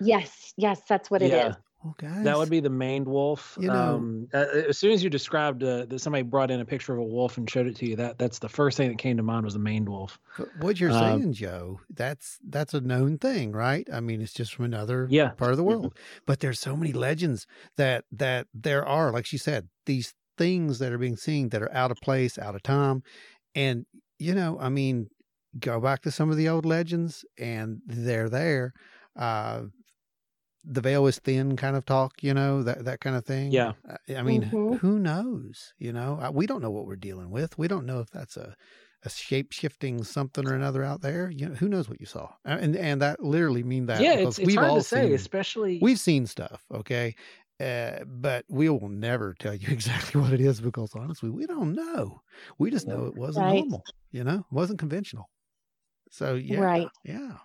Yes, 0.00 0.52
yes, 0.56 0.80
that's 0.88 1.10
what 1.10 1.22
it 1.22 1.30
Yeah. 1.30 1.50
is. 1.50 1.56
Well, 1.82 1.94
guys, 1.98 2.24
That 2.24 2.36
would 2.36 2.50
be 2.50 2.60
the 2.60 2.68
maned 2.70 3.06
wolf. 3.08 3.56
You 3.60 3.68
know- 3.68 3.96
um, 3.96 4.28
uh, 4.34 4.44
as 4.68 4.76
soon 4.78 4.92
as 4.92 5.02
you 5.02 5.08
described 5.08 5.62
uh, 5.62 5.86
that 5.86 5.98
somebody 6.00 6.22
brought 6.22 6.50
in 6.50 6.60
a 6.60 6.64
picture 6.64 6.92
of 6.92 6.98
a 6.98 7.04
wolf 7.04 7.38
and 7.38 7.48
showed 7.48 7.66
it 7.66 7.76
to 7.76 7.86
you, 7.86 7.96
that 7.96 8.18
that's 8.18 8.38
the 8.38 8.48
first 8.50 8.76
thing 8.76 8.90
that 8.90 8.98
came 8.98 9.16
to 9.16 9.22
mind 9.22 9.44
was 9.44 9.54
the 9.54 9.60
maned 9.60 9.88
wolf. 9.88 10.18
What 10.52 10.78
you're 10.78 10.90
Um, 10.90 11.20
saying, 11.20 11.32
Joe, 11.32 11.80
that's 11.88 12.38
that's 12.46 12.74
a 12.74 12.80
known 12.82 13.16
thing, 13.18 13.52
right? 13.52 13.88
I 13.90 14.00
mean, 14.00 14.20
it's 14.20 14.34
just 14.34 14.54
from 14.54 14.66
another 14.66 15.06
Yeah. 15.10 15.30
part 15.30 15.52
of 15.52 15.56
the 15.56 15.64
world. 15.64 15.96
But 16.26 16.40
there's 16.40 16.60
so 16.60 16.76
many 16.76 16.92
legends 16.92 17.46
that 17.76 18.04
that 18.12 18.46
there 18.52 18.84
are, 18.86 19.10
like 19.10 19.24
she 19.24 19.38
said, 19.38 19.68
these 19.86 20.12
things 20.36 20.78
that 20.80 20.92
are 20.92 20.98
being 20.98 21.16
seen 21.16 21.48
that 21.50 21.62
are 21.62 21.72
out 21.74 21.90
of 21.90 22.00
place, 22.00 22.38
out 22.38 22.54
of 22.54 22.62
time. 22.62 23.02
And, 23.54 23.86
you 24.18 24.34
know, 24.34 24.58
I 24.60 24.68
mean, 24.70 25.08
go 25.58 25.80
back 25.80 26.02
to 26.02 26.10
some 26.10 26.30
of 26.30 26.36
the 26.36 26.48
old 26.48 26.66
legends 26.66 27.24
and 27.38 27.80
they're 27.86 28.28
there. 28.30 28.72
Uh 29.16 29.64
the 30.64 30.80
veil 30.80 31.06
is 31.06 31.18
thin 31.18 31.56
kind 31.56 31.76
of 31.76 31.84
talk, 31.86 32.22
you 32.22 32.34
know, 32.34 32.62
that 32.62 32.84
that 32.84 33.00
kind 33.00 33.16
of 33.16 33.24
thing. 33.24 33.52
Yeah. 33.52 33.72
I- 34.08 34.16
I 34.16 34.22
mean, 34.22 34.42
Mhm. 34.44 34.78
who 34.80 34.98
knows? 34.98 35.72
You 35.78 35.92
know, 35.92 36.18
Uh, 36.20 36.30
we 36.32 36.46
don't 36.46 36.60
know 36.62 36.70
what 36.70 36.86
we're 36.86 36.96
dealing 36.96 37.30
with. 37.30 37.56
We 37.58 37.66
don't 37.68 37.86
know 37.86 38.00
if 38.00 38.10
that's 38.10 38.36
a 38.36 38.54
a 39.02 39.08
shape 39.08 39.50
shifting 39.50 40.04
something 40.04 40.46
or 40.46 40.54
another 40.54 40.84
out 40.84 41.00
there. 41.00 41.30
You 41.30 41.48
know, 41.48 41.54
who 41.54 41.70
knows 41.70 41.88
what 41.88 42.00
you 42.00 42.06
saw? 42.06 42.34
Uh, 42.44 42.58
And 42.60 42.76
and 42.76 43.00
that 43.00 43.22
literally 43.24 43.62
mean 43.62 43.86
that 43.86 44.02
yeah, 44.02 44.16
because 44.16 44.38
it's 44.38 44.48
it's 44.48 44.56
hard 44.56 44.74
to 44.74 44.82
say, 44.82 45.04
seen 45.06 45.14
especially 45.14 45.78
we've 45.80 45.98
seen 45.98 46.26
stuff, 46.26 46.66
okay, 46.70 47.14
uh, 47.60 48.04
but 48.04 48.44
we 48.50 48.68
will 48.68 48.90
never 48.90 49.34
tell 49.38 49.54
you 49.54 49.68
exactly 50.14 50.20
what 50.20 50.34
it 50.34 50.40
is 50.42 50.60
because 50.60 50.94
honestly, 50.94 51.30
we 51.30 51.46
don't 51.46 51.72
know. 51.74 52.20
We 52.58 52.70
just 52.70 52.86
know 52.86 53.06
it 53.06 53.14
wasn't 53.16 53.46
Right. 53.46 53.54
normal. 53.60 53.84
You 54.10 54.24
know, 54.24 54.40
it 54.40 54.52
wasn't 54.52 54.78
conventional. 54.78 55.30
So 56.10 56.34
yeah, 56.34 56.60
Right. 56.60 56.88
yeah. 57.04 57.38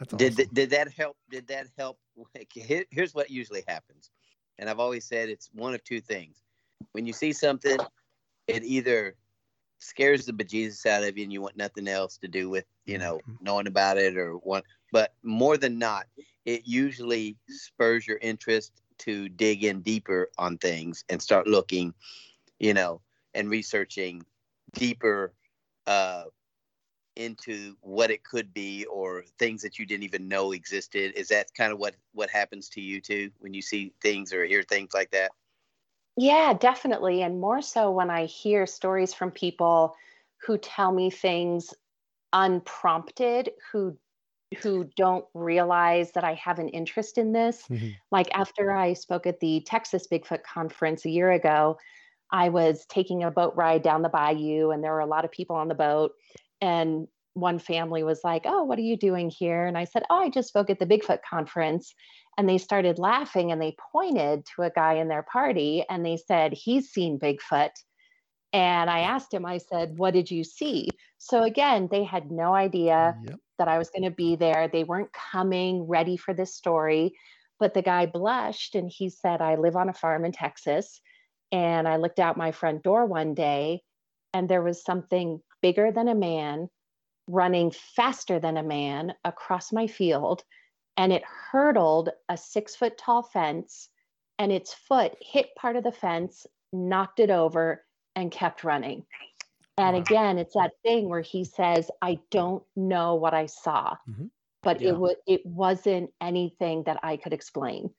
That's 0.00 0.14
Did 0.14 0.36
awesome. 0.36 0.36
th- 0.38 0.50
did 0.52 0.70
that 0.70 0.92
help? 0.92 1.18
Did 1.30 1.48
that 1.48 1.68
help? 1.78 2.00
Like, 2.34 2.50
here, 2.52 2.86
here's 2.90 3.14
what 3.14 3.30
usually 3.30 3.64
happens, 3.68 4.10
and 4.58 4.70
I've 4.70 4.80
always 4.80 5.04
said 5.06 5.28
it's 5.30 5.50
one 5.54 5.74
of 5.74 5.84
two 5.84 6.00
things. 6.00 6.42
When 6.92 7.06
you 7.06 7.12
see 7.12 7.32
something, 7.32 7.78
it 8.48 8.64
either 8.64 9.16
scares 9.78 10.26
the 10.26 10.32
bejesus 10.32 10.86
out 10.86 11.04
of 11.04 11.18
you, 11.18 11.24
and 11.24 11.32
you 11.32 11.42
want 11.42 11.56
nothing 11.56 11.88
else 11.88 12.18
to 12.18 12.28
do 12.28 12.50
with 12.50 12.66
you 12.86 12.98
know 12.98 13.20
Mhm. 13.28 13.40
knowing 13.40 13.68
about 13.68 13.98
it 13.98 14.16
or 14.16 14.38
one. 14.38 14.62
But 14.92 15.14
more 15.22 15.56
than 15.58 15.78
not, 15.78 16.08
it 16.44 16.66
usually 16.66 17.38
spurs 17.48 18.06
your 18.06 18.18
interest 18.18 18.82
to 18.98 19.28
dig 19.28 19.64
in 19.64 19.82
deeper 19.82 20.30
on 20.38 20.58
things 20.58 21.04
and 21.08 21.22
start 21.22 21.46
looking, 21.46 21.94
you 22.58 22.74
know, 22.74 23.02
and 23.34 23.50
researching 23.50 24.24
deeper 24.74 25.32
uh, 25.86 26.24
into 27.20 27.76
what 27.82 28.10
it 28.10 28.24
could 28.24 28.52
be 28.54 28.84
or 28.86 29.24
things 29.38 29.62
that 29.62 29.78
you 29.78 29.86
didn't 29.86 30.04
even 30.04 30.28
know 30.28 30.52
existed 30.52 31.14
is 31.14 31.28
that 31.28 31.52
kind 31.54 31.72
of 31.72 31.78
what 31.78 31.96
what 32.12 32.30
happens 32.30 32.68
to 32.70 32.80
you 32.80 33.00
too 33.00 33.30
when 33.38 33.54
you 33.54 33.62
see 33.62 33.94
things 34.02 34.32
or 34.32 34.44
hear 34.46 34.62
things 34.62 34.94
like 34.94 35.10
that 35.12 35.32
Yeah, 36.16 36.52
definitely. 36.54 37.22
And 37.22 37.40
more 37.40 37.62
so 37.62 37.90
when 37.90 38.10
I 38.10 38.26
hear 38.26 38.66
stories 38.66 39.14
from 39.14 39.30
people 39.30 39.96
who 40.42 40.58
tell 40.58 40.92
me 40.92 41.10
things 41.10 41.72
unprompted, 42.32 43.52
who 43.72 43.98
who 44.62 44.84
don't 44.96 45.26
realize 45.34 46.12
that 46.12 46.24
I 46.24 46.34
have 46.34 46.58
an 46.60 46.68
interest 46.70 47.18
in 47.18 47.32
this. 47.32 47.68
Mhm. 47.68 48.00
Like 48.12 48.28
after 48.34 48.72
I 48.72 48.94
spoke 48.94 49.26
at 49.26 49.40
the 49.40 49.62
Texas 49.66 50.06
Bigfoot 50.08 50.42
conference 50.44 51.04
a 51.06 51.10
year 51.10 51.32
ago, 51.32 51.78
I 52.32 52.50
was 52.50 52.86
taking 52.86 53.24
a 53.24 53.30
boat 53.30 53.54
ride 53.56 53.82
down 53.82 54.02
the 54.02 54.10
bayou 54.10 54.70
and 54.70 54.84
there 54.84 54.92
were 54.92 55.00
a 55.00 55.06
lot 55.06 55.24
of 55.24 55.32
people 55.32 55.56
on 55.56 55.68
the 55.68 55.74
boat 55.76 56.12
and 56.60 57.08
one 57.34 57.58
family 57.58 58.02
was 58.02 58.20
like, 58.24 58.42
"Oh, 58.44 58.64
what 58.64 58.78
are 58.78 58.82
you 58.82 58.96
doing 58.96 59.30
here?" 59.30 59.66
And 59.66 59.78
I 59.78 59.84
said, 59.84 60.04
"Oh, 60.10 60.20
I 60.20 60.30
just 60.30 60.48
spoke 60.48 60.70
at 60.70 60.78
the 60.78 60.86
Bigfoot 60.86 61.20
conference." 61.28 61.94
And 62.38 62.48
they 62.48 62.58
started 62.58 62.98
laughing 62.98 63.52
and 63.52 63.60
they 63.60 63.76
pointed 63.92 64.46
to 64.54 64.62
a 64.62 64.70
guy 64.70 64.94
in 64.94 65.08
their 65.08 65.22
party 65.22 65.84
and 65.90 66.04
they 66.04 66.16
said, 66.16 66.52
He's 66.54 66.88
seen 66.88 67.18
Bigfoot. 67.18 67.72
And 68.52 68.88
I 68.88 69.00
asked 69.00 69.34
him, 69.34 69.44
I 69.44 69.58
said, 69.58 69.98
What 69.98 70.14
did 70.14 70.30
you 70.30 70.44
see? 70.44 70.88
So 71.18 71.42
again, 71.42 71.88
they 71.90 72.04
had 72.04 72.30
no 72.30 72.54
idea 72.54 73.14
Yep. 73.26 73.38
that 73.58 73.68
I 73.68 73.78
was 73.78 73.90
going 73.90 74.04
to 74.04 74.10
be 74.10 74.36
there. 74.36 74.68
They 74.68 74.84
weren't 74.84 75.12
coming 75.12 75.86
ready 75.86 76.16
for 76.16 76.32
this 76.32 76.54
story. 76.54 77.12
But 77.58 77.74
the 77.74 77.82
guy 77.82 78.06
blushed 78.06 78.74
and 78.74 78.90
he 78.90 79.10
said, 79.10 79.42
I 79.42 79.56
live 79.56 79.76
on 79.76 79.90
a 79.90 79.94
farm 79.94 80.24
in 80.24 80.32
Texas. 80.32 81.00
And 81.52 81.86
I 81.86 81.96
looked 81.96 82.18
out 82.18 82.38
my 82.38 82.52
front 82.52 82.82
door 82.82 83.04
one 83.04 83.34
day 83.34 83.82
and 84.32 84.48
there 84.48 84.62
was 84.62 84.82
something 84.82 85.42
bigger 85.62 85.92
than 85.92 86.08
a 86.08 86.14
man 86.14 86.68
running 87.26 87.70
faster 87.70 88.40
than 88.40 88.56
a 88.56 88.62
man 88.62 89.14
across 89.24 89.72
my 89.72 89.86
field. 89.86 90.44
And 90.96 91.12
it 91.12 91.22
hurdled 91.24 92.10
a 92.28 92.36
six 92.36 92.76
foot 92.76 92.98
tall 92.98 93.22
fence 93.22 93.88
and 94.38 94.52
its 94.52 94.74
foot 94.74 95.16
hit 95.20 95.54
part 95.56 95.76
of 95.76 95.84
the 95.84 95.92
fence, 95.92 96.46
knocked 96.72 97.20
it 97.20 97.30
over, 97.30 97.84
and 98.16 98.32
kept 98.32 98.64
running. 98.64 99.06
And 99.78 99.96
Wow. 99.96 100.02
again, 100.02 100.38
it's 100.38 100.54
that 100.54 100.72
thing 100.82 101.08
where 101.08 101.20
he 101.22 101.44
says, 101.44 101.90
I 102.02 102.20
don't 102.30 102.64
know 102.76 103.14
what 103.14 103.34
I 103.34 103.46
saw, 103.46 103.96
Mhm. 104.06 104.30
but 104.62 104.80
Yeah. 104.80 104.88
it 104.88 104.96
was 104.96 105.16
it 105.26 105.44
wasn't 105.46 106.12
anything 106.20 106.84
that 106.84 107.00
I 107.04 107.16
could 107.16 107.32
explain. 107.32 107.94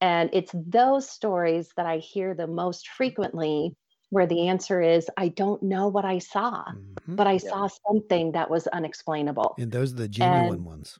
And 0.00 0.30
it's 0.32 0.52
those 0.54 1.08
stories 1.10 1.72
that 1.76 1.86
I 1.86 1.98
hear 1.98 2.34
the 2.34 2.46
most 2.46 2.88
frequently 2.88 3.76
where 4.10 4.26
the 4.26 4.48
answer 4.48 4.80
is, 4.82 5.08
I 5.16 5.28
don't 5.28 5.62
know 5.62 5.88
what 5.88 6.04
I 6.04 6.18
saw, 6.18 6.64
Mhm. 6.66 7.16
but 7.16 7.26
I 7.26 7.32
Yeah. 7.34 7.38
saw 7.38 7.68
something 7.88 8.32
that 8.32 8.50
was 8.50 8.66
unexplainable. 8.68 9.54
And 9.58 9.72
those 9.72 9.92
are 9.92 9.96
the 9.96 10.08
genuine 10.08 10.54
And- 10.54 10.64
ones. 10.66 10.98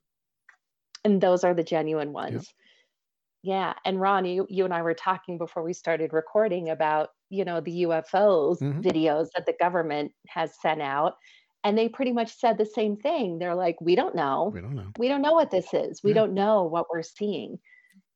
And 1.05 1.21
those 1.21 1.45
are 1.45 1.55
the 1.55 1.65
genuine 1.65 2.13
ones. 2.13 2.53
Yeah. 3.43 3.73
And 3.85 4.01
Ron, 4.01 4.27
you, 4.27 4.47
you 4.51 4.65
and 4.65 4.75
I 4.75 4.83
were 4.83 4.95
talking 4.95 5.39
before 5.39 5.63
we 5.63 5.73
started 5.73 6.13
recording 6.13 6.69
about, 6.69 7.09
you 7.31 7.45
know, 7.45 7.61
the 7.61 7.73
UFOs 7.87 8.61
Mhm. 8.61 8.83
videos 8.83 9.31
that 9.35 9.47
the 9.47 9.55
government 9.59 10.13
has 10.29 10.61
sent 10.61 10.83
out. 10.83 11.15
And 11.65 11.77
they 11.77 11.89
pretty 11.89 12.13
much 12.13 12.35
said 12.37 12.59
the 12.59 12.67
same 12.67 12.97
thing. 12.97 13.39
They're 13.39 13.55
like, 13.55 13.81
we 13.81 13.95
don't 13.95 14.15
know. 14.15 14.51
We 14.55 14.61
don't 14.61 14.75
know. 14.75 14.91
We 14.99 15.09
don't 15.09 15.23
know 15.23 15.33
what 15.33 15.51
this 15.51 15.73
is. 15.75 16.03
We 16.03 16.11
Yeah. 16.11 16.15
don't 16.17 16.35
know 16.35 16.65
what 16.65 16.87
we're 16.91 17.03
seeing. 17.03 17.59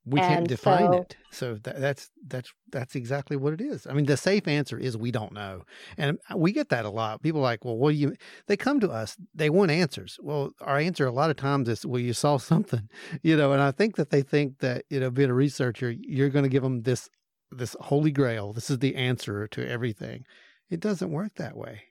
We 0.06 0.20
can't 0.20 0.46
define 0.46 0.92
so- 0.92 0.92
it. 1.00 1.16
So 1.30 1.54
that, 1.64 1.80
that's 1.80 2.10
that's 2.26 2.52
that's 2.70 2.94
exactly 2.94 3.36
what 3.36 3.54
it 3.54 3.60
is. 3.60 3.86
I 3.86 3.92
mean, 3.92 4.04
the 4.06 4.16
safe 4.16 4.46
answer 4.46 4.78
is 4.78 4.96
we 4.96 5.10
don't 5.10 5.32
know, 5.32 5.62
and 5.96 6.18
we 6.36 6.52
get 6.52 6.68
that 6.68 6.84
a 6.84 6.90
lot. 6.90 7.22
People 7.22 7.40
are 7.40 7.44
like, 7.44 7.64
well, 7.64 7.76
what 7.76 7.90
do 7.90 7.96
you? 7.96 8.14
They 8.46 8.56
come 8.56 8.78
to 8.80 8.90
us, 8.90 9.16
they 9.34 9.50
want 9.50 9.70
answers. 9.70 10.18
Well, 10.22 10.50
our 10.60 10.78
answer 10.78 11.06
a 11.06 11.10
lot 11.12 11.30
of 11.30 11.36
times 11.36 11.68
is, 11.68 11.84
well, 11.86 12.00
you 12.00 12.12
saw 12.12 12.36
something, 12.52 12.88
you 13.22 13.36
know. 13.36 13.52
And 13.52 13.62
I 13.62 13.70
think 13.72 13.96
that 13.96 14.10
they 14.10 14.22
think 14.22 14.58
that 14.58 14.84
you 14.90 15.00
know, 15.00 15.10
being 15.10 15.30
a 15.30 15.34
researcher, 15.34 15.90
you're 15.90 16.28
going 16.30 16.44
to 16.44 16.48
give 16.50 16.62
them 16.62 16.82
this 16.82 17.08
this 17.50 17.74
holy 17.80 18.10
grail. 18.12 18.52
This 18.52 18.70
is 18.70 18.78
the 18.78 18.94
answer 18.94 19.48
to 19.48 19.68
everything. 19.68 20.24
It 20.70 20.80
doesn't 20.80 21.10
work 21.10 21.34
that 21.36 21.56
way. 21.56 21.82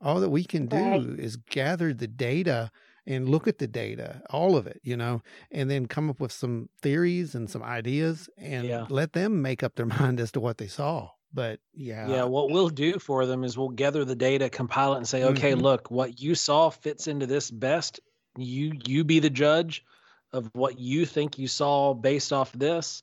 All 0.00 0.20
that 0.20 0.30
we 0.30 0.44
can 0.44 0.66
do 0.66 0.76
Right. 0.76 1.00
is 1.18 1.36
gather 1.36 1.94
the 1.94 2.06
data 2.08 2.70
and 3.06 3.28
look 3.28 3.46
at 3.46 3.58
the 3.58 3.66
data, 3.66 4.22
all 4.30 4.56
of 4.56 4.66
it, 4.66 4.80
you 4.82 4.96
know, 4.96 5.22
and 5.50 5.70
then 5.70 5.86
come 5.86 6.08
up 6.10 6.20
with 6.20 6.32
some 6.32 6.68
theories 6.80 7.34
and 7.34 7.50
some 7.50 7.62
ideas 7.62 8.28
and 8.38 8.66
Yeah. 8.66 8.86
let 8.88 9.12
them 9.12 9.42
make 9.42 9.62
up 9.62 9.74
their 9.74 9.86
mind 10.00 10.20
as 10.20 10.32
to 10.32 10.40
what 10.40 10.58
they 10.58 10.66
saw. 10.68 11.10
But 11.32 11.60
yeah, 11.72 12.08
Yeah, 12.08 12.24
what 12.24 12.50
we'll 12.50 12.68
do 12.68 12.98
for 12.98 13.26
them 13.26 13.42
is 13.44 13.58
we'll 13.58 13.70
gather 13.70 14.04
the 14.04 14.14
data, 14.14 14.48
compile 14.48 14.94
it, 14.94 14.98
and 14.98 15.08
say, 15.08 15.24
okay, 15.24 15.52
Mhm. 15.54 15.62
look, 15.62 15.90
what 15.90 16.20
you 16.20 16.34
saw 16.34 16.70
fits 16.70 17.08
into 17.08 17.26
this 17.26 17.50
best. 17.50 18.00
You 18.36 18.78
you 18.86 19.04
be 19.04 19.20
the 19.20 19.30
judge 19.30 19.84
of 20.32 20.50
what 20.54 20.78
you 20.78 21.06
think 21.06 21.38
you 21.38 21.46
saw 21.48 21.94
based 21.94 22.32
off 22.32 22.52
this, 22.52 23.02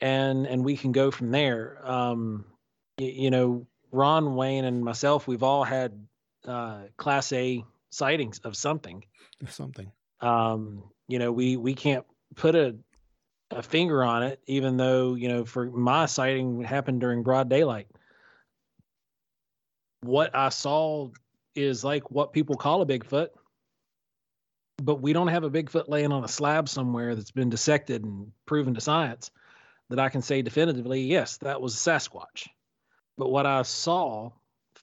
and 0.00 0.46
and 0.46 0.64
we 0.64 0.76
can 0.76 0.92
go 0.92 1.10
from 1.10 1.30
there. 1.30 1.80
Um, 1.88 2.44
you, 2.98 3.08
you 3.08 3.30
know, 3.30 3.66
Ron, 3.90 4.34
Wayne, 4.36 4.64
and 4.64 4.84
myself, 4.84 5.26
we've 5.26 5.42
all 5.42 5.64
had 5.64 6.06
uh, 6.46 6.84
Class 6.96 7.32
A 7.32 7.64
sightings 7.92 8.40
of 8.40 8.56
something. 8.56 9.04
Of 9.42 9.52
something. 9.52 9.92
Um, 10.20 10.82
you 11.06 11.18
know, 11.20 11.30
we 11.30 11.56
we 11.56 11.74
can't 11.74 12.04
put 12.34 12.56
a 12.56 12.76
a 13.50 13.62
finger 13.62 14.02
on 14.02 14.22
it, 14.22 14.40
even 14.46 14.76
though 14.76 15.14
you 15.14 15.28
know, 15.28 15.44
for 15.44 15.66
my 15.66 16.06
sighting 16.06 16.62
happened 16.62 17.00
during 17.00 17.22
broad 17.22 17.48
daylight. 17.48 17.86
What 20.00 20.34
I 20.34 20.48
saw 20.48 21.10
is 21.54 21.84
like 21.84 22.10
what 22.10 22.32
people 22.32 22.56
call 22.56 22.82
a 22.82 22.86
Bigfoot. 22.86 23.28
but 24.82 25.00
we 25.00 25.12
don't 25.12 25.28
have 25.28 25.44
a 25.44 25.50
Bigfoot 25.50 25.88
laying 25.88 26.12
on 26.12 26.24
a 26.24 26.28
slab 26.28 26.68
somewhere 26.68 27.14
that's 27.14 27.30
been 27.30 27.50
dissected 27.50 28.04
and 28.04 28.32
proven 28.46 28.74
to 28.74 28.80
science 28.80 29.30
that 29.90 29.98
I 30.00 30.08
can 30.08 30.22
say 30.22 30.42
definitively, 30.42 31.02
yes, 31.02 31.36
that 31.38 31.60
was 31.60 31.74
a 31.74 31.90
Sasquatch. 31.90 32.48
But 33.18 33.30
what 33.30 33.46
I 33.46 33.62
saw 33.62 34.32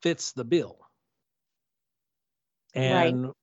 fits 0.01 0.31
the 0.33 0.45
bill. 0.45 0.77
And 2.73 3.25
right. 3.25 3.33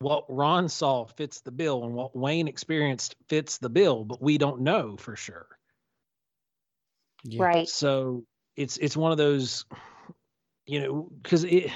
what 0.00 0.24
Ron 0.28 0.68
saw 0.68 1.06
fits 1.06 1.40
the 1.40 1.50
bill, 1.50 1.84
and 1.84 1.94
what 1.94 2.16
Wayne 2.16 2.48
experienced 2.48 3.16
fits 3.28 3.58
the 3.58 3.70
bill, 3.70 4.04
but 4.04 4.22
we 4.22 4.38
don't 4.38 4.60
know 4.60 4.96
for 4.96 5.16
sure. 5.16 5.46
Yeah. 7.24 7.42
Right. 7.44 7.68
So 7.68 8.24
it's 8.56 8.76
it's 8.78 8.96
one 8.96 9.12
of 9.12 9.18
those, 9.18 9.64
you 10.66 10.80
know, 10.80 11.10
because 11.22 11.44
it 11.44 11.70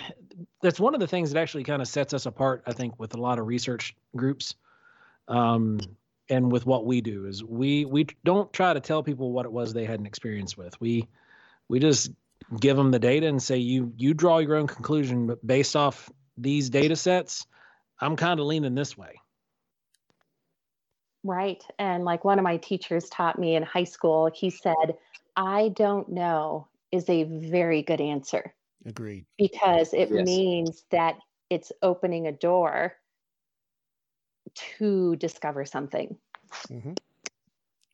that's 0.63 0.81
one 0.81 0.95
of 0.95 1.01
the 1.01 1.07
things 1.07 1.33
that 1.33 1.41
actually 1.41 1.65
kind 1.65 1.83
of 1.83 1.89
sets 1.89 2.15
us 2.15 2.27
apart, 2.27 2.63
I 2.67 2.73
think, 2.73 2.99
with 2.99 3.15
a 3.15 3.21
lot 3.21 3.39
of 3.39 3.47
research 3.47 3.95
groups. 4.15 4.55
Um, 5.29 5.79
and 6.29 6.51
with 6.51 6.67
what 6.67 6.87
we 6.87 7.01
do 7.01 7.27
is 7.27 7.45
we 7.45 7.85
we 7.85 8.07
don't 8.25 8.53
try 8.53 8.73
to 8.73 8.81
tell 8.81 9.03
people 9.03 9.33
what 9.33 9.45
it 9.45 9.53
was 9.53 9.73
they 9.73 9.85
had 9.85 10.01
an 10.01 10.07
experience 10.07 10.57
with. 10.57 10.81
We 10.81 11.09
we 11.69 11.79
just 11.79 12.11
give 12.59 12.77
them 12.77 12.91
the 12.91 12.99
data 12.99 13.27
and 13.27 13.43
say 13.43 13.59
you 13.59 13.93
you 13.97 14.15
draw 14.15 14.39
your 14.39 14.57
own 14.57 14.67
conclusion, 14.67 15.27
but 15.27 15.47
based 15.47 15.77
off 15.77 16.11
these 16.37 16.71
data 16.71 16.97
sets, 16.97 17.47
I'm 18.01 18.17
kind 18.17 18.41
of 18.41 18.47
leaning 18.47 18.75
this 18.75 18.97
way. 18.97 19.21
Right. 21.25 21.63
And 21.79 22.05
like 22.05 22.25
one 22.25 22.39
of 22.39 22.43
my 22.43 22.57
teachers 22.57 23.09
taught 23.09 23.39
me 23.39 23.55
in 23.55 23.63
high 23.63 23.85
school, 23.85 24.31
he 24.35 24.51
said, 24.51 24.97
I 25.37 25.69
don't 25.69 26.09
know 26.09 26.67
is 26.91 27.09
a 27.09 27.25
very 27.25 27.83
good 27.83 28.01
answer. 28.01 28.53
Agreed. 28.85 29.25
Because 29.39 29.95
it 29.95 30.11
yes. 30.11 30.27
means 30.27 30.85
that 30.91 31.17
it's 31.49 31.73
opening 31.83 32.27
a 32.27 32.33
door 32.33 32.95
to 34.55 35.17
discover 35.17 35.65
something. 35.65 36.17
Mm-hmm. 36.69 36.93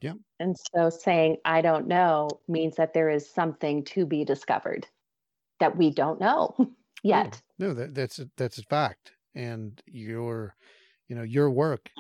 Yeah. 0.00 0.14
And 0.40 0.56
so 0.74 0.90
saying, 0.90 1.36
I 1.44 1.60
don't 1.60 1.86
know 1.86 2.28
means 2.48 2.76
that 2.76 2.94
there 2.94 3.10
is 3.10 3.28
something 3.28 3.84
to 3.84 4.06
be 4.06 4.24
discovered 4.24 4.86
that 5.60 5.76
we 5.76 5.90
don't 5.90 6.20
know 6.20 6.54
yet. 7.02 7.42
No, 7.58 7.68
no 7.68 7.74
that, 7.74 7.94
that's 7.94 8.18
a, 8.18 8.28
that's 8.36 8.58
a 8.58 8.62
fact. 8.64 9.12
And 9.34 9.80
your, 9.86 10.56
you 11.08 11.16
know, 11.16 11.22
your 11.22 11.50
work 11.50 11.90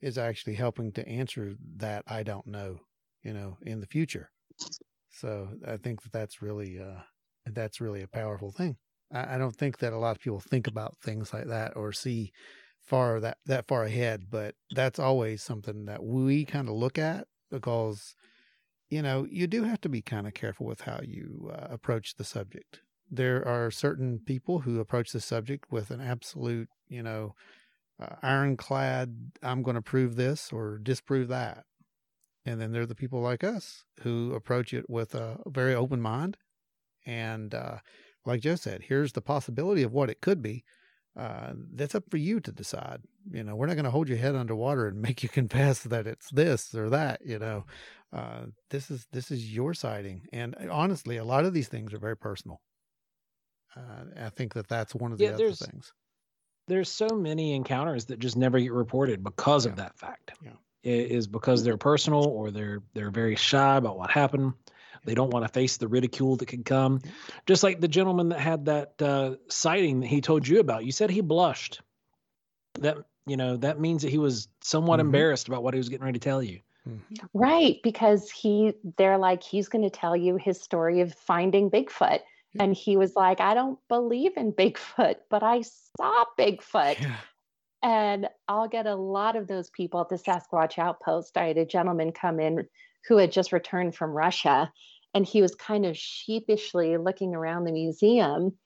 is 0.00 0.18
actually 0.18 0.54
helping 0.54 0.92
to 0.92 1.08
answer 1.08 1.54
that 1.76 2.04
I 2.06 2.22
don't 2.22 2.46
know, 2.46 2.80
you 3.22 3.32
know, 3.32 3.58
in 3.62 3.80
the 3.80 3.86
future. 3.86 4.30
So 5.10 5.50
I 5.66 5.76
think 5.76 6.02
that 6.02 6.12
that's 6.12 6.42
really, 6.42 6.78
uh, 6.78 7.02
that's 7.46 7.80
really 7.80 8.02
a 8.02 8.08
powerful 8.08 8.50
thing. 8.52 8.76
I, 9.12 9.34
I 9.34 9.38
don't 9.38 9.56
think 9.56 9.78
that 9.78 9.92
a 9.92 9.98
lot 9.98 10.16
of 10.16 10.22
people 10.22 10.40
think 10.40 10.66
about 10.66 10.96
things 11.02 11.32
like 11.32 11.46
that 11.46 11.76
or 11.76 11.92
see 11.92 12.32
far 12.82 13.20
that 13.20 13.38
that 13.46 13.66
far 13.68 13.84
ahead, 13.84 14.30
but 14.30 14.54
that's 14.70 14.98
always 14.98 15.42
something 15.42 15.86
that 15.86 16.02
we 16.02 16.44
kind 16.44 16.68
of 16.68 16.74
look 16.74 16.98
at 16.98 17.26
because 17.50 18.14
you 18.90 19.02
know 19.02 19.26
you 19.30 19.46
do 19.46 19.64
have 19.64 19.80
to 19.82 19.88
be 19.88 20.02
kind 20.02 20.26
of 20.26 20.34
careful 20.34 20.66
with 20.66 20.82
how 20.82 21.00
you 21.02 21.50
uh, 21.52 21.68
approach 21.70 22.16
the 22.16 22.24
subject. 22.24 22.80
There 23.10 23.46
are 23.46 23.70
certain 23.70 24.20
people 24.20 24.60
who 24.60 24.80
approach 24.80 25.12
the 25.12 25.20
subject 25.20 25.70
with 25.70 25.90
an 25.90 26.00
absolute, 26.00 26.68
you 26.88 27.02
know, 27.02 27.34
uh, 28.00 28.16
ironclad. 28.22 29.32
I'm 29.42 29.62
going 29.62 29.76
to 29.76 29.82
prove 29.82 30.16
this 30.16 30.52
or 30.52 30.78
disprove 30.78 31.28
that, 31.28 31.64
and 32.44 32.60
then 32.60 32.72
there 32.72 32.82
are 32.82 32.86
the 32.86 32.94
people 32.94 33.20
like 33.20 33.42
us 33.42 33.84
who 34.00 34.34
approach 34.34 34.72
it 34.74 34.88
with 34.88 35.14
a 35.14 35.38
very 35.46 35.74
open 35.74 36.00
mind, 36.00 36.36
and 37.06 37.54
uh, 37.54 37.78
like 38.24 38.42
Joe 38.42 38.56
said, 38.56 38.82
here's 38.84 39.12
the 39.12 39.22
possibility 39.22 39.82
of 39.82 39.92
what 39.92 40.10
it 40.10 40.20
could 40.20 40.42
be 40.42 40.64
uh, 41.18 41.52
that's 41.74 41.94
up 41.94 42.04
for 42.10 42.16
you 42.16 42.38
to 42.40 42.52
decide. 42.52 43.00
You 43.30 43.42
know, 43.42 43.56
we're 43.56 43.66
not 43.66 43.74
going 43.74 43.84
to 43.84 43.90
hold 43.90 44.08
your 44.08 44.18
head 44.18 44.36
underwater 44.36 44.86
and 44.86 45.02
make 45.02 45.22
you 45.22 45.28
confess 45.28 45.80
that 45.80 46.06
it's 46.06 46.30
this 46.30 46.74
or 46.74 46.88
that. 46.90 47.20
You 47.24 47.38
know, 47.38 47.64
uh, 48.12 48.46
this 48.70 48.90
is 48.90 49.06
this 49.12 49.30
is 49.30 49.52
your 49.52 49.74
sighting, 49.74 50.26
and 50.32 50.54
uh, 50.56 50.72
honestly, 50.72 51.16
a 51.16 51.24
lot 51.24 51.44
of 51.44 51.52
these 51.52 51.68
things 51.68 51.92
are 51.92 51.98
very 51.98 52.16
personal. 52.16 52.60
Uh, 53.76 54.24
I 54.24 54.30
think 54.30 54.54
that 54.54 54.68
that's 54.68 54.94
one 54.94 55.12
of 55.12 55.18
the 55.18 55.24
yeah, 55.24 55.30
other 55.30 55.52
things. 55.52 55.92
There's 56.66 56.90
so 56.90 57.08
many 57.08 57.54
encounters 57.54 58.06
that 58.06 58.18
just 58.18 58.36
never 58.36 58.58
get 58.58 58.72
reported 58.72 59.24
because 59.24 59.64
yeah. 59.64 59.72
of 59.72 59.76
that 59.76 59.98
fact. 59.98 60.32
Yeah. 60.42 60.52
It 60.82 61.10
is 61.10 61.26
because 61.26 61.64
they're 61.64 61.76
personal 61.76 62.24
or 62.24 62.50
they're 62.50 62.82
they're 62.94 63.10
very 63.10 63.36
shy 63.36 63.76
about 63.76 63.98
what 63.98 64.10
happened. 64.10 64.54
They 65.04 65.14
don't 65.14 65.30
want 65.30 65.44
to 65.44 65.52
face 65.52 65.76
the 65.76 65.88
ridicule 65.88 66.36
that 66.36 66.46
could 66.46 66.64
come. 66.64 67.00
Just 67.46 67.62
like 67.62 67.80
the 67.80 67.88
gentleman 67.88 68.30
that 68.30 68.40
had 68.40 68.64
that 68.66 69.00
uh, 69.00 69.36
sighting 69.48 70.00
that 70.00 70.06
he 70.06 70.20
told 70.20 70.46
you 70.46 70.60
about. 70.60 70.84
You 70.84 70.92
said 70.92 71.10
he 71.10 71.20
blushed. 71.20 71.80
That 72.74 72.98
you 73.26 73.36
know 73.36 73.56
that 73.58 73.80
means 73.80 74.02
that 74.02 74.10
he 74.10 74.18
was 74.18 74.48
somewhat 74.60 74.98
mm-hmm. 74.98 75.06
embarrassed 75.06 75.48
about 75.48 75.62
what 75.62 75.74
he 75.74 75.78
was 75.78 75.88
getting 75.88 76.04
ready 76.04 76.18
to 76.18 76.24
tell 76.24 76.42
you. 76.42 76.60
Mm-hmm. 76.88 77.26
Right, 77.34 77.80
because 77.82 78.30
he 78.30 78.74
they're 78.96 79.18
like 79.18 79.42
he's 79.42 79.68
going 79.68 79.84
to 79.84 79.90
tell 79.90 80.16
you 80.16 80.36
his 80.36 80.60
story 80.60 81.00
of 81.00 81.14
finding 81.14 81.70
Bigfoot. 81.70 82.20
And 82.58 82.74
he 82.74 82.96
was 82.96 83.14
like, 83.14 83.40
I 83.40 83.54
don't 83.54 83.78
believe 83.88 84.36
in 84.36 84.52
Bigfoot, 84.52 85.16
but 85.30 85.42
I 85.42 85.62
saw 85.62 86.24
Bigfoot. 86.38 87.00
Yeah. 87.00 87.16
And 87.82 88.28
I'll 88.48 88.68
get 88.68 88.86
a 88.86 88.94
lot 88.94 89.36
of 89.36 89.46
those 89.46 89.70
people 89.70 90.00
at 90.00 90.08
the 90.08 90.16
Sasquatch 90.16 90.78
Outpost. 90.78 91.36
I 91.36 91.46
had 91.46 91.58
a 91.58 91.66
gentleman 91.66 92.12
come 92.12 92.40
in 92.40 92.66
who 93.06 93.18
had 93.18 93.30
just 93.30 93.52
returned 93.52 93.94
from 93.94 94.10
Russia. 94.10 94.72
And 95.14 95.24
he 95.24 95.42
was 95.42 95.54
kind 95.54 95.86
of 95.86 95.96
sheepishly 95.96 96.96
looking 96.96 97.34
around 97.34 97.64
the 97.64 97.72
museum. 97.72 98.56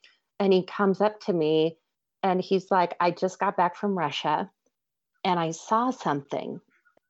And 0.41 0.53
he 0.53 0.65
comes 0.65 1.01
up 1.01 1.21
to 1.23 1.33
me 1.33 1.77
and 2.23 2.41
he's 2.41 2.71
like, 2.71 2.95
I 3.01 3.11
just 3.11 3.39
got 3.39 3.57
back 3.57 3.77
from 3.77 3.99
Russia 3.99 4.51
and 5.25 5.39
I 5.39 5.51
saw 5.51 5.91
something. 5.91 6.61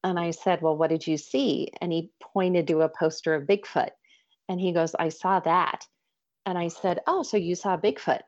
And 0.04 0.18
I 0.18 0.32
said, 0.32 0.62
Well, 0.62 0.76
what 0.76 0.90
did 0.90 1.06
you 1.06 1.16
see? 1.16 1.68
And 1.80 1.92
he 1.92 2.10
pointed 2.20 2.66
to 2.68 2.80
a 2.80 2.88
poster 2.88 3.34
of 3.34 3.46
Bigfoot. 3.46 3.90
And 4.48 4.60
he 4.60 4.72
goes, 4.72 4.94
I 4.98 5.10
saw 5.10 5.40
that. 5.40 5.86
And 6.46 6.58
I 6.58 6.68
said, 6.68 7.00
Oh, 7.06 7.22
so 7.22 7.36
you 7.36 7.54
saw 7.54 7.76
Bigfoot? 7.76 8.20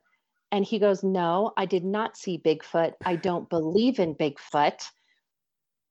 And 0.53 0.65
he 0.65 0.79
goes, 0.79 1.03
No, 1.03 1.53
I 1.57 1.67
did 1.67 1.85
not 1.85 2.17
see 2.17 2.39
Bigfoot. 2.39 2.93
I 3.05 3.17
don't 3.17 3.49
believe 3.49 3.99
in 3.99 4.15
Bigfoot 4.15 4.89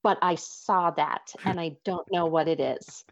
but 0.04 0.18
I 0.22 0.36
saw 0.36 0.92
that 0.92 1.32
and 1.44 1.58
I 1.58 1.76
don't 1.84 2.06
know 2.12 2.26
what 2.26 2.46
it 2.46 2.60
is. 2.60 3.04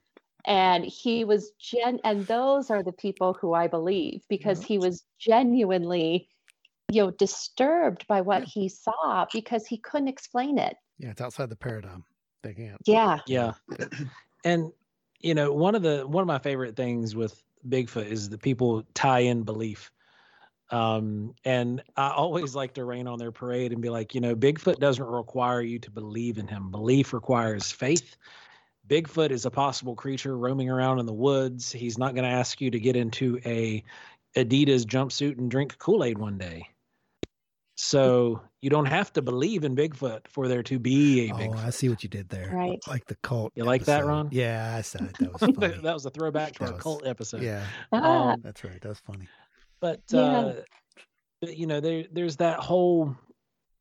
And 0.44 0.84
he 0.84 1.24
was 1.24 1.52
gen, 1.58 2.00
and 2.04 2.26
those 2.26 2.70
are 2.70 2.82
the 2.82 2.92
people 2.92 3.32
who 3.32 3.54
I 3.54 3.66
believe 3.66 4.22
because 4.28 4.60
yeah. 4.60 4.66
he 4.66 4.78
was 4.78 5.04
genuinely, 5.18 6.28
you 6.90 7.02
know, 7.02 7.10
disturbed 7.12 8.06
by 8.08 8.20
what 8.20 8.40
yeah. 8.40 8.48
he 8.52 8.68
saw 8.68 9.24
because 9.32 9.66
he 9.66 9.78
couldn't 9.78 10.08
explain 10.08 10.58
it. 10.58 10.76
Yeah, 10.98 11.10
it's 11.10 11.20
outside 11.20 11.48
the 11.48 11.56
paradigm. 11.56 12.04
They 12.42 12.54
can't. 12.54 12.76
Yeah. 12.86 13.18
Yeah. 13.26 13.52
And 14.44 14.72
you 15.20 15.34
know, 15.36 15.52
one 15.52 15.76
of 15.76 15.82
the 15.82 16.04
one 16.04 16.22
of 16.22 16.26
my 16.26 16.40
favorite 16.40 16.74
things 16.74 17.14
with 17.14 17.40
Bigfoot 17.68 18.06
is 18.06 18.28
that 18.30 18.42
people 18.42 18.84
tie 18.94 19.20
in 19.20 19.42
belief. 19.42 19.90
Um, 20.70 21.34
and 21.44 21.82
I 21.96 22.10
always 22.10 22.54
like 22.54 22.74
to 22.74 22.84
rain 22.84 23.06
on 23.06 23.18
their 23.18 23.32
parade 23.32 23.72
and 23.72 23.82
be 23.82 23.90
like, 23.90 24.14
you 24.14 24.20
know, 24.22 24.34
Bigfoot 24.34 24.78
doesn't 24.78 25.04
require 25.04 25.60
you 25.60 25.78
to 25.80 25.90
believe 25.90 26.38
in 26.38 26.48
him. 26.48 26.70
Belief 26.70 27.12
requires 27.12 27.70
faith. 27.70 28.16
Bigfoot 28.88 29.30
is 29.30 29.44
a 29.44 29.50
possible 29.50 29.94
creature 29.94 30.36
roaming 30.36 30.70
around 30.70 30.98
in 30.98 31.06
the 31.06 31.12
woods. 31.12 31.70
He's 31.70 31.98
not 31.98 32.14
going 32.14 32.24
to 32.24 32.30
ask 32.30 32.60
you 32.60 32.70
to 32.70 32.80
get 32.80 32.96
into 32.96 33.38
a 33.44 33.84
Adidas 34.34 34.84
jumpsuit 34.84 35.38
and 35.38 35.50
drink 35.50 35.78
Kool-Aid 35.78 36.16
one 36.18 36.38
day. 36.38 36.68
So 37.74 38.40
you 38.60 38.70
don't 38.70 38.86
have 38.86 39.12
to 39.14 39.22
believe 39.22 39.64
in 39.64 39.74
Bigfoot 39.74 40.28
for 40.28 40.46
there 40.46 40.62
to 40.64 40.78
be 40.78 41.28
a 41.28 41.32
Bigfoot. 41.32 41.56
Oh, 41.56 41.66
I 41.66 41.70
see 41.70 41.88
what 41.88 42.02
you 42.02 42.08
did 42.08 42.28
there. 42.28 42.50
Right. 42.52 42.78
Like 42.86 43.06
the 43.06 43.16
cult. 43.16 43.52
You 43.54 43.64
like 43.64 43.84
that, 43.86 44.04
Ron? 44.04 44.28
Yeah, 44.30 44.74
I 44.76 44.82
saw 44.82 45.04
it. 45.04 45.16
That 45.18 45.32
was 45.40 45.40
funny. 45.40 45.80
that 45.82 45.94
was 45.94 46.06
a 46.06 46.10
throwback 46.10 46.52
to 46.54 46.58
that 46.60 46.66
our 46.66 46.74
was, 46.74 46.82
cult 46.82 47.06
episode. 47.06 47.42
Yeah. 47.42 47.64
Um, 47.90 48.40
That's 48.42 48.62
right. 48.62 48.80
That's 48.80 49.00
funny. 49.00 49.28
But 49.80 50.00
yeah. 50.10 50.20
uh, 50.20 50.52
you 51.42 51.66
know, 51.66 51.80
there 51.80 52.04
there's 52.12 52.36
that 52.36 52.60
whole 52.60 53.16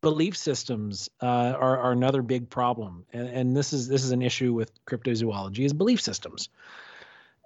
belief 0.02 0.36
systems 0.36 1.10
uh, 1.22 1.26
are, 1.26 1.78
are 1.78 1.92
another 1.92 2.24
big 2.24 2.50
problem, 2.50 3.06
and, 3.14 3.28
and 3.30 3.58
this 3.58 3.72
is 3.72 3.88
this 3.88 4.04
is 4.04 4.12
an 4.12 4.22
issue 4.22 4.54
with 4.54 4.72
cryptozoology 4.86 5.64
is 5.64 5.74
belief 5.74 6.02
systems. 6.02 6.50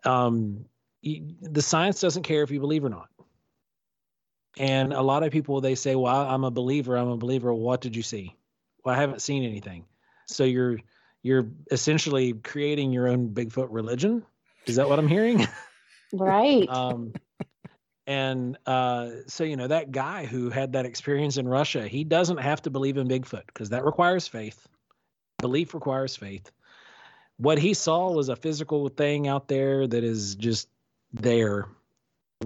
Um, 0.06 0.66
the 1.04 1.62
science 1.62 2.00
doesn't 2.00 2.24
care 2.24 2.44
if 2.44 2.52
you 2.52 2.60
believe 2.60 2.86
or 2.86 2.90
not. 2.90 3.10
And 4.58 4.94
a 4.94 5.02
lot 5.02 5.24
of 5.24 5.32
people 5.32 5.60
they 5.62 5.76
say, 5.76 5.96
"Well, 5.96 6.16
I'm 6.16 6.44
a 6.44 6.52
believer. 6.52 6.96
I'm 6.96 7.10
a 7.10 7.18
believer. 7.18 7.54
What 7.54 7.82
did 7.82 7.96
you 7.96 8.04
see?" 8.04 8.36
Well, 8.84 8.96
I 8.96 9.00
haven't 9.00 9.22
seen 9.22 9.44
anything. 9.44 9.86
So 10.28 10.44
you're 10.44 10.80
you're 11.24 11.48
essentially 11.72 12.34
creating 12.34 12.94
your 12.94 13.08
own 13.08 13.30
Bigfoot 13.30 13.68
religion. 13.72 14.24
Is 14.66 14.76
that 14.78 14.88
what 14.88 15.00
I'm 15.00 15.08
hearing? 15.08 15.48
Right. 16.14 16.70
um, 16.70 17.12
and 18.08 18.58
uh, 18.66 19.10
so, 19.28 19.44
you 19.44 19.58
know, 19.58 19.68
that 19.68 19.92
guy 19.92 20.26
who 20.26 20.50
had 20.50 20.74
that 20.74 20.86
experience 20.86 21.38
in 21.38 21.48
Russia, 21.48 21.88
he 21.88 22.04
doesn't 22.04 22.38
have 22.38 22.62
to 22.64 22.70
believe 22.70 22.98
in 22.98 23.08
Bigfoot 23.08 23.48
because 23.48 23.70
that 23.70 23.84
requires 23.84 24.28
faith. 24.28 24.68
Belief 25.40 25.74
requires 25.74 26.16
faith. 26.16 26.52
What 27.38 27.58
he 27.58 27.74
saw 27.74 28.12
was 28.12 28.30
a 28.30 28.36
physical 28.36 28.88
thing 28.90 29.28
out 29.28 29.48
there 29.48 29.88
that 29.88 30.04
is 30.04 30.36
just 30.36 30.70
there, 31.12 31.68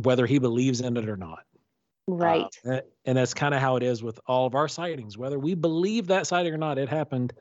whether 0.02 0.26
he 0.26 0.40
believes 0.40 0.82
in 0.82 0.96
it 0.98 1.10
or 1.10 1.18
not. 1.18 1.44
Right. 2.18 2.46
Uh, 2.66 2.82
and 3.06 3.18
that's 3.18 3.34
kind 3.34 3.54
of 3.54 3.62
how 3.62 3.76
it 3.76 3.84
is 3.84 4.02
with 4.02 4.20
all 4.26 4.46
of 4.46 4.56
our 4.56 4.68
sightings, 4.68 5.18
whether 5.18 5.38
we 5.38 5.54
believe 5.54 6.08
that 6.08 6.28
sighting 6.28 6.54
or 6.54 6.58
not, 6.58 6.78
it 6.78 6.90
happened. 6.90 7.34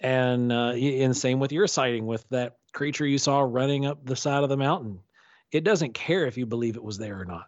And 0.00 0.52
uh, 0.52 0.72
and 0.72 1.16
same 1.16 1.40
with 1.40 1.52
your 1.52 1.66
sighting 1.66 2.06
with 2.06 2.24
that 2.30 2.56
creature 2.72 3.06
you 3.06 3.18
saw 3.18 3.40
running 3.40 3.86
up 3.86 4.04
the 4.04 4.16
side 4.16 4.42
of 4.42 4.48
the 4.48 4.56
mountain. 4.56 5.00
It 5.52 5.64
doesn't 5.64 5.94
care 5.94 6.26
if 6.26 6.36
you 6.36 6.46
believe 6.46 6.76
it 6.76 6.82
was 6.82 6.98
there 6.98 7.20
or 7.20 7.24
not. 7.24 7.46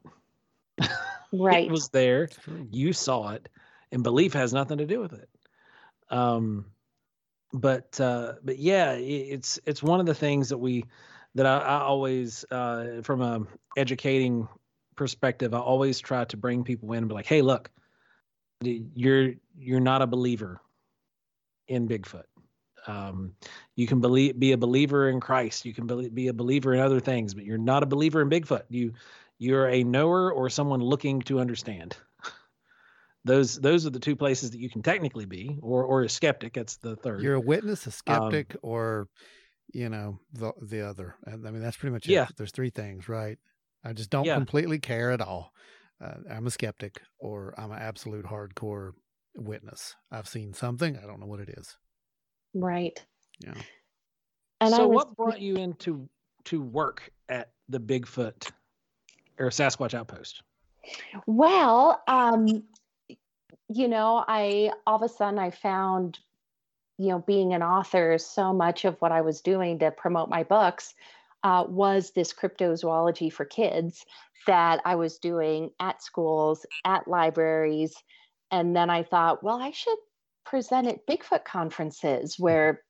Right. 1.35 1.65
it 1.65 1.71
was 1.71 1.89
there. 1.89 2.29
You 2.71 2.93
saw 2.93 3.31
it, 3.31 3.49
and 3.91 4.03
belief 4.03 4.35
has 4.35 4.53
nothing 4.53 4.77
to 4.77 4.85
do 4.85 5.01
with 5.01 5.15
it. 5.15 5.31
Um, 6.11 6.67
but 7.55 7.99
uh, 7.99 8.35
but 8.45 8.59
yeah, 8.59 8.93
it's 8.93 9.59
it's 9.65 9.83
one 9.83 9.99
of 9.99 10.05
the 10.05 10.15
things 10.15 10.51
that 10.51 10.59
we 10.59 10.85
that 11.35 11.47
I, 11.47 11.59
I 11.59 11.81
always 11.81 12.45
uh, 12.51 13.01
from 13.03 13.23
a 13.23 13.47
educating 13.79 14.47
perspective, 14.97 15.55
I 15.55 15.59
always 15.59 16.01
try 16.01 16.25
to 16.25 16.37
bring 16.37 16.65
people 16.65 16.93
in 16.93 16.99
and 16.99 17.09
be 17.09 17.15
like, 17.15 17.27
hey, 17.27 17.43
look, 17.43 17.71
you're 18.61 19.33
you're 19.59 19.81
not 19.81 20.03
a 20.03 20.07
believer 20.07 20.61
in 21.69 21.89
Bigfoot. 21.89 22.25
Um, 22.87 23.35
you 23.77 23.87
can 23.87 24.01
believe 24.01 24.39
be 24.39 24.53
a 24.53 24.57
believer 24.57 25.09
in 25.09 25.21
Christ. 25.21 25.65
You 25.65 25.75
can 25.75 25.87
believe, 25.87 26.15
be 26.15 26.29
a 26.29 26.33
believer 26.33 26.75
in 26.75 26.81
other 26.81 27.01
things, 27.01 27.35
but 27.35 27.45
you're 27.45 27.59
not 27.59 27.83
a 27.83 27.87
believer 27.87 28.21
in 28.23 28.31
Bigfoot. 28.31 28.65
You 28.69 28.93
you're 29.39 29.69
a 29.69 29.85
knower 29.85 30.33
or 30.33 30.49
someone 30.49 30.81
looking 30.81 31.21
to 31.23 31.41
understand. 31.41 31.97
those 33.25 33.57
those 33.57 33.87
are 33.87 33.91
the 33.91 34.01
two 34.01 34.17
places 34.17 34.51
that 34.51 34.61
you 34.61 34.71
can 34.71 34.83
technically 34.83 35.27
be, 35.27 35.59
or 35.63 35.85
or 35.85 36.03
a 36.03 36.09
skeptic. 36.09 36.55
That's 36.55 36.77
the 36.77 36.97
third. 36.97 37.23
You're 37.23 37.35
a 37.35 37.41
witness, 37.41 37.87
a 37.87 37.91
skeptic, 37.91 38.55
um, 38.55 38.61
or 38.63 39.09
you 39.73 39.89
know 39.89 40.19
the 40.33 40.53
the 40.61 40.83
other. 40.83 41.17
I 41.27 41.37
mean, 41.37 41.61
that's 41.61 41.77
pretty 41.77 41.93
much 41.93 42.07
yeah. 42.07 42.25
it. 42.25 42.37
There's 42.37 42.53
three 42.53 42.71
things, 42.71 43.09
right? 43.09 43.39
I 43.85 43.93
just 43.93 44.11
don't 44.11 44.25
yeah. 44.25 44.35
completely 44.35 44.79
care 44.79 45.11
at 45.11 45.21
all. 45.21 45.53
Uh, 46.03 46.15
I'm 46.31 46.47
a 46.47 46.51
skeptic, 46.51 47.01
or 47.19 47.55
I'm 47.57 47.71
an 47.71 47.79
absolute 47.79 48.25
hardcore 48.25 48.93
witness. 49.37 49.95
I've 50.11 50.29
seen 50.29 50.53
something. 50.53 50.99
I 50.99 51.07
don't 51.07 51.21
know 51.21 51.27
what 51.27 51.41
it 51.41 51.51
is. 51.51 51.77
Right. 52.55 53.01
Yeah. 53.41 53.55
And 54.61 54.75
so, 54.75 54.87
was... 54.89 54.95
what 54.95 55.17
brought 55.17 55.41
you 55.41 55.57
into 55.57 56.09
to 56.45 56.61
work 56.61 57.11
at 57.29 57.51
the 57.69 57.81
Bigfoot 57.81 58.51
or 59.39 59.49
Sasquatch 59.49 59.95
Outpost? 59.95 60.43
Well, 61.27 62.03
um, 62.09 62.65
you 63.69 63.89
know, 63.89 64.25
I 64.27 64.73
all 64.87 64.97
of 64.97 65.03
a 65.03 65.09
sudden 65.09 65.39
I 65.39 65.51
found, 65.51 66.19
you 66.99 67.09
know, 67.09 67.21
being 67.21 67.55
an 67.55 67.63
author, 67.63 68.19
so 68.19 68.53
much 68.53 68.85
of 68.85 68.97
what 69.01 69.13
I 69.13 69.21
was 69.21 69.41
doing 69.41 69.79
to 69.81 69.91
promote 69.91 70.29
my 70.29 70.43
books 70.43 70.95
uh, 71.45 71.65
was 71.69 72.13
this 72.13 72.33
cryptozoology 72.33 73.33
for 73.33 73.45
kids 73.45 74.05
that 74.47 74.81
I 74.85 74.97
was 74.97 75.19
doing 75.19 75.71
at 75.81 76.03
schools, 76.03 76.67
at 76.85 77.09
libraries. 77.09 77.95
And 78.51 78.75
then 78.77 78.91
I 78.91 79.03
thought, 79.03 79.43
well, 79.43 79.61
I 79.61 79.71
should 79.71 79.99
present 80.45 80.89
at 80.89 81.07
Bigfoot 81.07 81.45
conferences 81.45 82.37
where, 82.39 82.83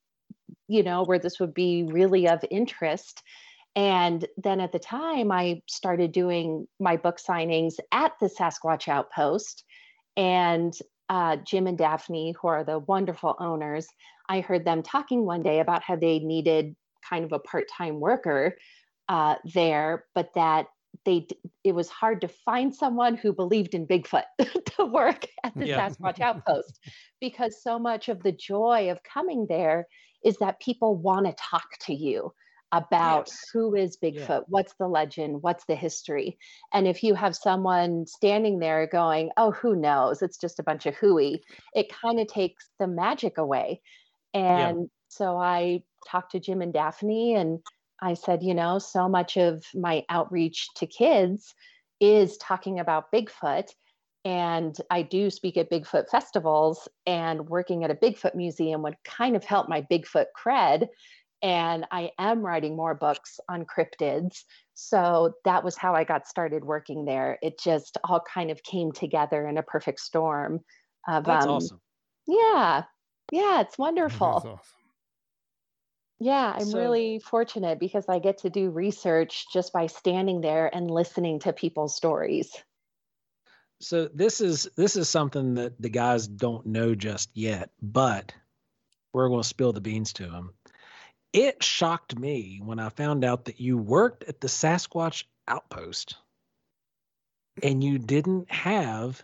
you 0.67 0.83
know, 0.83 1.03
where 1.03 1.19
this 1.19 1.39
would 1.39 1.53
be 1.53 1.83
really 1.83 2.27
of 2.27 2.43
interest. 2.49 3.21
And 3.75 4.27
then 4.37 4.59
at 4.59 4.71
the 4.71 4.79
time, 4.79 5.31
I 5.31 5.61
started 5.67 6.11
doing 6.11 6.67
my 6.79 6.97
book 6.97 7.17
signings 7.17 7.75
at 7.91 8.13
the 8.19 8.27
Sasquatch 8.27 8.87
Outpost. 8.87 9.63
And 10.15 10.73
uh, 11.09 11.37
Jim 11.37 11.67
and 11.67 11.77
Daphne, 11.77 12.35
who 12.39 12.47
are 12.47 12.63
the 12.63 12.79
wonderful 12.79 13.35
owners, 13.39 13.87
I 14.29 14.41
heard 14.41 14.65
them 14.65 14.83
talking 14.83 15.25
one 15.25 15.43
day 15.43 15.59
about 15.59 15.83
how 15.83 15.95
they 15.95 16.19
needed 16.19 16.75
kind 17.07 17.25
of 17.25 17.31
a 17.31 17.39
part-time 17.39 17.99
worker 17.99 18.55
uh, 19.09 19.35
there, 19.53 20.05
but 20.15 20.33
that 20.35 20.67
they 21.05 21.27
it 21.63 21.73
was 21.73 21.89
hard 21.89 22.21
to 22.21 22.27
find 22.27 22.73
someone 22.73 23.15
who 23.15 23.33
believed 23.33 23.73
in 23.73 23.87
Bigfoot 23.87 24.23
to 24.77 24.85
work 24.85 25.25
at 25.43 25.53
the 25.55 25.67
yeah. 25.67 25.89
Sasquatch 25.89 26.19
Outpost 26.19 26.79
because 27.21 27.61
so 27.61 27.79
much 27.79 28.09
of 28.09 28.21
the 28.21 28.31
joy 28.31 28.91
of 28.91 29.01
coming 29.03 29.45
there 29.49 29.87
is 30.23 30.37
that 30.37 30.59
people 30.59 30.95
want 30.95 31.25
to 31.25 31.33
talk 31.33 31.67
to 31.81 31.93
you 31.93 32.31
about 32.71 33.27
yes. 33.27 33.45
who 33.53 33.75
is 33.75 33.97
Bigfoot, 33.97 34.27
yeah. 34.27 34.39
what's 34.47 34.73
the 34.79 34.87
legend, 34.87 35.43
what's 35.43 35.63
the 35.65 35.75
history. 35.75 36.39
And 36.73 36.87
if 36.87 37.03
you 37.03 37.13
have 37.13 37.35
someone 37.35 38.07
standing 38.07 38.57
there 38.57 38.87
going, 38.87 39.29
oh, 39.37 39.51
who 39.51 39.75
knows, 39.75 40.23
it's 40.23 40.39
just 40.39 40.59
a 40.59 40.63
bunch 40.63 40.87
of 40.87 40.95
hooey, 40.95 41.43
it 41.75 41.93
kind 42.01 42.19
of 42.19 42.27
takes 42.27 42.67
the 42.79 42.87
magic 42.87 43.37
away. 43.37 43.81
And 44.33 44.77
yeah. 44.79 44.85
so 45.09 45.37
I 45.37 45.83
talked 46.07 46.31
to 46.31 46.39
Jim 46.39 46.61
and 46.61 46.73
Daphne 46.73 47.35
and 47.35 47.59
I 48.03 48.15
said, 48.15 48.43
you 48.43 48.53
know, 48.53 48.79
so 48.79 49.07
much 49.07 49.37
of 49.37 49.63
my 49.73 50.03
outreach 50.09 50.67
to 50.75 50.85
kids 50.85 51.55
is 52.01 52.37
talking 52.37 52.79
about 52.79 53.11
Bigfoot. 53.13 53.69
And 54.25 54.75
I 54.89 55.03
do 55.03 55.29
speak 55.29 55.57
at 55.57 55.71
Bigfoot 55.71 56.09
festivals, 56.09 56.87
and 57.05 57.49
working 57.49 57.83
at 57.83 57.91
a 57.91 57.95
Bigfoot 57.95 58.35
museum 58.35 58.81
would 58.83 58.95
kind 59.05 59.35
of 59.35 59.43
help 59.43 59.69
my 59.69 59.81
Bigfoot 59.91 60.27
cred. 60.37 60.87
And 61.41 61.85
I 61.91 62.11
am 62.19 62.41
writing 62.41 62.75
more 62.75 62.95
books 62.95 63.39
on 63.49 63.65
cryptids. 63.65 64.43
So 64.73 65.33
that 65.43 65.63
was 65.63 65.77
how 65.77 65.93
I 65.93 66.03
got 66.03 66.27
started 66.27 66.63
working 66.63 67.05
there. 67.05 67.37
It 67.41 67.59
just 67.59 67.97
all 68.03 68.21
kind 68.33 68.49
of 68.49 68.63
came 68.63 68.91
together 68.93 69.47
in 69.47 69.57
a 69.57 69.63
perfect 69.63 69.99
storm. 69.99 70.61
Of, 71.07 71.25
That's 71.25 71.45
um, 71.45 71.51
awesome. 71.51 71.81
Yeah. 72.27 72.83
Yeah, 73.31 73.61
it's 73.61 73.77
wonderful. 73.77 74.59
Yeah, 76.23 76.53
I'm 76.55 76.67
so, 76.67 76.79
really 76.79 77.19
fortunate 77.19 77.81
because 77.81 78.05
I 78.07 78.19
get 78.19 78.37
to 78.39 78.49
do 78.49 78.69
research 78.69 79.45
just 79.51 79.73
by 79.73 79.87
standing 79.87 80.39
there 80.39 80.73
and 80.73 80.89
listening 80.89 81.39
to 81.39 81.51
people's 81.51 81.97
stories. 81.97 82.49
So 83.81 84.07
this 84.07 84.39
is 84.39 84.69
this 84.77 84.95
is 84.95 85.09
something 85.09 85.55
that 85.55 85.81
the 85.81 85.89
guys 85.89 86.25
don't 86.25 86.65
know 86.65 86.95
just 86.95 87.29
yet, 87.33 87.71
but 87.81 88.33
we're 89.11 89.27
going 89.27 89.41
to 89.41 89.47
spill 89.47 89.73
the 89.73 89.81
beans 89.81 90.13
to 90.13 90.27
them. 90.27 90.53
It 91.33 91.61
shocked 91.61 92.17
me 92.17 92.61
when 92.63 92.79
I 92.79 92.87
found 92.87 93.25
out 93.25 93.45
that 93.45 93.59
you 93.59 93.77
worked 93.77 94.23
at 94.23 94.39
the 94.39 94.47
Sasquatch 94.47 95.25
outpost 95.45 96.15
and 97.61 97.83
you 97.83 97.99
didn't 97.99 98.49
have 98.49 99.21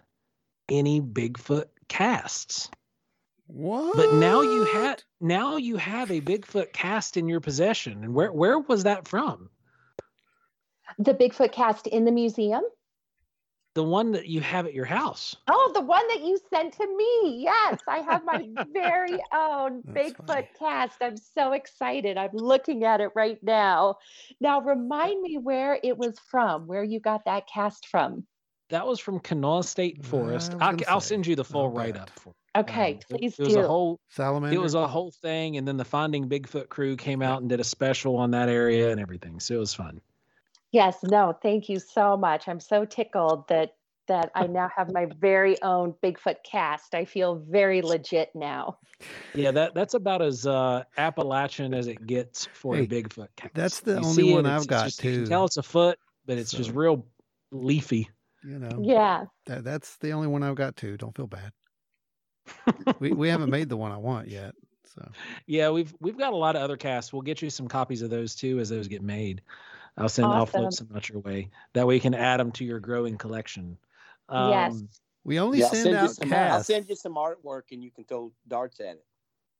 any 0.67 0.99
Bigfoot 0.99 1.67
casts. 1.87 2.69
What? 3.51 3.95
But 3.95 4.13
now 4.13 4.41
you 4.41 4.63
had 4.63 5.03
now 5.19 5.57
you 5.57 5.77
have 5.77 6.11
a 6.11 6.21
Bigfoot 6.21 6.71
cast 6.71 7.17
in 7.17 7.27
your 7.27 7.39
possession. 7.39 8.03
And 8.03 8.13
where 8.13 8.31
where 8.31 8.59
was 8.59 8.83
that 8.83 9.07
from? 9.07 9.49
The 10.99 11.15
Bigfoot 11.15 11.51
cast 11.51 11.87
in 11.87 12.05
the 12.05 12.11
museum? 12.11 12.61
The 13.73 13.83
one 13.83 14.11
that 14.11 14.27
you 14.27 14.41
have 14.41 14.67
at 14.67 14.75
your 14.75 14.85
house. 14.85 15.35
Oh, 15.47 15.71
the 15.73 15.81
one 15.81 16.07
that 16.09 16.21
you 16.21 16.37
sent 16.53 16.73
to 16.73 16.95
me. 16.95 17.41
Yes, 17.43 17.79
I 17.87 17.99
have 17.99 18.23
my 18.23 18.47
very 18.73 19.19
own 19.33 19.81
Bigfoot 19.81 20.27
funny. 20.27 20.49
cast. 20.59 20.97
I'm 21.01 21.17
so 21.17 21.53
excited. 21.53 22.17
I'm 22.17 22.33
looking 22.33 22.83
at 22.83 23.01
it 23.01 23.09
right 23.15 23.41
now. 23.41 23.95
Now, 24.39 24.61
remind 24.61 25.21
me 25.23 25.39
where 25.39 25.79
it 25.83 25.97
was 25.97 26.19
from, 26.29 26.67
where 26.67 26.83
you 26.83 26.99
got 26.99 27.25
that 27.25 27.47
cast 27.47 27.87
from. 27.87 28.27
That 28.69 28.85
was 28.85 28.99
from 28.99 29.19
Kanawha 29.19 29.63
State 29.63 30.05
Forest. 30.05 30.55
I'll, 30.59 30.77
I'll 30.87 31.01
send 31.01 31.25
you 31.25 31.35
the 31.35 31.45
full 31.45 31.69
write 31.69 31.97
up. 31.97 32.11
Okay, 32.57 32.93
um, 32.93 33.17
please 33.17 33.39
it, 33.39 33.43
it 33.43 33.49
do. 33.49 33.55
Was 33.57 33.65
a 33.65 33.67
whole 33.67 33.99
salamander. 34.09 34.55
It 34.55 34.59
was 34.59 34.73
a 34.73 34.87
whole 34.87 35.11
thing, 35.21 35.57
and 35.57 35.67
then 35.67 35.77
the 35.77 35.85
Finding 35.85 36.27
Bigfoot 36.27 36.69
crew 36.69 36.95
came 36.95 37.21
out 37.21 37.41
and 37.41 37.49
did 37.49 37.59
a 37.59 37.63
special 37.63 38.17
on 38.17 38.31
that 38.31 38.49
area 38.49 38.91
and 38.91 38.99
everything. 38.99 39.39
So 39.39 39.55
it 39.55 39.59
was 39.59 39.73
fun. 39.73 40.01
Yes, 40.71 40.97
no, 41.03 41.37
thank 41.41 41.69
you 41.69 41.79
so 41.79 42.17
much. 42.17 42.47
I'm 42.47 42.59
so 42.59 42.85
tickled 42.85 43.47
that 43.49 43.75
that 44.07 44.31
I 44.33 44.47
now 44.47 44.71
have 44.75 44.91
my 44.91 45.05
very 45.19 45.61
own 45.61 45.93
Bigfoot 46.03 46.37
cast. 46.43 46.95
I 46.95 47.05
feel 47.05 47.35
very 47.35 47.83
legit 47.83 48.31
now. 48.33 48.79
Yeah, 49.35 49.51
that 49.51 49.75
that's 49.75 49.93
about 49.93 50.23
as 50.23 50.47
uh, 50.47 50.83
Appalachian 50.97 51.75
as 51.75 51.87
it 51.87 52.05
gets 52.05 52.47
for 52.53 52.75
hey, 52.75 52.83
a 52.83 52.87
Bigfoot 52.87 53.27
cast. 53.35 53.53
That's 53.53 53.79
the 53.81 53.99
you 53.99 54.05
only 54.05 54.33
one 54.33 54.45
it, 54.47 54.49
I've 54.49 54.67
got 54.67 54.85
just, 54.85 54.99
too. 54.99 55.09
You 55.09 55.17
can 55.21 55.29
tell 55.29 55.45
it's 55.45 55.57
a 55.57 55.63
foot, 55.63 55.99
but 56.25 56.39
it's 56.39 56.51
so, 56.51 56.57
just 56.57 56.71
real 56.71 57.05
leafy. 57.51 58.09
You 58.43 58.57
know. 58.57 58.79
Yeah. 58.81 59.25
That, 59.45 59.63
that's 59.63 59.97
the 59.97 60.11
only 60.11 60.27
one 60.27 60.43
I've 60.43 60.55
got 60.55 60.75
too. 60.75 60.97
Don't 60.97 61.15
feel 61.15 61.27
bad 61.27 61.51
we 62.99 63.11
we 63.11 63.29
haven't 63.29 63.49
made 63.49 63.69
the 63.69 63.77
one 63.77 63.91
I 63.91 63.97
want 63.97 64.27
yet. 64.27 64.53
So 64.95 65.09
yeah, 65.45 65.69
we've 65.69 65.93
we've 65.99 66.17
got 66.17 66.33
a 66.33 66.35
lot 66.35 66.55
of 66.55 66.61
other 66.61 66.77
casts. 66.77 67.13
We'll 67.13 67.21
get 67.21 67.41
you 67.41 67.49
some 67.49 67.67
copies 67.67 68.01
of 68.01 68.09
those 68.09 68.35
too 68.35 68.59
as 68.59 68.69
those 68.69 68.87
get 68.87 69.01
made. 69.01 69.41
I'll 69.97 70.09
send 70.09 70.27
awesome. 70.27 70.37
I'll 70.37 70.45
float 70.45 70.73
some 70.73 70.87
out 70.95 71.09
your 71.09 71.19
way. 71.19 71.49
That 71.73 71.85
way 71.85 71.95
you 71.95 72.01
can 72.01 72.13
add 72.13 72.39
them 72.39 72.51
to 72.53 72.65
your 72.65 72.79
growing 72.79 73.17
collection. 73.17 73.77
Um, 74.29 74.51
yes. 74.51 74.83
We 75.25 75.39
only 75.39 75.59
yeah, 75.59 75.69
send, 75.69 75.95
out 75.95 76.11
some, 76.11 76.29
casts. 76.29 76.53
I'll 76.53 76.75
send 76.75 76.89
you 76.89 76.95
some 76.95 77.15
artwork 77.15 77.63
and 77.71 77.83
you 77.83 77.91
can 77.91 78.05
throw 78.05 78.31
darts 78.47 78.79
at 78.79 78.95
it. 78.95 79.05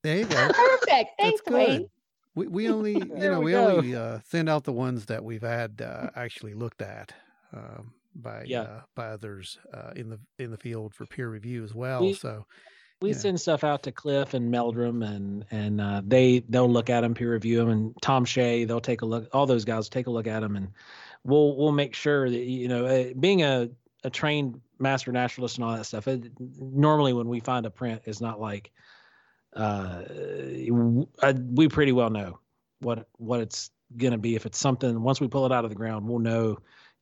There 0.03 0.19
you 0.19 0.25
go. 0.25 0.49
Perfect. 0.53 1.11
Thanks, 1.19 1.41
Wayne. 1.47 1.89
We 2.35 2.47
we 2.47 2.69
only 2.69 2.93
you 2.93 2.99
know 2.99 3.39
we, 3.39 3.45
we 3.45 3.55
only 3.55 3.95
uh, 3.95 4.19
send 4.25 4.47
out 4.49 4.63
the 4.63 4.71
ones 4.71 5.05
that 5.07 5.23
we've 5.23 5.41
had 5.41 5.81
uh, 5.81 6.09
actually 6.15 6.53
looked 6.53 6.81
at. 6.81 7.13
Um, 7.53 7.93
by 8.15 8.43
yeah. 8.45 8.61
uh, 8.61 8.81
by 8.95 9.07
others 9.07 9.59
uh, 9.73 9.91
in 9.95 10.09
the 10.09 10.19
in 10.37 10.51
the 10.51 10.57
field 10.57 10.93
for 10.93 11.05
peer 11.05 11.29
review 11.29 11.63
as 11.63 11.73
well. 11.73 12.01
We, 12.01 12.13
so 12.13 12.45
we 13.01 13.11
yeah. 13.11 13.15
send 13.15 13.39
stuff 13.39 13.63
out 13.63 13.83
to 13.83 13.91
Cliff 13.91 14.33
and 14.33 14.51
Meldrum, 14.51 15.03
and 15.03 15.45
and 15.51 15.79
uh, 15.79 16.01
they 16.05 16.39
they'll 16.49 16.69
look 16.69 16.89
at 16.89 17.01
them, 17.01 17.13
peer 17.13 17.33
review 17.33 17.57
them, 17.57 17.69
and 17.69 18.01
Tom 18.01 18.25
Shea 18.25 18.65
they'll 18.65 18.81
take 18.81 19.01
a 19.01 19.05
look. 19.05 19.29
All 19.33 19.45
those 19.45 19.65
guys 19.65 19.89
take 19.89 20.07
a 20.07 20.11
look 20.11 20.27
at 20.27 20.41
them, 20.41 20.55
and 20.55 20.69
we'll 21.23 21.55
we'll 21.55 21.71
make 21.71 21.95
sure 21.95 22.29
that 22.29 22.37
you 22.37 22.67
know 22.67 22.85
uh, 22.85 23.13
being 23.19 23.43
a 23.43 23.69
a 24.03 24.09
trained 24.09 24.59
master 24.79 25.11
naturalist 25.11 25.57
and 25.57 25.65
all 25.65 25.75
that 25.75 25.85
stuff. 25.85 26.07
It, 26.07 26.31
normally, 26.39 27.13
when 27.13 27.27
we 27.27 27.39
find 27.39 27.65
a 27.65 27.69
print, 27.69 28.01
it's 28.05 28.21
not 28.21 28.39
like 28.39 28.71
uh, 29.55 30.03
I, 31.21 31.31
we 31.31 31.67
pretty 31.69 31.91
well 31.91 32.09
know 32.09 32.39
what 32.79 33.07
what 33.17 33.39
it's 33.39 33.71
going 33.95 34.11
to 34.11 34.17
be. 34.17 34.35
If 34.35 34.45
it's 34.45 34.59
something, 34.59 35.01
once 35.01 35.21
we 35.21 35.27
pull 35.27 35.45
it 35.45 35.51
out 35.51 35.63
of 35.63 35.69
the 35.69 35.75
ground, 35.75 36.07
we'll 36.07 36.19
know 36.19 36.59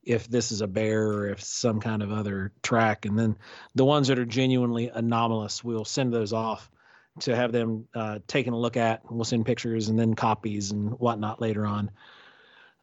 if 0.07 0.27
this 0.29 0.53
is 0.53 0.61
a 0.61 0.67
bear 0.67 1.05
or 1.07 1.29
if 1.29 1.43
some 1.43 1.81
kind 1.81 2.01
of 2.01 2.13
other 2.13 2.53
track. 2.63 3.05
And 3.05 3.19
then 3.19 3.37
the 3.75 3.83
ones 3.83 4.07
that 4.07 4.17
are 4.17 4.25
genuinely 4.25 4.87
anomalous, 4.87 5.63
we'll 5.63 5.85
send 5.85 6.13
those 6.13 6.31
off 6.31 6.71
to 7.19 7.35
have 7.35 7.51
them 7.51 7.87
uh, 7.93 8.19
taken 8.25 8.53
a 8.53 8.57
look 8.57 8.77
at. 8.77 9.01
We'll 9.11 9.25
send 9.25 9.45
pictures 9.45 9.89
and 9.89 9.99
then 9.99 10.13
copies 10.13 10.71
and 10.71 10.91
whatnot 10.91 11.41
later 11.41 11.65
on. 11.65 11.91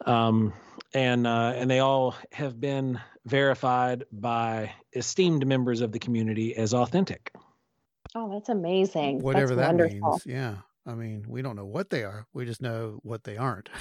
Um, 0.05 0.53
and 0.93 1.27
uh, 1.27 1.55
and 1.57 1.71
they 1.71 1.79
all 1.79 2.15
have 2.31 2.61
been 2.61 3.01
verified 3.25 4.05
by 4.13 4.73
esteemed 4.93 5.47
members 5.47 5.81
of 5.81 5.93
the 5.93 5.99
community 5.99 6.55
as 6.55 6.75
authentic. 6.75 7.33
Oh, 8.15 8.31
that's 8.31 8.51
amazing. 8.51 9.21
Whatever 9.21 9.55
that's 9.55 9.69
that 9.69 9.77
wonderful. 9.77 10.11
means. 10.11 10.27
Yeah. 10.27 10.57
I 10.87 10.93
mean, 10.95 11.25
we 11.27 11.41
don't 11.41 11.57
know 11.57 11.65
what 11.65 11.89
they 11.89 12.05
are. 12.05 12.27
We 12.35 12.45
just 12.45 12.61
know 12.61 13.01
what 13.03 13.25
they 13.25 13.39
aren't. 13.39 13.71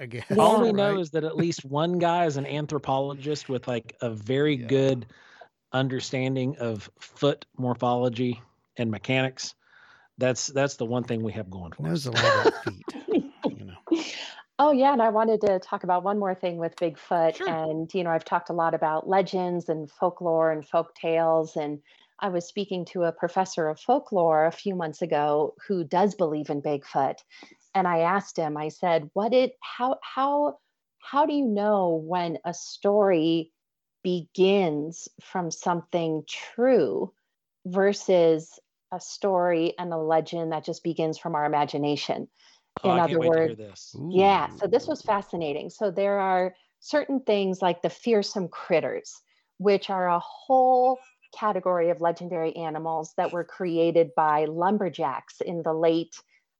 I 0.00 0.06
guess. 0.06 0.24
All 0.36 0.60
we 0.60 0.66
right? 0.68 0.74
know 0.74 0.98
is 0.98 1.10
that 1.10 1.24
at 1.24 1.36
least 1.36 1.64
one 1.64 1.98
guy 1.98 2.26
is 2.26 2.36
an 2.36 2.46
anthropologist 2.46 3.48
with 3.48 3.68
like 3.68 3.96
a 4.00 4.10
very 4.10 4.56
Yeah. 4.56 4.66
good 4.66 5.06
understanding 5.72 6.56
of 6.58 6.90
foot 7.00 7.46
morphology 7.56 8.40
and 8.76 8.90
mechanics. 8.90 9.54
That's 10.18 10.48
that's 10.48 10.76
the 10.76 10.84
one 10.84 11.04
thing 11.04 11.22
we 11.22 11.32
have 11.32 11.50
going 11.50 11.72
for 11.72 11.82
knows 11.82 12.06
us. 12.06 12.14
a 12.14 12.22
lot 12.24 12.46
about 12.46 12.64
feet. 12.64 12.84
You 13.58 13.64
know. 13.66 14.02
Oh, 14.58 14.70
yeah. 14.70 14.92
And 14.92 15.02
I 15.02 15.08
wanted 15.08 15.40
to 15.42 15.58
talk 15.58 15.82
about 15.82 16.04
one 16.04 16.18
more 16.18 16.34
thing 16.34 16.56
with 16.58 16.76
Bigfoot. 16.76 17.36
Sure. 17.36 17.48
And, 17.48 17.92
you 17.92 18.04
know, 18.04 18.10
I've 18.10 18.24
talked 18.24 18.48
a 18.50 18.52
lot 18.52 18.74
about 18.74 19.08
legends 19.08 19.68
and 19.68 19.90
folklore 19.90 20.52
and 20.52 20.64
folk 20.66 20.94
tales. 20.94 21.56
And 21.56 21.80
I 22.20 22.28
was 22.28 22.46
speaking 22.46 22.84
to 22.86 23.02
a 23.04 23.12
professor 23.12 23.68
of 23.68 23.80
folklore 23.80 24.46
a 24.46 24.52
few 24.52 24.76
months 24.76 25.02
ago 25.02 25.54
who 25.66 25.82
does 25.82 26.14
believe 26.14 26.50
in 26.50 26.62
Bigfoot. 26.62 27.16
And 27.74 27.88
I 27.88 28.00
asked 28.00 28.36
him, 28.36 28.56
I 28.56 28.68
said, 28.68 29.10
what 29.14 29.32
it, 29.32 29.56
how, 29.62 29.98
how, 30.02 30.58
how 30.98 31.26
do 31.26 31.32
you 31.34 31.44
know 31.46 32.02
when 32.04 32.38
a 32.44 32.54
story 32.54 33.52
begins 34.02 35.08
from 35.22 35.50
something 35.50 36.24
true 36.28 37.12
versus 37.66 38.58
a 38.92 39.00
story 39.00 39.74
and 39.78 39.92
a 39.92 39.96
legend 39.98 40.52
that 40.52 40.64
just 40.64 40.82
begins 40.84 41.18
from 41.18 41.34
our 41.34 41.44
imagination? 41.46 42.28
Oh, 42.84 42.90
in 42.90 42.98
I 42.98 43.00
other 43.00 43.08
can't 43.08 43.20
wait 43.20 43.32
to 43.34 43.40
hear 43.40 43.54
words- 43.54 43.60
Yeah, 44.12 44.48
so 44.50 44.66
this 44.66 44.86
was 44.86 45.02
fascinating. 45.02 45.70
So 45.70 45.90
there 45.90 46.18
are 46.18 46.54
certain 46.80 47.20
things 47.20 47.62
like 47.62 47.82
the 47.82 47.90
fearsome 47.90 48.48
critters, 48.48 49.22
which 49.58 49.90
are 49.90 50.08
a 50.08 50.18
whole 50.18 50.98
category 51.34 51.90
of 51.90 52.00
legendary 52.00 52.54
animals 52.56 53.14
that 53.16 53.32
were 53.32 53.44
created 53.44 54.14
by 54.14 54.44
lumberjacks 54.46 55.40
in 55.40 55.62
the 55.62 55.72
late 55.72 56.14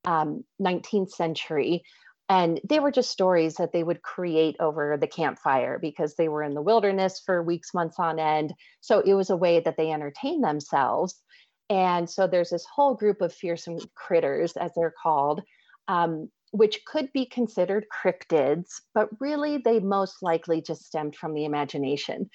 um, 0.04 0.44
19th 0.60 1.10
century. 1.10 1.82
And 2.28 2.60
they 2.68 2.80
were 2.80 2.90
just 2.90 3.10
stories 3.10 3.56
that 3.56 3.72
they 3.72 3.82
would 3.82 4.02
create 4.02 4.56
over 4.58 4.96
the 4.96 5.06
campfire 5.06 5.78
because 5.78 6.14
they 6.14 6.28
were 6.28 6.42
in 6.42 6.54
the 6.54 6.62
wilderness 6.62 7.20
for 7.24 7.42
weeks, 7.42 7.74
months 7.74 7.96
on 7.98 8.18
end. 8.18 8.54
So 8.80 9.00
it 9.00 9.14
was 9.14 9.30
a 9.30 9.36
way 9.36 9.60
that 9.60 9.76
they 9.76 9.90
entertained 9.90 10.42
themselves. 10.42 11.20
And 11.68 12.08
so 12.08 12.26
there's 12.26 12.50
this 12.50 12.66
whole 12.74 12.94
group 12.94 13.20
of 13.20 13.34
fearsome 13.34 13.78
critters, 13.94 14.52
as 14.56 14.72
they're 14.74 14.94
called, 15.02 15.42
um, 15.88 16.30
which 16.52 16.84
could 16.86 17.10
be 17.12 17.26
considered 17.26 17.86
cryptids, 17.92 18.80
but 18.94 19.08
really 19.20 19.58
they 19.58 19.80
most 19.80 20.22
likely 20.22 20.62
just 20.62 20.84
stemmed 20.84 21.16
from 21.16 21.34
the 21.34 21.44
imagination. 21.44 22.30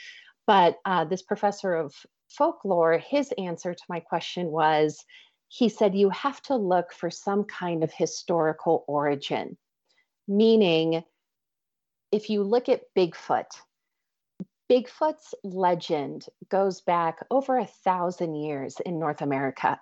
But 0.47 0.77
uh, 0.85 1.05
this 1.05 1.21
professor 1.21 1.73
of 1.73 1.93
folklore, 2.29 2.97
his 2.97 3.33
answer 3.37 3.73
to 3.73 3.83
my 3.89 3.99
question 3.99 4.47
was 4.47 5.03
he 5.47 5.69
said, 5.69 5.95
you 5.95 6.09
have 6.09 6.41
to 6.43 6.55
look 6.55 6.91
for 6.91 7.09
some 7.09 7.43
kind 7.43 7.83
of 7.83 7.91
historical 7.91 8.83
origin, 8.87 9.57
meaning 10.27 11.03
if 12.11 12.29
you 12.29 12.43
look 12.43 12.69
at 12.69 12.93
Bigfoot, 12.95 13.45
Bigfoot's 14.69 15.33
legend 15.43 16.25
goes 16.49 16.81
back 16.81 17.25
over 17.31 17.57
a 17.57 17.65
thousand 17.65 18.35
years 18.35 18.77
in 18.85 18.99
North 18.99 19.21
America. 19.21 19.79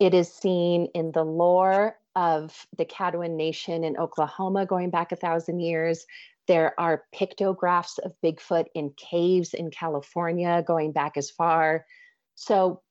It 0.00 0.14
is 0.14 0.32
seen 0.32 0.88
in 0.94 1.12
the 1.12 1.24
lore 1.24 1.96
of 2.16 2.66
the 2.76 2.84
Caddoan 2.84 3.36
Nation 3.36 3.84
in 3.84 3.96
Oklahoma 3.96 4.66
going 4.66 4.90
back 4.90 5.12
a 5.12 5.16
thousand 5.16 5.60
years. 5.60 6.06
There 6.48 6.78
are 6.78 7.04
pictographs 7.12 7.98
of 7.98 8.14
Bigfoot 8.22 8.66
in 8.74 8.90
caves 8.96 9.54
in 9.54 9.70
California 9.70 10.62
going 10.66 10.92
back 10.92 11.16
as 11.16 11.30
far. 11.30 11.86
So, 12.34 12.82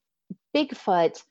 Bigfoot 0.56 1.22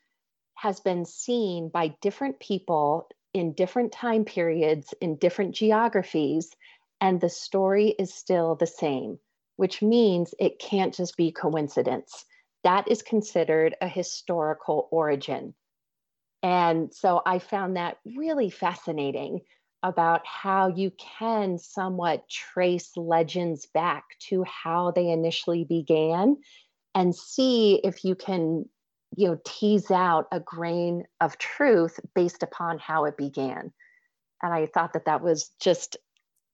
has 0.65 0.79
been 0.79 1.05
seen 1.05 1.69
by 1.69 1.89
different 2.01 2.39
people 2.39 3.07
in 3.35 3.53
different 3.53 3.91
time 3.91 4.25
periods, 4.25 4.95
in 4.99 5.15
different 5.17 5.53
geographies, 5.53 6.55
and 6.99 7.21
the 7.21 7.29
story 7.29 7.89
is 7.99 8.11
still 8.11 8.55
the 8.55 8.65
same, 8.65 9.19
which 9.57 9.83
means 9.83 10.33
it 10.39 10.57
can't 10.57 10.91
just 10.91 11.15
be 11.17 11.31
coincidence. 11.31 12.25
That 12.63 12.89
is 12.89 13.03
considered 13.03 13.75
a 13.79 13.87
historical 13.87 14.87
origin. 14.89 15.53
And 16.41 16.91
so 16.91 17.21
I 17.23 17.37
found 17.37 17.77
that 17.77 17.99
really 18.03 18.49
fascinating 18.49 19.41
about 19.83 20.25
how 20.25 20.69
you 20.69 20.91
can 21.19 21.59
somewhat 21.59 22.27
trace 22.27 22.89
legends 22.97 23.67
back 23.67 24.03
to 24.29 24.43
how 24.45 24.89
they 24.89 25.11
initially 25.11 25.63
began 25.63 26.37
and 26.95 27.15
see 27.15 27.81
if 27.83 28.03
you 28.03 28.15
can 28.15 28.65
you 29.17 29.27
know 29.27 29.39
tease 29.45 29.91
out 29.91 30.27
a 30.31 30.39
grain 30.39 31.03
of 31.21 31.37
truth 31.37 31.99
based 32.15 32.43
upon 32.43 32.79
how 32.79 33.05
it 33.05 33.17
began 33.17 33.71
and 34.41 34.53
i 34.53 34.65
thought 34.65 34.93
that 34.93 35.05
that 35.05 35.21
was 35.21 35.49
just 35.61 35.97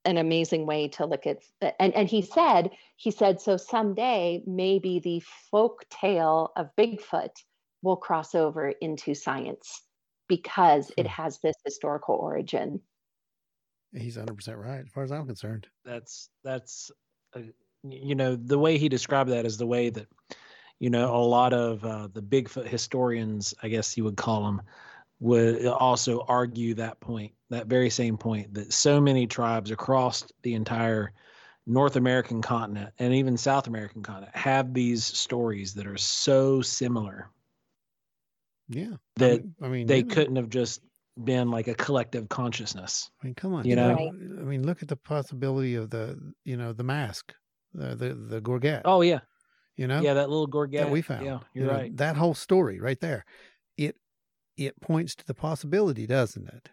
an 0.06 0.18
amazing 0.18 0.66
way 0.66 0.88
to 0.88 1.06
look 1.06 1.28
at 1.28 1.38
and 1.80 1.94
and 1.94 2.10
he 2.10 2.22
said 2.22 2.72
he 2.96 3.12
said 3.12 3.40
so 3.42 3.58
someday 3.58 4.42
maybe 4.48 5.00
the 5.00 5.22
folk 5.52 5.86
tale 5.90 6.52
of 6.56 6.70
bigfoot 6.78 7.36
will 7.84 7.98
cross 7.98 8.36
over 8.36 8.70
into 8.70 9.14
science 9.14 9.84
because 10.28 10.92
it 10.98 11.06
Hmm. 11.06 11.08
has 11.08 11.40
this 11.40 11.56
historical 11.66 12.16
origin 12.16 12.82
He's 13.94 14.18
100% 14.18 14.58
right, 14.58 14.82
as 14.86 14.90
far 14.90 15.04
as 15.04 15.12
I'm 15.12 15.26
concerned. 15.28 15.68
That's 15.84 16.30
that's 16.44 16.92
uh, 17.36 17.42
you 17.84 18.16
know 18.16 18.36
the 18.36 18.60
way 18.60 18.78
he 18.78 18.88
described 18.88 19.32
that 19.32 19.46
is 19.46 19.58
the 19.58 19.68
way 19.68 19.90
that 19.90 20.08
you 20.82 20.90
know 20.90 21.16
a 21.16 21.24
lot 21.24 21.54
of 21.54 21.86
uh, 21.86 22.10
the 22.12 22.24
Bigfoot 22.24 22.68
historians, 22.68 23.54
I 23.62 23.70
guess 23.70 23.96
you 23.96 24.04
would 24.04 24.18
call 24.18 24.44
them, 24.44 24.62
would 25.20 25.66
also 25.68 26.26
argue 26.28 26.74
that 26.74 27.00
point, 27.00 27.32
that 27.52 27.68
very 27.68 27.92
same 27.92 28.18
point 28.18 28.54
that 28.56 28.74
so 28.74 29.00
many 29.00 29.28
tribes 29.28 29.70
across 29.70 30.26
the 30.42 30.56
entire 30.56 31.14
North 31.68 31.98
American 31.98 32.42
continent 32.42 32.92
and 32.98 33.14
even 33.14 33.38
South 33.38 33.68
American 33.68 34.02
continent 34.02 34.36
have 34.36 34.74
these 34.74 35.06
stories 35.06 35.76
that 35.76 35.86
are 35.86 35.98
so 35.98 36.64
similar 36.64 37.30
Yeah. 38.68 38.94
I 38.94 38.96
that 39.18 39.44
mean, 39.44 39.56
I 39.62 39.68
mean 39.68 39.88
they 39.88 39.98
you 39.98 40.04
know, 40.04 40.14
couldn't 40.16 40.36
have 40.38 40.50
just 40.50 40.82
been 41.24 41.52
like 41.52 41.68
a 41.68 41.76
collective 41.76 42.28
consciousness. 42.30 43.12
I 43.22 43.28
mean, 43.28 43.36
come 43.36 43.54
on. 43.54 43.66
you 43.66 43.76
know? 43.76 43.94
Right. 43.94 44.10
I 44.10 44.44
mean, 44.44 44.66
look 44.66 44.82
at 44.82 44.88
the 44.88 44.96
possibility 44.96 45.76
of 45.76 45.92
the, 45.92 46.18
you 46.44 46.58
know, 46.58 46.74
the 46.74 46.84
mask, 46.84 47.34
the 47.74 47.96
the, 47.96 48.14
the 48.16 48.42
gorget. 48.42 48.82
Oh 48.86 49.02
yeah, 49.02 49.20
you 49.78 49.88
know, 49.88 50.04
yeah, 50.04 50.14
that 50.14 50.30
little 50.30 50.48
gorget 50.48 50.76
that 50.78 50.90
we 50.90 51.02
found. 51.02 51.26
Yeah, 51.26 51.40
You 51.58 51.64
you're 51.64 51.68
know, 51.68 51.76
right. 51.78 51.96
That 51.98 52.18
whole 52.18 52.34
story 52.36 52.80
right 52.80 53.00
there, 53.00 53.26
it 53.78 53.98
it 54.58 54.80
points 54.82 55.16
to 55.18 55.26
the 55.26 55.36
possibility, 55.36 56.08
doesn't 56.08 56.48
it? 56.50 56.70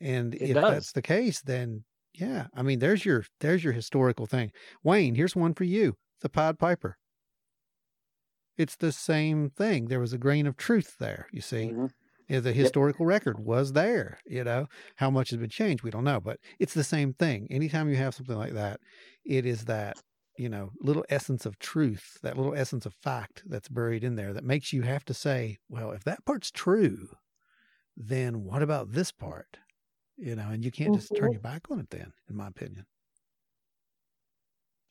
And 0.00 0.34
It 0.40 0.50
if 0.50 0.54
does. 0.54 0.64
that's 0.66 0.92
the 0.92 1.02
case, 1.02 1.42
then 1.42 1.84
yeah, 2.14 2.48
I 2.54 2.62
mean, 2.62 2.80
there's 2.80 3.04
your 3.04 3.24
there's 3.40 3.64
your 3.64 3.72
historical 3.74 4.26
thing. 4.26 4.52
Wayne, 4.82 5.14
here's 5.16 5.36
one 5.36 5.54
for 5.54 5.64
you: 5.64 5.96
the 6.20 6.28
Pied 6.30 6.58
Piper. 6.58 6.98
It's 8.56 8.76
the 8.76 8.92
same 8.92 9.50
thing. 9.50 9.86
There 9.86 10.00
was 10.00 10.12
a 10.12 10.18
grain 10.18 10.46
of 10.46 10.56
truth 10.56 10.96
there. 10.98 11.28
You 11.32 11.40
see, 11.40 11.72
Mhm. 11.72 11.88
Yeah, 12.28 12.40
the 12.40 12.54
historical 12.54 13.06
record 13.06 13.40
was 13.40 13.74
there. 13.74 14.20
You 14.26 14.44
know 14.44 14.68
how 14.96 15.10
much 15.10 15.30
has 15.30 15.38
been 15.40 15.50
changed, 15.50 15.82
we 15.84 15.90
don't 15.92 16.04
know, 16.04 16.20
but 16.20 16.40
it's 16.60 16.74
the 16.74 16.84
same 16.84 17.14
thing. 17.14 17.48
Anytime 17.50 17.90
you 17.90 17.96
have 17.96 18.14
something 18.14 18.36
like 18.38 18.54
that, 18.54 18.80
it 19.24 19.46
is 19.46 19.66
that 19.66 19.98
you 20.38 20.48
know 20.48 20.72
little 20.80 21.04
essence 21.08 21.46
of 21.46 21.58
truth, 21.58 22.18
that 22.22 22.36
little 22.36 22.54
essence 22.54 22.86
of 22.86 22.94
fact 22.94 23.42
that's 23.46 23.68
buried 23.68 24.04
in 24.04 24.16
there 24.16 24.32
that 24.32 24.44
makes 24.44 24.72
you 24.72 24.82
have 24.82 25.04
to 25.06 25.14
say, 25.14 25.58
well, 25.68 25.92
if 25.92 26.04
that 26.04 26.24
part's 26.24 26.50
true, 26.50 27.16
then 27.96 28.44
what 28.44 28.62
about 28.62 28.92
this 28.92 29.12
part? 29.12 29.58
You 30.18 30.36
know, 30.36 30.50
and 30.50 30.64
you 30.64 30.70
can't 30.72 30.94
just 30.94 31.14
turn 31.14 31.30
Mhm. 31.30 31.32
your 31.32 31.40
back 31.42 31.70
on 31.70 31.80
it. 31.80 31.90
Then, 31.90 32.14
in 32.28 32.36
my 32.36 32.48
opinion, 32.48 32.86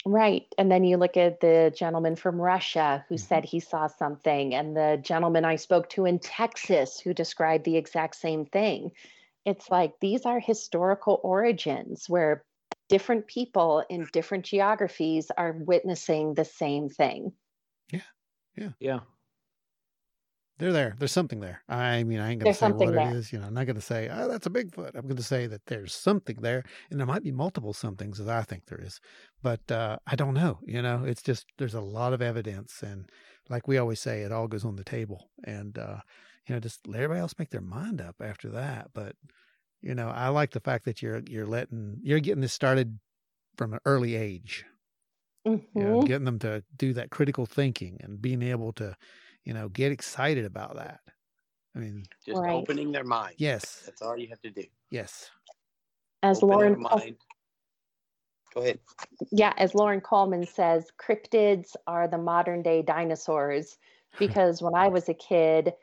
Right. 0.05 0.45
And 0.57 0.71
then 0.71 0.83
you 0.83 0.95
look 0.97 1.17
at 1.17 1.41
the 1.41 1.73
gentleman 1.75 2.15
from 2.15 2.39
Russia 2.39 3.05
who 3.09 3.17
said 3.17 3.43
he 3.43 3.59
saw 3.59 3.87
something, 3.87 4.53
and 4.55 4.75
the 4.77 4.99
gentleman 5.03 5.43
I 5.43 5.55
spoke 5.57 5.89
to 5.89 6.05
in 6.05 6.19
Texas 6.19 6.99
who 6.99 7.13
described 7.13 7.65
the 7.65 7.75
exact 7.77 8.15
same 8.15 8.45
thing. 8.45 8.91
It's 9.45 9.71
like 9.71 9.99
these 10.01 10.25
are 10.25 10.39
historical 10.41 11.19
origins 11.23 12.09
where 12.09 12.45
different 12.89 13.27
people 13.27 13.83
in 13.89 14.07
different 14.13 14.45
geographies 14.45 15.31
are 15.38 15.53
witnessing 15.59 16.33
the 16.33 16.45
same 16.45 16.89
thing. 16.89 17.31
Yeah. 17.91 18.01
Yeah. 18.55 18.69
Yeah. 18.79 18.99
They're 20.59 20.73
there. 20.73 20.95
There's 20.97 21.11
something 21.11 21.39
there. 21.39 21.61
I 21.69 22.03
mean, 22.03 22.19
I 22.19 22.31
ain't 22.31 22.41
going 22.41 22.51
to 22.51 22.57
say 22.57 22.71
what 22.71 22.93
there. 22.93 23.11
it 23.11 23.15
is. 23.15 23.31
You 23.31 23.39
know, 23.39 23.45
I'm 23.45 23.53
not 23.53 23.67
going 23.67 23.75
to 23.75 23.81
say, 23.81 24.09
oh, 24.11 24.27
that's 24.27 24.47
a 24.47 24.49
Bigfoot. 24.49 24.95
I'm 24.95 25.03
going 25.03 25.17
to 25.17 25.21
say 25.21 25.45
that 25.45 25.65
there's 25.67 25.93
something 25.93 26.38
there. 26.41 26.63
And 26.89 26.99
there 26.99 27.05
might 27.05 27.21
be 27.21 27.31
multiple 27.31 27.73
somethings 27.73 28.19
as 28.19 28.27
I 28.27 28.41
think 28.41 28.65
there 28.65 28.81
is. 28.81 28.99
But 29.43 29.71
uh, 29.71 29.97
I 30.07 30.15
don't 30.15 30.33
know. 30.33 30.57
You 30.65 30.81
know, 30.81 31.03
it's 31.05 31.21
just, 31.21 31.45
there's 31.59 31.75
a 31.75 31.81
lot 31.81 32.13
of 32.13 32.23
evidence. 32.23 32.81
And 32.81 33.07
like 33.49 33.67
we 33.67 33.77
always 33.77 33.99
say, 33.99 34.21
it 34.21 34.31
all 34.31 34.47
goes 34.47 34.65
on 34.65 34.75
the 34.75 34.83
table. 34.83 35.29
And, 35.43 35.77
uh, 35.77 35.97
you 36.47 36.55
know, 36.55 36.59
just 36.59 36.88
let 36.88 37.01
everybody 37.01 37.19
else 37.19 37.35
make 37.38 37.51
their 37.51 37.61
mind 37.61 38.01
up 38.01 38.15
after 38.19 38.49
that. 38.49 38.88
But, 38.95 39.15
you 39.82 39.95
know, 39.95 40.09
I 40.09 40.30
like 40.30 40.51
the 40.51 40.59
fact 40.59 40.86
that 40.86 41.01
you're, 41.01 41.21
you're 41.30 41.45
letting, 41.45 41.99
you're 42.01 42.19
getting 42.19 42.41
this 42.41 42.53
started 42.53 42.99
from 43.57 43.73
an 43.73 43.80
early 43.86 44.15
age. 44.15 44.65
Mm-hmm. 45.47 45.80
You 45.80 45.86
know, 45.86 45.97
mm-hmm. 45.97 46.07
getting 46.07 46.25
them 46.25 46.39
to 46.39 46.63
do 46.75 46.93
that 46.93 47.09
critical 47.09 47.45
thinking 47.45 47.99
and 48.01 48.21
being 48.21 48.41
able 48.41 48.73
to, 48.73 48.95
you 49.43 49.53
know, 49.53 49.69
get 49.69 49.91
excited 49.91 50.45
about 50.45 50.75
that. 50.75 50.99
I 51.75 51.80
mean, 51.80 52.05
just 52.25 52.39
right. 52.39 52.53
opening 52.53 52.91
their 52.91 53.03
mind. 53.03 53.36
Yes. 53.38 53.84
That's 53.86 54.01
all 54.01 54.17
you 54.17 54.28
have 54.30 54.41
to 54.41 54.49
do. 54.49 54.63
Yes. 54.89 55.30
As 56.23 56.38
Open 56.38 56.49
Loren 56.49 56.82
mind. 56.82 57.17
Go 58.53 58.61
ahead. 58.61 58.80
Yeah, 59.32 59.53
as 59.57 59.75
Loren 59.75 60.01
Coleman 60.01 60.45
says, 60.45 60.88
cryptids 60.99 61.75
are 61.86 62.07
the 62.07 62.17
modern 62.17 62.63
day 62.63 62.82
dinosaurs 62.82 63.78
because 64.19 64.61
when 64.61 64.73
I 64.73 64.88
was 64.88 65.07
a 65.09 65.13
kid, 65.13 65.73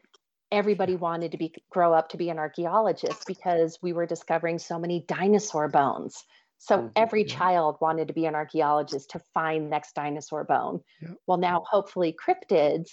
everybody 0.52 0.96
wanted 0.96 1.32
to 1.32 1.38
be 1.38 1.54
grow 1.70 1.92
up 1.92 2.08
to 2.10 2.16
be 2.16 2.30
an 2.30 2.38
archaeologist 2.38 3.26
because 3.26 3.78
we 3.82 3.92
were 3.92 4.06
discovering 4.06 4.58
so 4.58 4.78
many 4.78 5.04
dinosaur 5.06 5.68
bones. 5.68 6.24
So 6.58 6.78
mm-hmm. 6.78 6.88
every 6.96 7.24
child 7.24 7.76
wanted 7.80 8.08
to 8.08 8.14
be 8.14 8.26
an 8.26 8.34
archaeologist 8.34 9.10
to 9.10 9.20
find 9.34 9.68
next 9.68 9.94
dinosaur 9.94 10.44
bone. 10.44 10.80
Yep. 11.02 11.16
Well, 11.26 11.38
now 11.38 11.64
hopefully 11.68 12.14
cryptids 12.14 12.90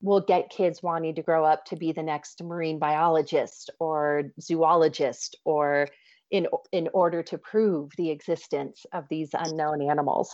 will 0.00 0.20
get 0.20 0.50
kids 0.50 0.82
wanting 0.82 1.14
to 1.16 1.22
grow 1.22 1.44
up 1.44 1.64
to 1.66 1.76
be 1.76 1.92
the 1.92 2.02
next 2.02 2.42
marine 2.42 2.78
biologist 2.78 3.70
or 3.80 4.24
zoologist 4.40 5.36
or 5.44 5.88
in 6.30 6.46
in 6.72 6.88
order 6.92 7.22
to 7.22 7.38
prove 7.38 7.90
the 7.96 8.10
existence 8.10 8.84
of 8.92 9.04
these 9.08 9.30
unknown 9.32 9.82
animals 9.82 10.30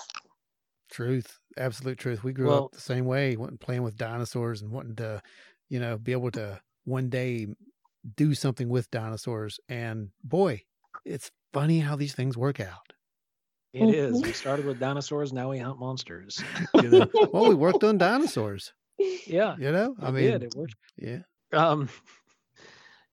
truth 0.90 1.38
absolute 1.56 1.98
truth 1.98 2.24
we 2.24 2.32
grew 2.32 2.48
well, 2.48 2.64
up 2.64 2.72
the 2.72 2.80
same 2.80 3.04
way 3.04 3.36
wanting 3.36 3.58
playing 3.58 3.82
with 3.82 3.96
dinosaurs 3.96 4.60
and 4.60 4.70
wanting 4.70 4.96
to 4.96 5.22
you 5.68 5.78
know 5.80 5.96
be 5.98 6.12
able 6.12 6.30
to 6.30 6.60
one 6.84 7.08
day 7.08 7.46
do 8.16 8.34
something 8.34 8.68
with 8.68 8.90
dinosaurs 8.90 9.58
and 9.68 10.10
boy 10.22 10.62
it's 11.04 11.30
funny 11.52 11.80
how 11.80 11.96
these 11.96 12.14
things 12.14 12.36
work 12.36 12.60
out 12.60 12.92
It 13.72 13.92
is. 13.94 14.22
We 14.22 14.32
started 14.32 14.66
with 14.66 14.78
dinosaurs. 14.78 15.32
Now 15.32 15.50
we 15.50 15.58
hunt 15.58 15.80
monsters. 15.80 16.40
you 16.74 16.90
know? 16.90 17.06
well, 17.32 17.48
we 17.48 17.56
worked 17.56 17.82
on 17.82 17.98
dinosaurs 17.98 18.72
yeah 19.26 19.56
you 19.58 19.72
know 19.72 19.94
i 20.00 20.10
mean 20.10 20.30
did. 20.30 20.42
it 20.44 20.54
worked 20.54 20.74
yeah 20.96 21.18
um 21.52 21.88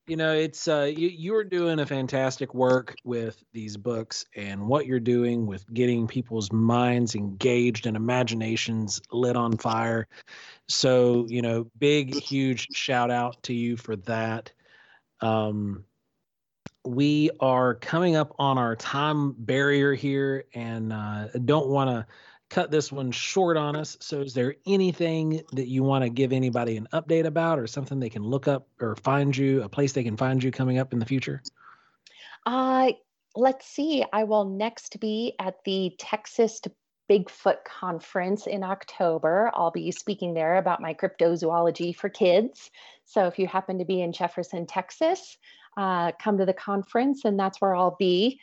you 0.06 0.16
know 0.16 0.32
it's 0.32 0.66
uh 0.66 0.90
you, 0.94 1.08
you're 1.08 1.44
doing 1.44 1.78
a 1.78 1.86
fantastic 1.86 2.54
work 2.54 2.94
with 3.04 3.42
these 3.52 3.76
books 3.76 4.24
and 4.34 4.66
what 4.66 4.86
you're 4.86 5.00
doing 5.00 5.46
with 5.46 5.64
getting 5.72 6.06
people's 6.06 6.50
minds 6.50 7.14
engaged 7.14 7.86
and 7.86 7.96
imaginations 7.96 9.00
lit 9.12 9.36
on 9.36 9.56
fire. 9.56 10.08
So 10.68 11.26
you 11.28 11.42
know 11.42 11.70
big 11.78 12.14
huge 12.14 12.68
shout 12.72 13.10
out 13.10 13.42
to 13.44 13.54
you 13.54 13.76
for 13.76 13.96
that. 13.96 14.52
Um 15.20 15.84
we 16.84 17.30
are 17.40 17.74
coming 17.74 18.16
up 18.16 18.34
on 18.38 18.58
our 18.58 18.74
time 18.74 19.34
barrier 19.38 19.94
here 19.94 20.44
and 20.52 20.92
uh, 20.92 21.28
don't 21.44 21.68
want 21.68 21.88
to 21.88 22.06
cut 22.52 22.70
this 22.70 22.92
one 22.92 23.10
short 23.10 23.56
on 23.56 23.74
us. 23.74 23.96
So, 24.00 24.20
is 24.20 24.34
there 24.34 24.54
anything 24.66 25.42
that 25.52 25.68
you 25.68 25.82
want 25.82 26.04
to 26.04 26.10
give 26.10 26.32
anybody 26.32 26.76
an 26.76 26.86
update 26.92 27.24
about, 27.24 27.58
or 27.58 27.66
something 27.66 27.98
they 27.98 28.10
can 28.10 28.22
look 28.22 28.46
up 28.46 28.68
or 28.80 28.94
find 28.96 29.34
you, 29.34 29.62
a 29.62 29.68
place 29.68 29.92
they 29.92 30.04
can 30.04 30.18
find 30.18 30.42
you 30.42 30.50
coming 30.50 30.78
up 30.78 30.92
in 30.92 30.98
the 30.98 31.06
future? 31.06 31.42
Uh, 32.44 32.92
let's 33.34 33.66
see. 33.66 34.04
I 34.12 34.24
will 34.24 34.44
next 34.44 35.00
be 35.00 35.34
at 35.38 35.64
the 35.64 35.94
Texas 35.98 36.60
Bigfoot 37.10 37.64
Conference 37.64 38.46
in 38.46 38.62
October. 38.62 39.50
I'll 39.54 39.70
be 39.70 39.90
speaking 39.90 40.34
there 40.34 40.56
about 40.56 40.82
my 40.82 40.92
cryptozoology 40.92 41.96
for 41.96 42.10
kids. 42.10 42.70
So, 43.06 43.26
if 43.26 43.38
you 43.38 43.46
happen 43.46 43.78
to 43.78 43.86
be 43.86 44.02
in 44.02 44.12
Jefferson, 44.12 44.66
Texas, 44.66 45.38
uh, 45.78 46.12
come 46.20 46.36
to 46.36 46.44
the 46.44 46.52
conference, 46.52 47.24
and 47.24 47.40
that's 47.40 47.62
where 47.62 47.74
I'll 47.74 47.96
be. 47.98 48.40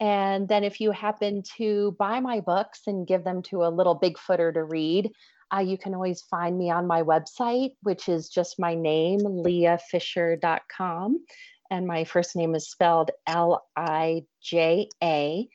And 0.00 0.48
then 0.48 0.64
if 0.64 0.80
you 0.80 0.92
happen 0.92 1.42
to 1.58 1.94
buy 1.98 2.20
my 2.20 2.40
books 2.40 2.80
and 2.86 3.06
give 3.06 3.22
them 3.22 3.42
to 3.44 3.64
a 3.64 3.68
little 3.68 3.98
Bigfooter 3.98 4.52
to 4.54 4.64
read, 4.64 5.10
uh, 5.54 5.60
you 5.60 5.76
can 5.76 5.94
always 5.94 6.22
find 6.22 6.56
me 6.56 6.70
on 6.70 6.86
my 6.86 7.02
website, 7.02 7.72
which 7.82 8.08
is 8.08 8.28
just 8.28 8.58
my 8.58 8.74
name, 8.74 9.20
lijafisher.com. 9.20 11.24
And 11.70 11.86
my 11.86 12.04
first 12.04 12.34
name 12.34 12.54
is 12.54 12.70
spelled 12.70 13.10
L 13.26 13.66
I 13.76 14.24
J 14.42 14.88
A. 15.02 15.48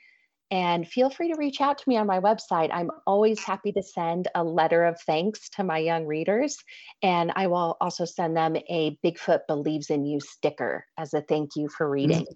And 0.52 0.88
feel 0.88 1.10
free 1.10 1.32
to 1.32 1.38
reach 1.38 1.60
out 1.60 1.80
to 1.80 1.90
me 1.90 1.98
on 1.98 2.06
my 2.06 2.20
website. 2.20 2.70
I'm 2.72 2.92
always 3.08 3.44
happy 3.44 3.72
to 3.72 3.82
send 3.82 4.28
a 4.36 4.44
letter 4.44 4.86
of 4.86 5.02
thanks 5.02 5.50
to 5.50 5.64
my 5.64 5.80
young 5.80 6.06
readers. 6.06 6.58
And 7.02 7.34
I 7.36 7.48
will 7.48 7.78
also 7.82 8.06
send 8.06 8.38
them 8.38 8.56
a 8.56 8.98
Bigfoot 9.04 9.40
Believes 9.48 9.90
in 9.90 10.06
You 10.06 10.20
sticker 10.20 10.86
as 10.98 11.16
a 11.16 11.22
thank 11.22 11.56
you 11.56 11.68
for 11.68 11.90
reading. 11.90 12.28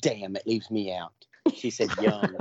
Damn, 0.00 0.36
it 0.36 0.46
leaves 0.46 0.70
me 0.70 0.92
out. 0.92 1.12
She 1.54 1.70
said 1.70 1.90
young. 2.00 2.36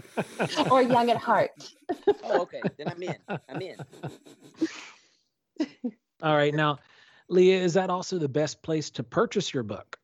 or 0.70 0.82
young 0.82 1.10
at 1.10 1.16
heart. 1.16 1.50
oh, 2.24 2.42
okay. 2.42 2.60
Then 2.78 2.88
I'm 2.88 3.02
in. 3.02 3.16
I'm 3.48 3.60
in. 3.60 3.76
All 6.22 6.36
right. 6.36 6.54
Now, 6.54 6.78
Lija, 7.30 7.60
is 7.60 7.74
that 7.74 7.90
also 7.90 8.18
the 8.18 8.28
best 8.28 8.62
place 8.62 8.90
to 8.90 9.02
purchase 9.02 9.52
your 9.52 9.62
book? 9.62 9.98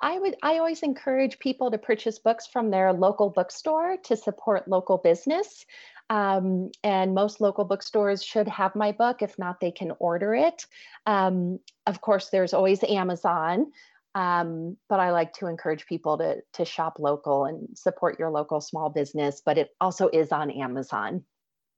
I 0.00 0.18
would 0.18 0.36
I 0.42 0.58
always 0.58 0.82
encourage 0.82 1.38
people 1.38 1.70
to 1.70 1.78
purchase 1.78 2.18
books 2.18 2.46
from 2.46 2.70
their 2.70 2.92
local 2.92 3.30
bookstore 3.30 3.96
to 4.04 4.16
support 4.16 4.68
local 4.68 4.98
business. 4.98 5.64
Um, 6.10 6.70
and 6.82 7.14
most 7.14 7.40
local 7.40 7.64
bookstores 7.64 8.22
should 8.22 8.46
have 8.48 8.74
my 8.74 8.92
book. 8.92 9.22
If 9.22 9.38
not, 9.38 9.60
they 9.60 9.70
can 9.70 9.92
order 9.98 10.34
it. 10.34 10.66
Um, 11.06 11.60
of 11.86 12.00
course, 12.00 12.28
there's 12.28 12.52
always 12.52 12.84
Amazon. 12.84 13.72
Um, 14.14 14.76
but 14.88 15.00
I 15.00 15.10
like 15.10 15.32
to 15.34 15.46
encourage 15.46 15.86
people 15.86 16.18
to 16.18 16.36
to 16.54 16.64
shop 16.64 16.98
local 16.98 17.46
and 17.46 17.68
support 17.76 18.18
your 18.18 18.30
local 18.30 18.60
small 18.60 18.90
business. 18.90 19.42
But 19.44 19.58
it 19.58 19.70
also 19.80 20.08
is 20.08 20.30
on 20.30 20.50
Amazon. 20.50 21.24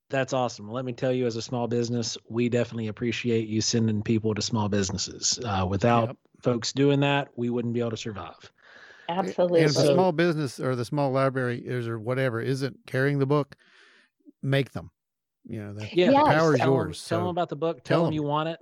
That's 0.08 0.32
awesome. 0.32 0.70
Let 0.70 0.84
me 0.84 0.92
tell 0.92 1.12
you, 1.12 1.26
as 1.26 1.36
a 1.36 1.42
small 1.42 1.66
business, 1.66 2.16
we 2.28 2.48
definitely 2.48 2.86
appreciate 2.88 3.48
you 3.48 3.60
sending 3.60 4.02
people 4.02 4.34
to 4.34 4.42
small 4.42 4.68
businesses. 4.68 5.40
Uh, 5.44 5.66
without 5.68 6.08
yep. 6.08 6.16
folks 6.42 6.72
doing 6.72 7.00
that, 7.00 7.28
we 7.34 7.50
wouldn't 7.50 7.74
be 7.74 7.80
able 7.80 7.90
to 7.90 7.96
survive. 7.96 8.52
Absolutely. 9.08 9.62
And 9.62 9.70
if 9.70 9.76
the 9.76 9.92
small 9.94 10.12
business 10.12 10.60
or 10.60 10.76
the 10.76 10.84
small 10.84 11.10
library 11.10 11.58
is 11.58 11.88
or 11.88 11.98
whatever 11.98 12.40
isn't 12.40 12.78
carrying 12.86 13.18
the 13.18 13.26
book, 13.26 13.56
make 14.42 14.72
them. 14.72 14.90
You 15.44 15.62
know, 15.62 15.74
the, 15.74 15.88
yeah, 15.92 16.10
the 16.10 16.14
power 16.14 16.54
is 16.54 16.60
yours. 16.60 17.08
Them, 17.08 17.18
tell 17.18 17.26
them 17.26 17.30
about 17.30 17.48
the 17.48 17.56
book. 17.56 17.84
Tell, 17.84 17.98
tell 17.98 18.04
them 18.04 18.12
you 18.12 18.22
want 18.22 18.48
it, 18.48 18.60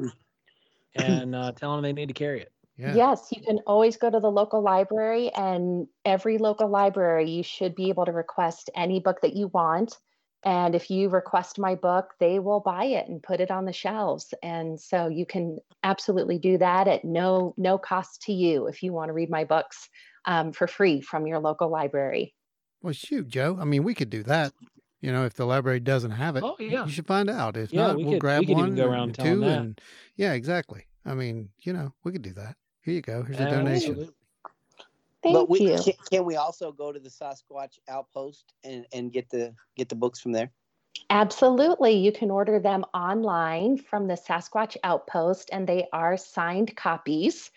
and 0.94 1.34
uh, 1.34 1.52
tell 1.52 1.74
them 1.74 1.82
they 1.82 1.92
need 1.92 2.08
to 2.08 2.14
carry 2.14 2.42
it. 2.42 2.52
Yeah. 2.76 2.96
Yes, 2.96 3.28
you 3.30 3.40
can 3.40 3.60
always 3.66 3.96
go 3.96 4.10
to 4.10 4.18
the 4.18 4.30
local 4.30 4.60
library, 4.60 5.30
and 5.30 5.86
every 6.04 6.38
local 6.38 6.68
library, 6.68 7.30
you 7.30 7.42
should 7.42 7.74
be 7.74 7.88
able 7.88 8.04
to 8.04 8.12
request 8.12 8.68
any 8.74 8.98
book 8.98 9.20
that 9.22 9.36
you 9.36 9.48
want. 9.48 9.98
And 10.44 10.74
if 10.74 10.90
you 10.90 11.08
request 11.08 11.58
my 11.58 11.74
book, 11.74 12.14
they 12.20 12.38
will 12.38 12.60
buy 12.60 12.84
it 12.84 13.08
and 13.08 13.22
put 13.22 13.40
it 13.40 13.50
on 13.50 13.64
the 13.64 13.72
shelves. 13.72 14.34
And 14.42 14.78
so 14.78 15.08
you 15.08 15.24
can 15.24 15.58
absolutely 15.82 16.38
do 16.38 16.58
that 16.58 16.86
at 16.86 17.04
no 17.04 17.54
no 17.56 17.78
cost 17.78 18.22
to 18.22 18.32
you 18.32 18.66
if 18.66 18.82
you 18.82 18.92
want 18.92 19.08
to 19.08 19.14
read 19.14 19.30
my 19.30 19.44
books 19.44 19.88
um, 20.26 20.52
for 20.52 20.66
free 20.66 21.00
from 21.00 21.26
your 21.26 21.38
local 21.38 21.70
library. 21.70 22.34
Well, 22.82 22.92
shoot, 22.92 23.28
Joe. 23.28 23.56
I 23.58 23.64
mean, 23.64 23.84
we 23.84 23.94
could 23.94 24.10
do 24.10 24.22
that. 24.24 24.52
You 25.00 25.12
know, 25.12 25.24
if 25.24 25.34
the 25.34 25.46
library 25.46 25.80
doesn't 25.80 26.12
have 26.12 26.36
it, 26.36 26.44
oh 26.44 26.56
yeah, 26.58 26.84
you 26.84 26.90
should 26.90 27.06
find 27.06 27.30
out. 27.30 27.56
If 27.56 27.72
yeah, 27.72 27.88
not, 27.88 27.96
we 27.96 28.04
will 28.04 28.18
grab 28.18 28.46
we 28.46 28.54
one, 28.54 28.74
go 28.74 28.86
around 28.86 29.14
two, 29.14 29.44
and 29.44 29.80
yeah, 30.16 30.32
exactly. 30.32 30.86
I 31.06 31.14
mean, 31.14 31.50
you 31.60 31.72
know, 31.72 31.94
we 32.04 32.12
could 32.12 32.22
do 32.22 32.32
that. 32.34 32.56
Here 32.84 32.94
you 32.94 33.02
go. 33.02 33.22
Here's 33.22 33.40
a 33.40 33.50
donation. 33.50 34.12
Thank 35.22 35.34
but 35.34 35.48
we, 35.48 35.60
you. 35.60 35.78
Can, 35.82 35.94
can, 36.10 36.24
we 36.26 36.36
also 36.36 36.70
go 36.70 36.92
to 36.92 37.00
the 37.00 37.08
Sasquatch 37.08 37.78
Outpost 37.88 38.52
and, 38.62 38.84
and 38.92 39.10
get 39.10 39.30
the 39.30 39.54
get 39.74 39.88
the 39.88 39.94
books 39.94 40.20
from 40.20 40.32
there? 40.32 40.50
Absolutely. 41.08 41.92
You 41.92 42.12
can 42.12 42.30
order 42.30 42.60
them 42.60 42.84
online 42.92 43.78
from 43.78 44.06
the 44.06 44.14
Sasquatch 44.14 44.76
Outpost, 44.84 45.48
and 45.50 45.66
they 45.66 45.86
are 45.94 46.18
signed 46.18 46.76
copies. 46.76 47.50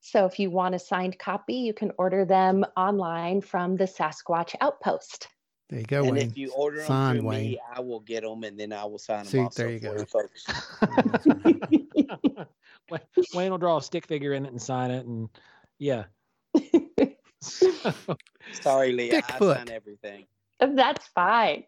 So 0.00 0.26
if 0.26 0.40
you 0.40 0.50
want 0.50 0.74
a 0.74 0.80
signed 0.80 1.16
copy, 1.16 1.54
you 1.54 1.72
can 1.72 1.92
order 1.96 2.24
them 2.24 2.64
online 2.76 3.40
from 3.40 3.76
the 3.76 3.84
Sasquatch 3.84 4.56
Outpost. 4.60 5.28
There 5.70 5.78
you 5.78 5.86
go, 5.86 6.02
and 6.02 6.16
Wayne. 6.16 6.28
if 6.28 6.36
you 6.36 6.50
order 6.52 6.82
them 6.82 7.20
through 7.20 7.28
Wayne. 7.28 7.52
me, 7.52 7.60
I 7.72 7.80
will 7.80 8.00
get 8.00 8.24
them, 8.24 8.42
and 8.42 8.58
then 8.58 8.72
I 8.72 8.84
will 8.84 8.98
sign 8.98 9.24
See, 9.24 9.38
them. 9.38 9.46
Also 9.46 9.62
there 9.62 9.72
you 9.72 9.78
go, 9.78 9.92
you 9.96 10.04
folks. 10.06 10.44
Wayne 13.34 13.50
will 13.50 13.58
draw 13.58 13.78
a 13.78 13.82
stick 13.82 14.06
figure 14.06 14.32
in 14.32 14.46
it 14.46 14.52
and 14.52 14.60
sign 14.60 14.90
it, 14.90 15.06
and 15.06 15.28
yeah. 15.78 16.04
Sorry, 17.40 18.92
Lija. 18.92 19.22
I 19.28 19.54
sign 19.54 19.70
everything. 19.70 20.26
That's 20.60 21.06
fine. 21.08 21.64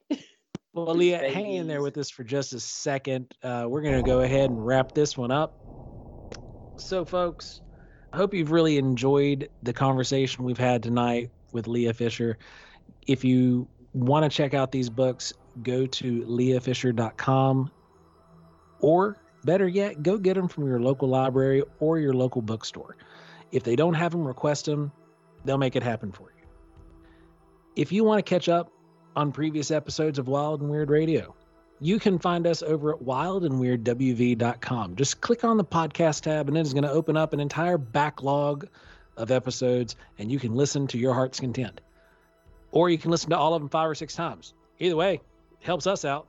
Well, 0.73 0.95
Lija, 0.95 1.33
hang 1.33 1.53
in 1.53 1.67
there 1.67 1.83
with 1.83 1.97
us 1.99 2.11
for 2.11 2.25
just 2.25 2.53
a 2.53 2.61
second. 2.61 3.33
Uh, 3.43 3.67
we're 3.69 3.83
going 3.83 3.97
to 3.97 4.03
go 4.03 4.21
ahead 4.21 4.51
and 4.51 4.65
wrap 4.65 4.93
this 4.93 5.17
one 5.17 5.31
up. 5.31 5.55
So, 6.77 7.05
folks, 7.05 7.61
I 8.13 8.17
hope 8.17 8.35
you've 8.35 8.51
really 8.51 8.79
enjoyed 8.79 9.49
the 9.63 9.73
conversation 9.73 10.45
we've 10.45 10.59
had 10.59 10.83
tonight 10.83 11.31
with 11.53 11.67
Lija 11.67 11.95
Fisher. 11.95 12.39
If 13.07 13.25
you 13.25 13.69
want 13.93 14.25
to 14.25 14.37
check 14.37 14.55
out 14.55 14.73
these 14.73 14.91
books, 14.91 15.33
go 15.63 15.87
to 15.87 16.23
lijafisher.com 16.23 17.71
or 18.81 19.24
better 19.45 19.69
yet, 19.69 20.03
go 20.03 20.19
get 20.19 20.35
them 20.35 20.49
from 20.49 20.67
your 20.67 20.81
local 20.81 21.09
library 21.09 21.63
or 21.81 21.99
your 21.99 22.15
local 22.15 22.43
bookstore. 22.43 22.97
If 23.53 23.63
they 23.63 23.77
don't 23.77 23.95
have 23.95 24.13
them, 24.13 24.27
request 24.27 24.67
them. 24.67 24.93
They'll 25.45 25.59
make 25.59 25.77
it 25.77 25.83
happen 25.83 26.13
for 26.13 26.33
you. 26.37 26.47
If 27.77 27.93
you 27.93 28.05
want 28.05 28.25
to 28.25 28.29
catch 28.29 28.49
up 28.49 28.73
on 29.17 29.33
previous 29.33 29.71
episodes 29.71 30.19
of 30.19 30.29
Wild 30.29 30.61
and 30.61 30.71
Weird 30.71 30.91
Radio, 30.91 31.35
you 31.81 31.99
can 31.99 32.19
find 32.19 32.47
us 32.47 32.63
over 32.63 32.95
at 32.95 33.01
wildandweirdwv.com. 33.01 34.97
Just 34.97 35.21
click 35.21 35.45
on 35.45 35.57
the 35.57 35.65
podcast 35.65 36.23
tab, 36.23 36.49
and 36.49 36.57
it 36.57 36.61
is 36.61 36.73
going 36.73 36.85
to 36.85 36.91
open 36.91 37.17
up 37.17 37.33
an 37.33 37.41
entire 37.41 37.79
backlog 37.79 38.69
of 39.17 39.31
episodes, 39.31 39.97
and 40.19 40.31
you 40.31 40.39
can 40.39 40.55
listen 40.55 40.87
to 40.89 40.99
your 40.99 41.15
heart's 41.15 41.41
content. 41.41 41.81
Or 42.71 42.91
you 42.91 42.99
can 42.99 43.11
listen 43.11 43.31
to 43.31 43.39
all 43.39 43.55
of 43.55 43.63
them 43.63 43.69
five 43.69 43.89
or 43.89 43.95
six 43.95 44.15
times. 44.15 44.55
Either 44.79 44.97
way, 44.97 45.15
it 45.15 45.21
helps 45.61 45.87
us 45.87 46.05
out. 46.05 46.27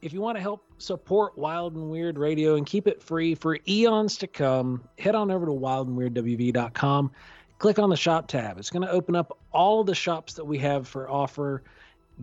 If 0.00 0.12
you 0.12 0.20
want 0.20 0.36
to 0.36 0.42
help 0.42 0.64
support 0.78 1.36
Wild 1.36 1.74
and 1.74 1.90
Weird 1.90 2.18
Radio 2.18 2.54
and 2.54 2.64
keep 2.64 2.86
it 2.86 3.02
free 3.02 3.34
for 3.34 3.58
eons 3.66 4.18
to 4.18 4.26
come, 4.28 4.84
head 4.98 5.14
on 5.14 5.30
over 5.30 5.46
to 5.46 5.52
wildandweirdwv.com. 5.52 7.10
Click 7.58 7.78
on 7.80 7.90
the 7.90 7.96
shop 7.96 8.28
tab. 8.28 8.58
It's 8.58 8.70
going 8.70 8.86
to 8.86 8.90
open 8.90 9.16
up 9.16 9.36
all 9.52 9.82
the 9.82 9.96
shops 9.96 10.34
that 10.34 10.44
we 10.44 10.58
have 10.58 10.86
for 10.86 11.10
offer. 11.10 11.64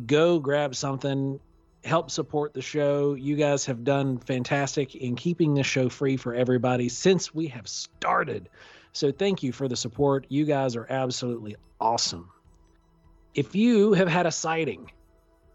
Go 0.06 0.40
grab 0.40 0.74
something, 0.74 1.40
help 1.84 2.10
support 2.10 2.54
the 2.54 2.62
show. 2.62 3.14
You 3.14 3.36
guys 3.36 3.66
have 3.66 3.84
done 3.84 4.20
fantastic 4.20 4.96
in 4.96 5.18
keeping 5.18 5.54
this 5.54 5.68
show 5.68 5.90
free 5.90 6.16
for 6.16 6.34
everybody 6.34 6.88
since 6.88 7.34
we 7.34 7.48
have 7.48 7.68
started. 7.68 8.48
So 8.94 9.12
thank 9.12 9.44
you 9.44 9.52
for 9.52 9.68
the 9.68 9.76
support. 9.76 10.26
You 10.30 10.46
guys 10.46 10.78
are 10.78 10.88
absolutely 10.90 11.58
awesome. 11.82 12.30
If 13.34 13.54
you 13.54 13.92
have 13.94 14.08
had 14.08 14.26
a 14.26 14.32
sighting, 14.32 14.90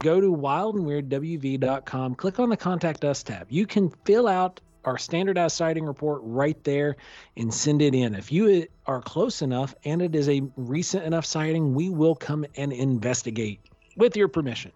go 0.01 0.21
to 0.21 0.33
wildandweirdwv.com, 0.35 2.15
click 2.17 2.41
on 2.41 2.49
the 2.49 2.57
contact 2.57 3.05
us 3.05 3.23
tab. 3.23 3.47
You 3.51 3.67
can 3.67 3.91
fill 4.05 4.27
out 4.27 4.61
our 4.85 4.99
standardized 4.99 5.57
sighting 5.57 5.85
report 5.85 6.23
right 6.25 6.63
there 6.65 6.97
and 7.37 7.53
send 7.53 7.83
it 7.83 7.95
in. 7.95 8.15
If 8.15 8.33
you 8.33 8.67
are 8.87 9.03
close 9.03 9.43
enough 9.43 9.75
and 9.85 10.01
it 10.03 10.15
is 10.15 10.29
a 10.29 10.43
recent 10.57 11.05
enough 11.05 11.27
sighting, 11.27 11.75
we 11.75 11.91
will 11.91 12.15
come 12.15 12.47
and 12.57 12.73
investigate 12.73 13.61
with 13.97 14.17
your 14.17 14.29
permission. 14.29 14.73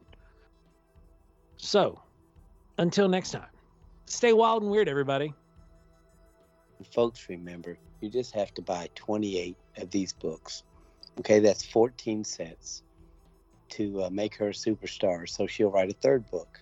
So, 1.56 2.00
until 2.76 3.08
next 3.08 3.30
time, 3.30 3.48
stay 4.04 4.34
wild 4.34 4.62
and 4.62 4.70
weird, 4.70 4.88
everybody. 4.88 5.32
Folks, 6.92 7.26
remember, 7.30 7.78
you 8.02 8.10
just 8.10 8.34
have 8.34 8.52
to 8.54 8.62
buy 8.62 8.90
28 8.94 9.56
of 9.78 9.90
these 9.90 10.12
books. 10.12 10.64
Okay, 11.20 11.38
that's 11.38 11.64
14 11.64 12.24
cents 12.24 12.83
to 13.70 14.04
uh, 14.04 14.10
make 14.10 14.36
her 14.36 14.48
a 14.48 14.52
superstar 14.52 15.28
so 15.28 15.46
she'll 15.46 15.70
write 15.70 15.90
a 15.90 15.94
third 15.94 16.28
book. 16.30 16.60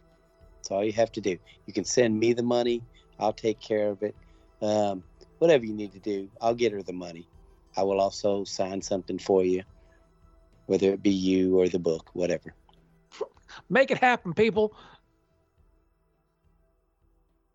That's 0.56 0.70
all 0.70 0.84
you 0.84 0.92
have 0.92 1.12
to 1.12 1.20
do. 1.20 1.36
You 1.66 1.72
can 1.72 1.84
send 1.84 2.18
me 2.18 2.32
the 2.32 2.42
money, 2.42 2.82
I'll 3.18 3.32
take 3.32 3.60
care 3.60 3.88
of 3.90 4.02
it. 4.02 4.14
Um, 4.60 5.02
whatever 5.38 5.64
you 5.64 5.74
need 5.74 5.92
to 5.92 6.00
do, 6.00 6.28
I'll 6.40 6.54
get 6.54 6.72
her 6.72 6.82
the 6.82 6.92
money. 6.92 7.28
I 7.76 7.82
will 7.82 8.00
also 8.00 8.44
sign 8.44 8.82
something 8.82 9.18
for 9.18 9.44
you, 9.44 9.62
whether 10.66 10.92
it 10.92 11.02
be 11.02 11.10
you 11.10 11.58
or 11.58 11.68
the 11.68 11.78
book, 11.78 12.10
whatever. 12.12 12.54
Make 13.68 13.90
it 13.90 13.98
happen, 13.98 14.34
people. 14.34 14.74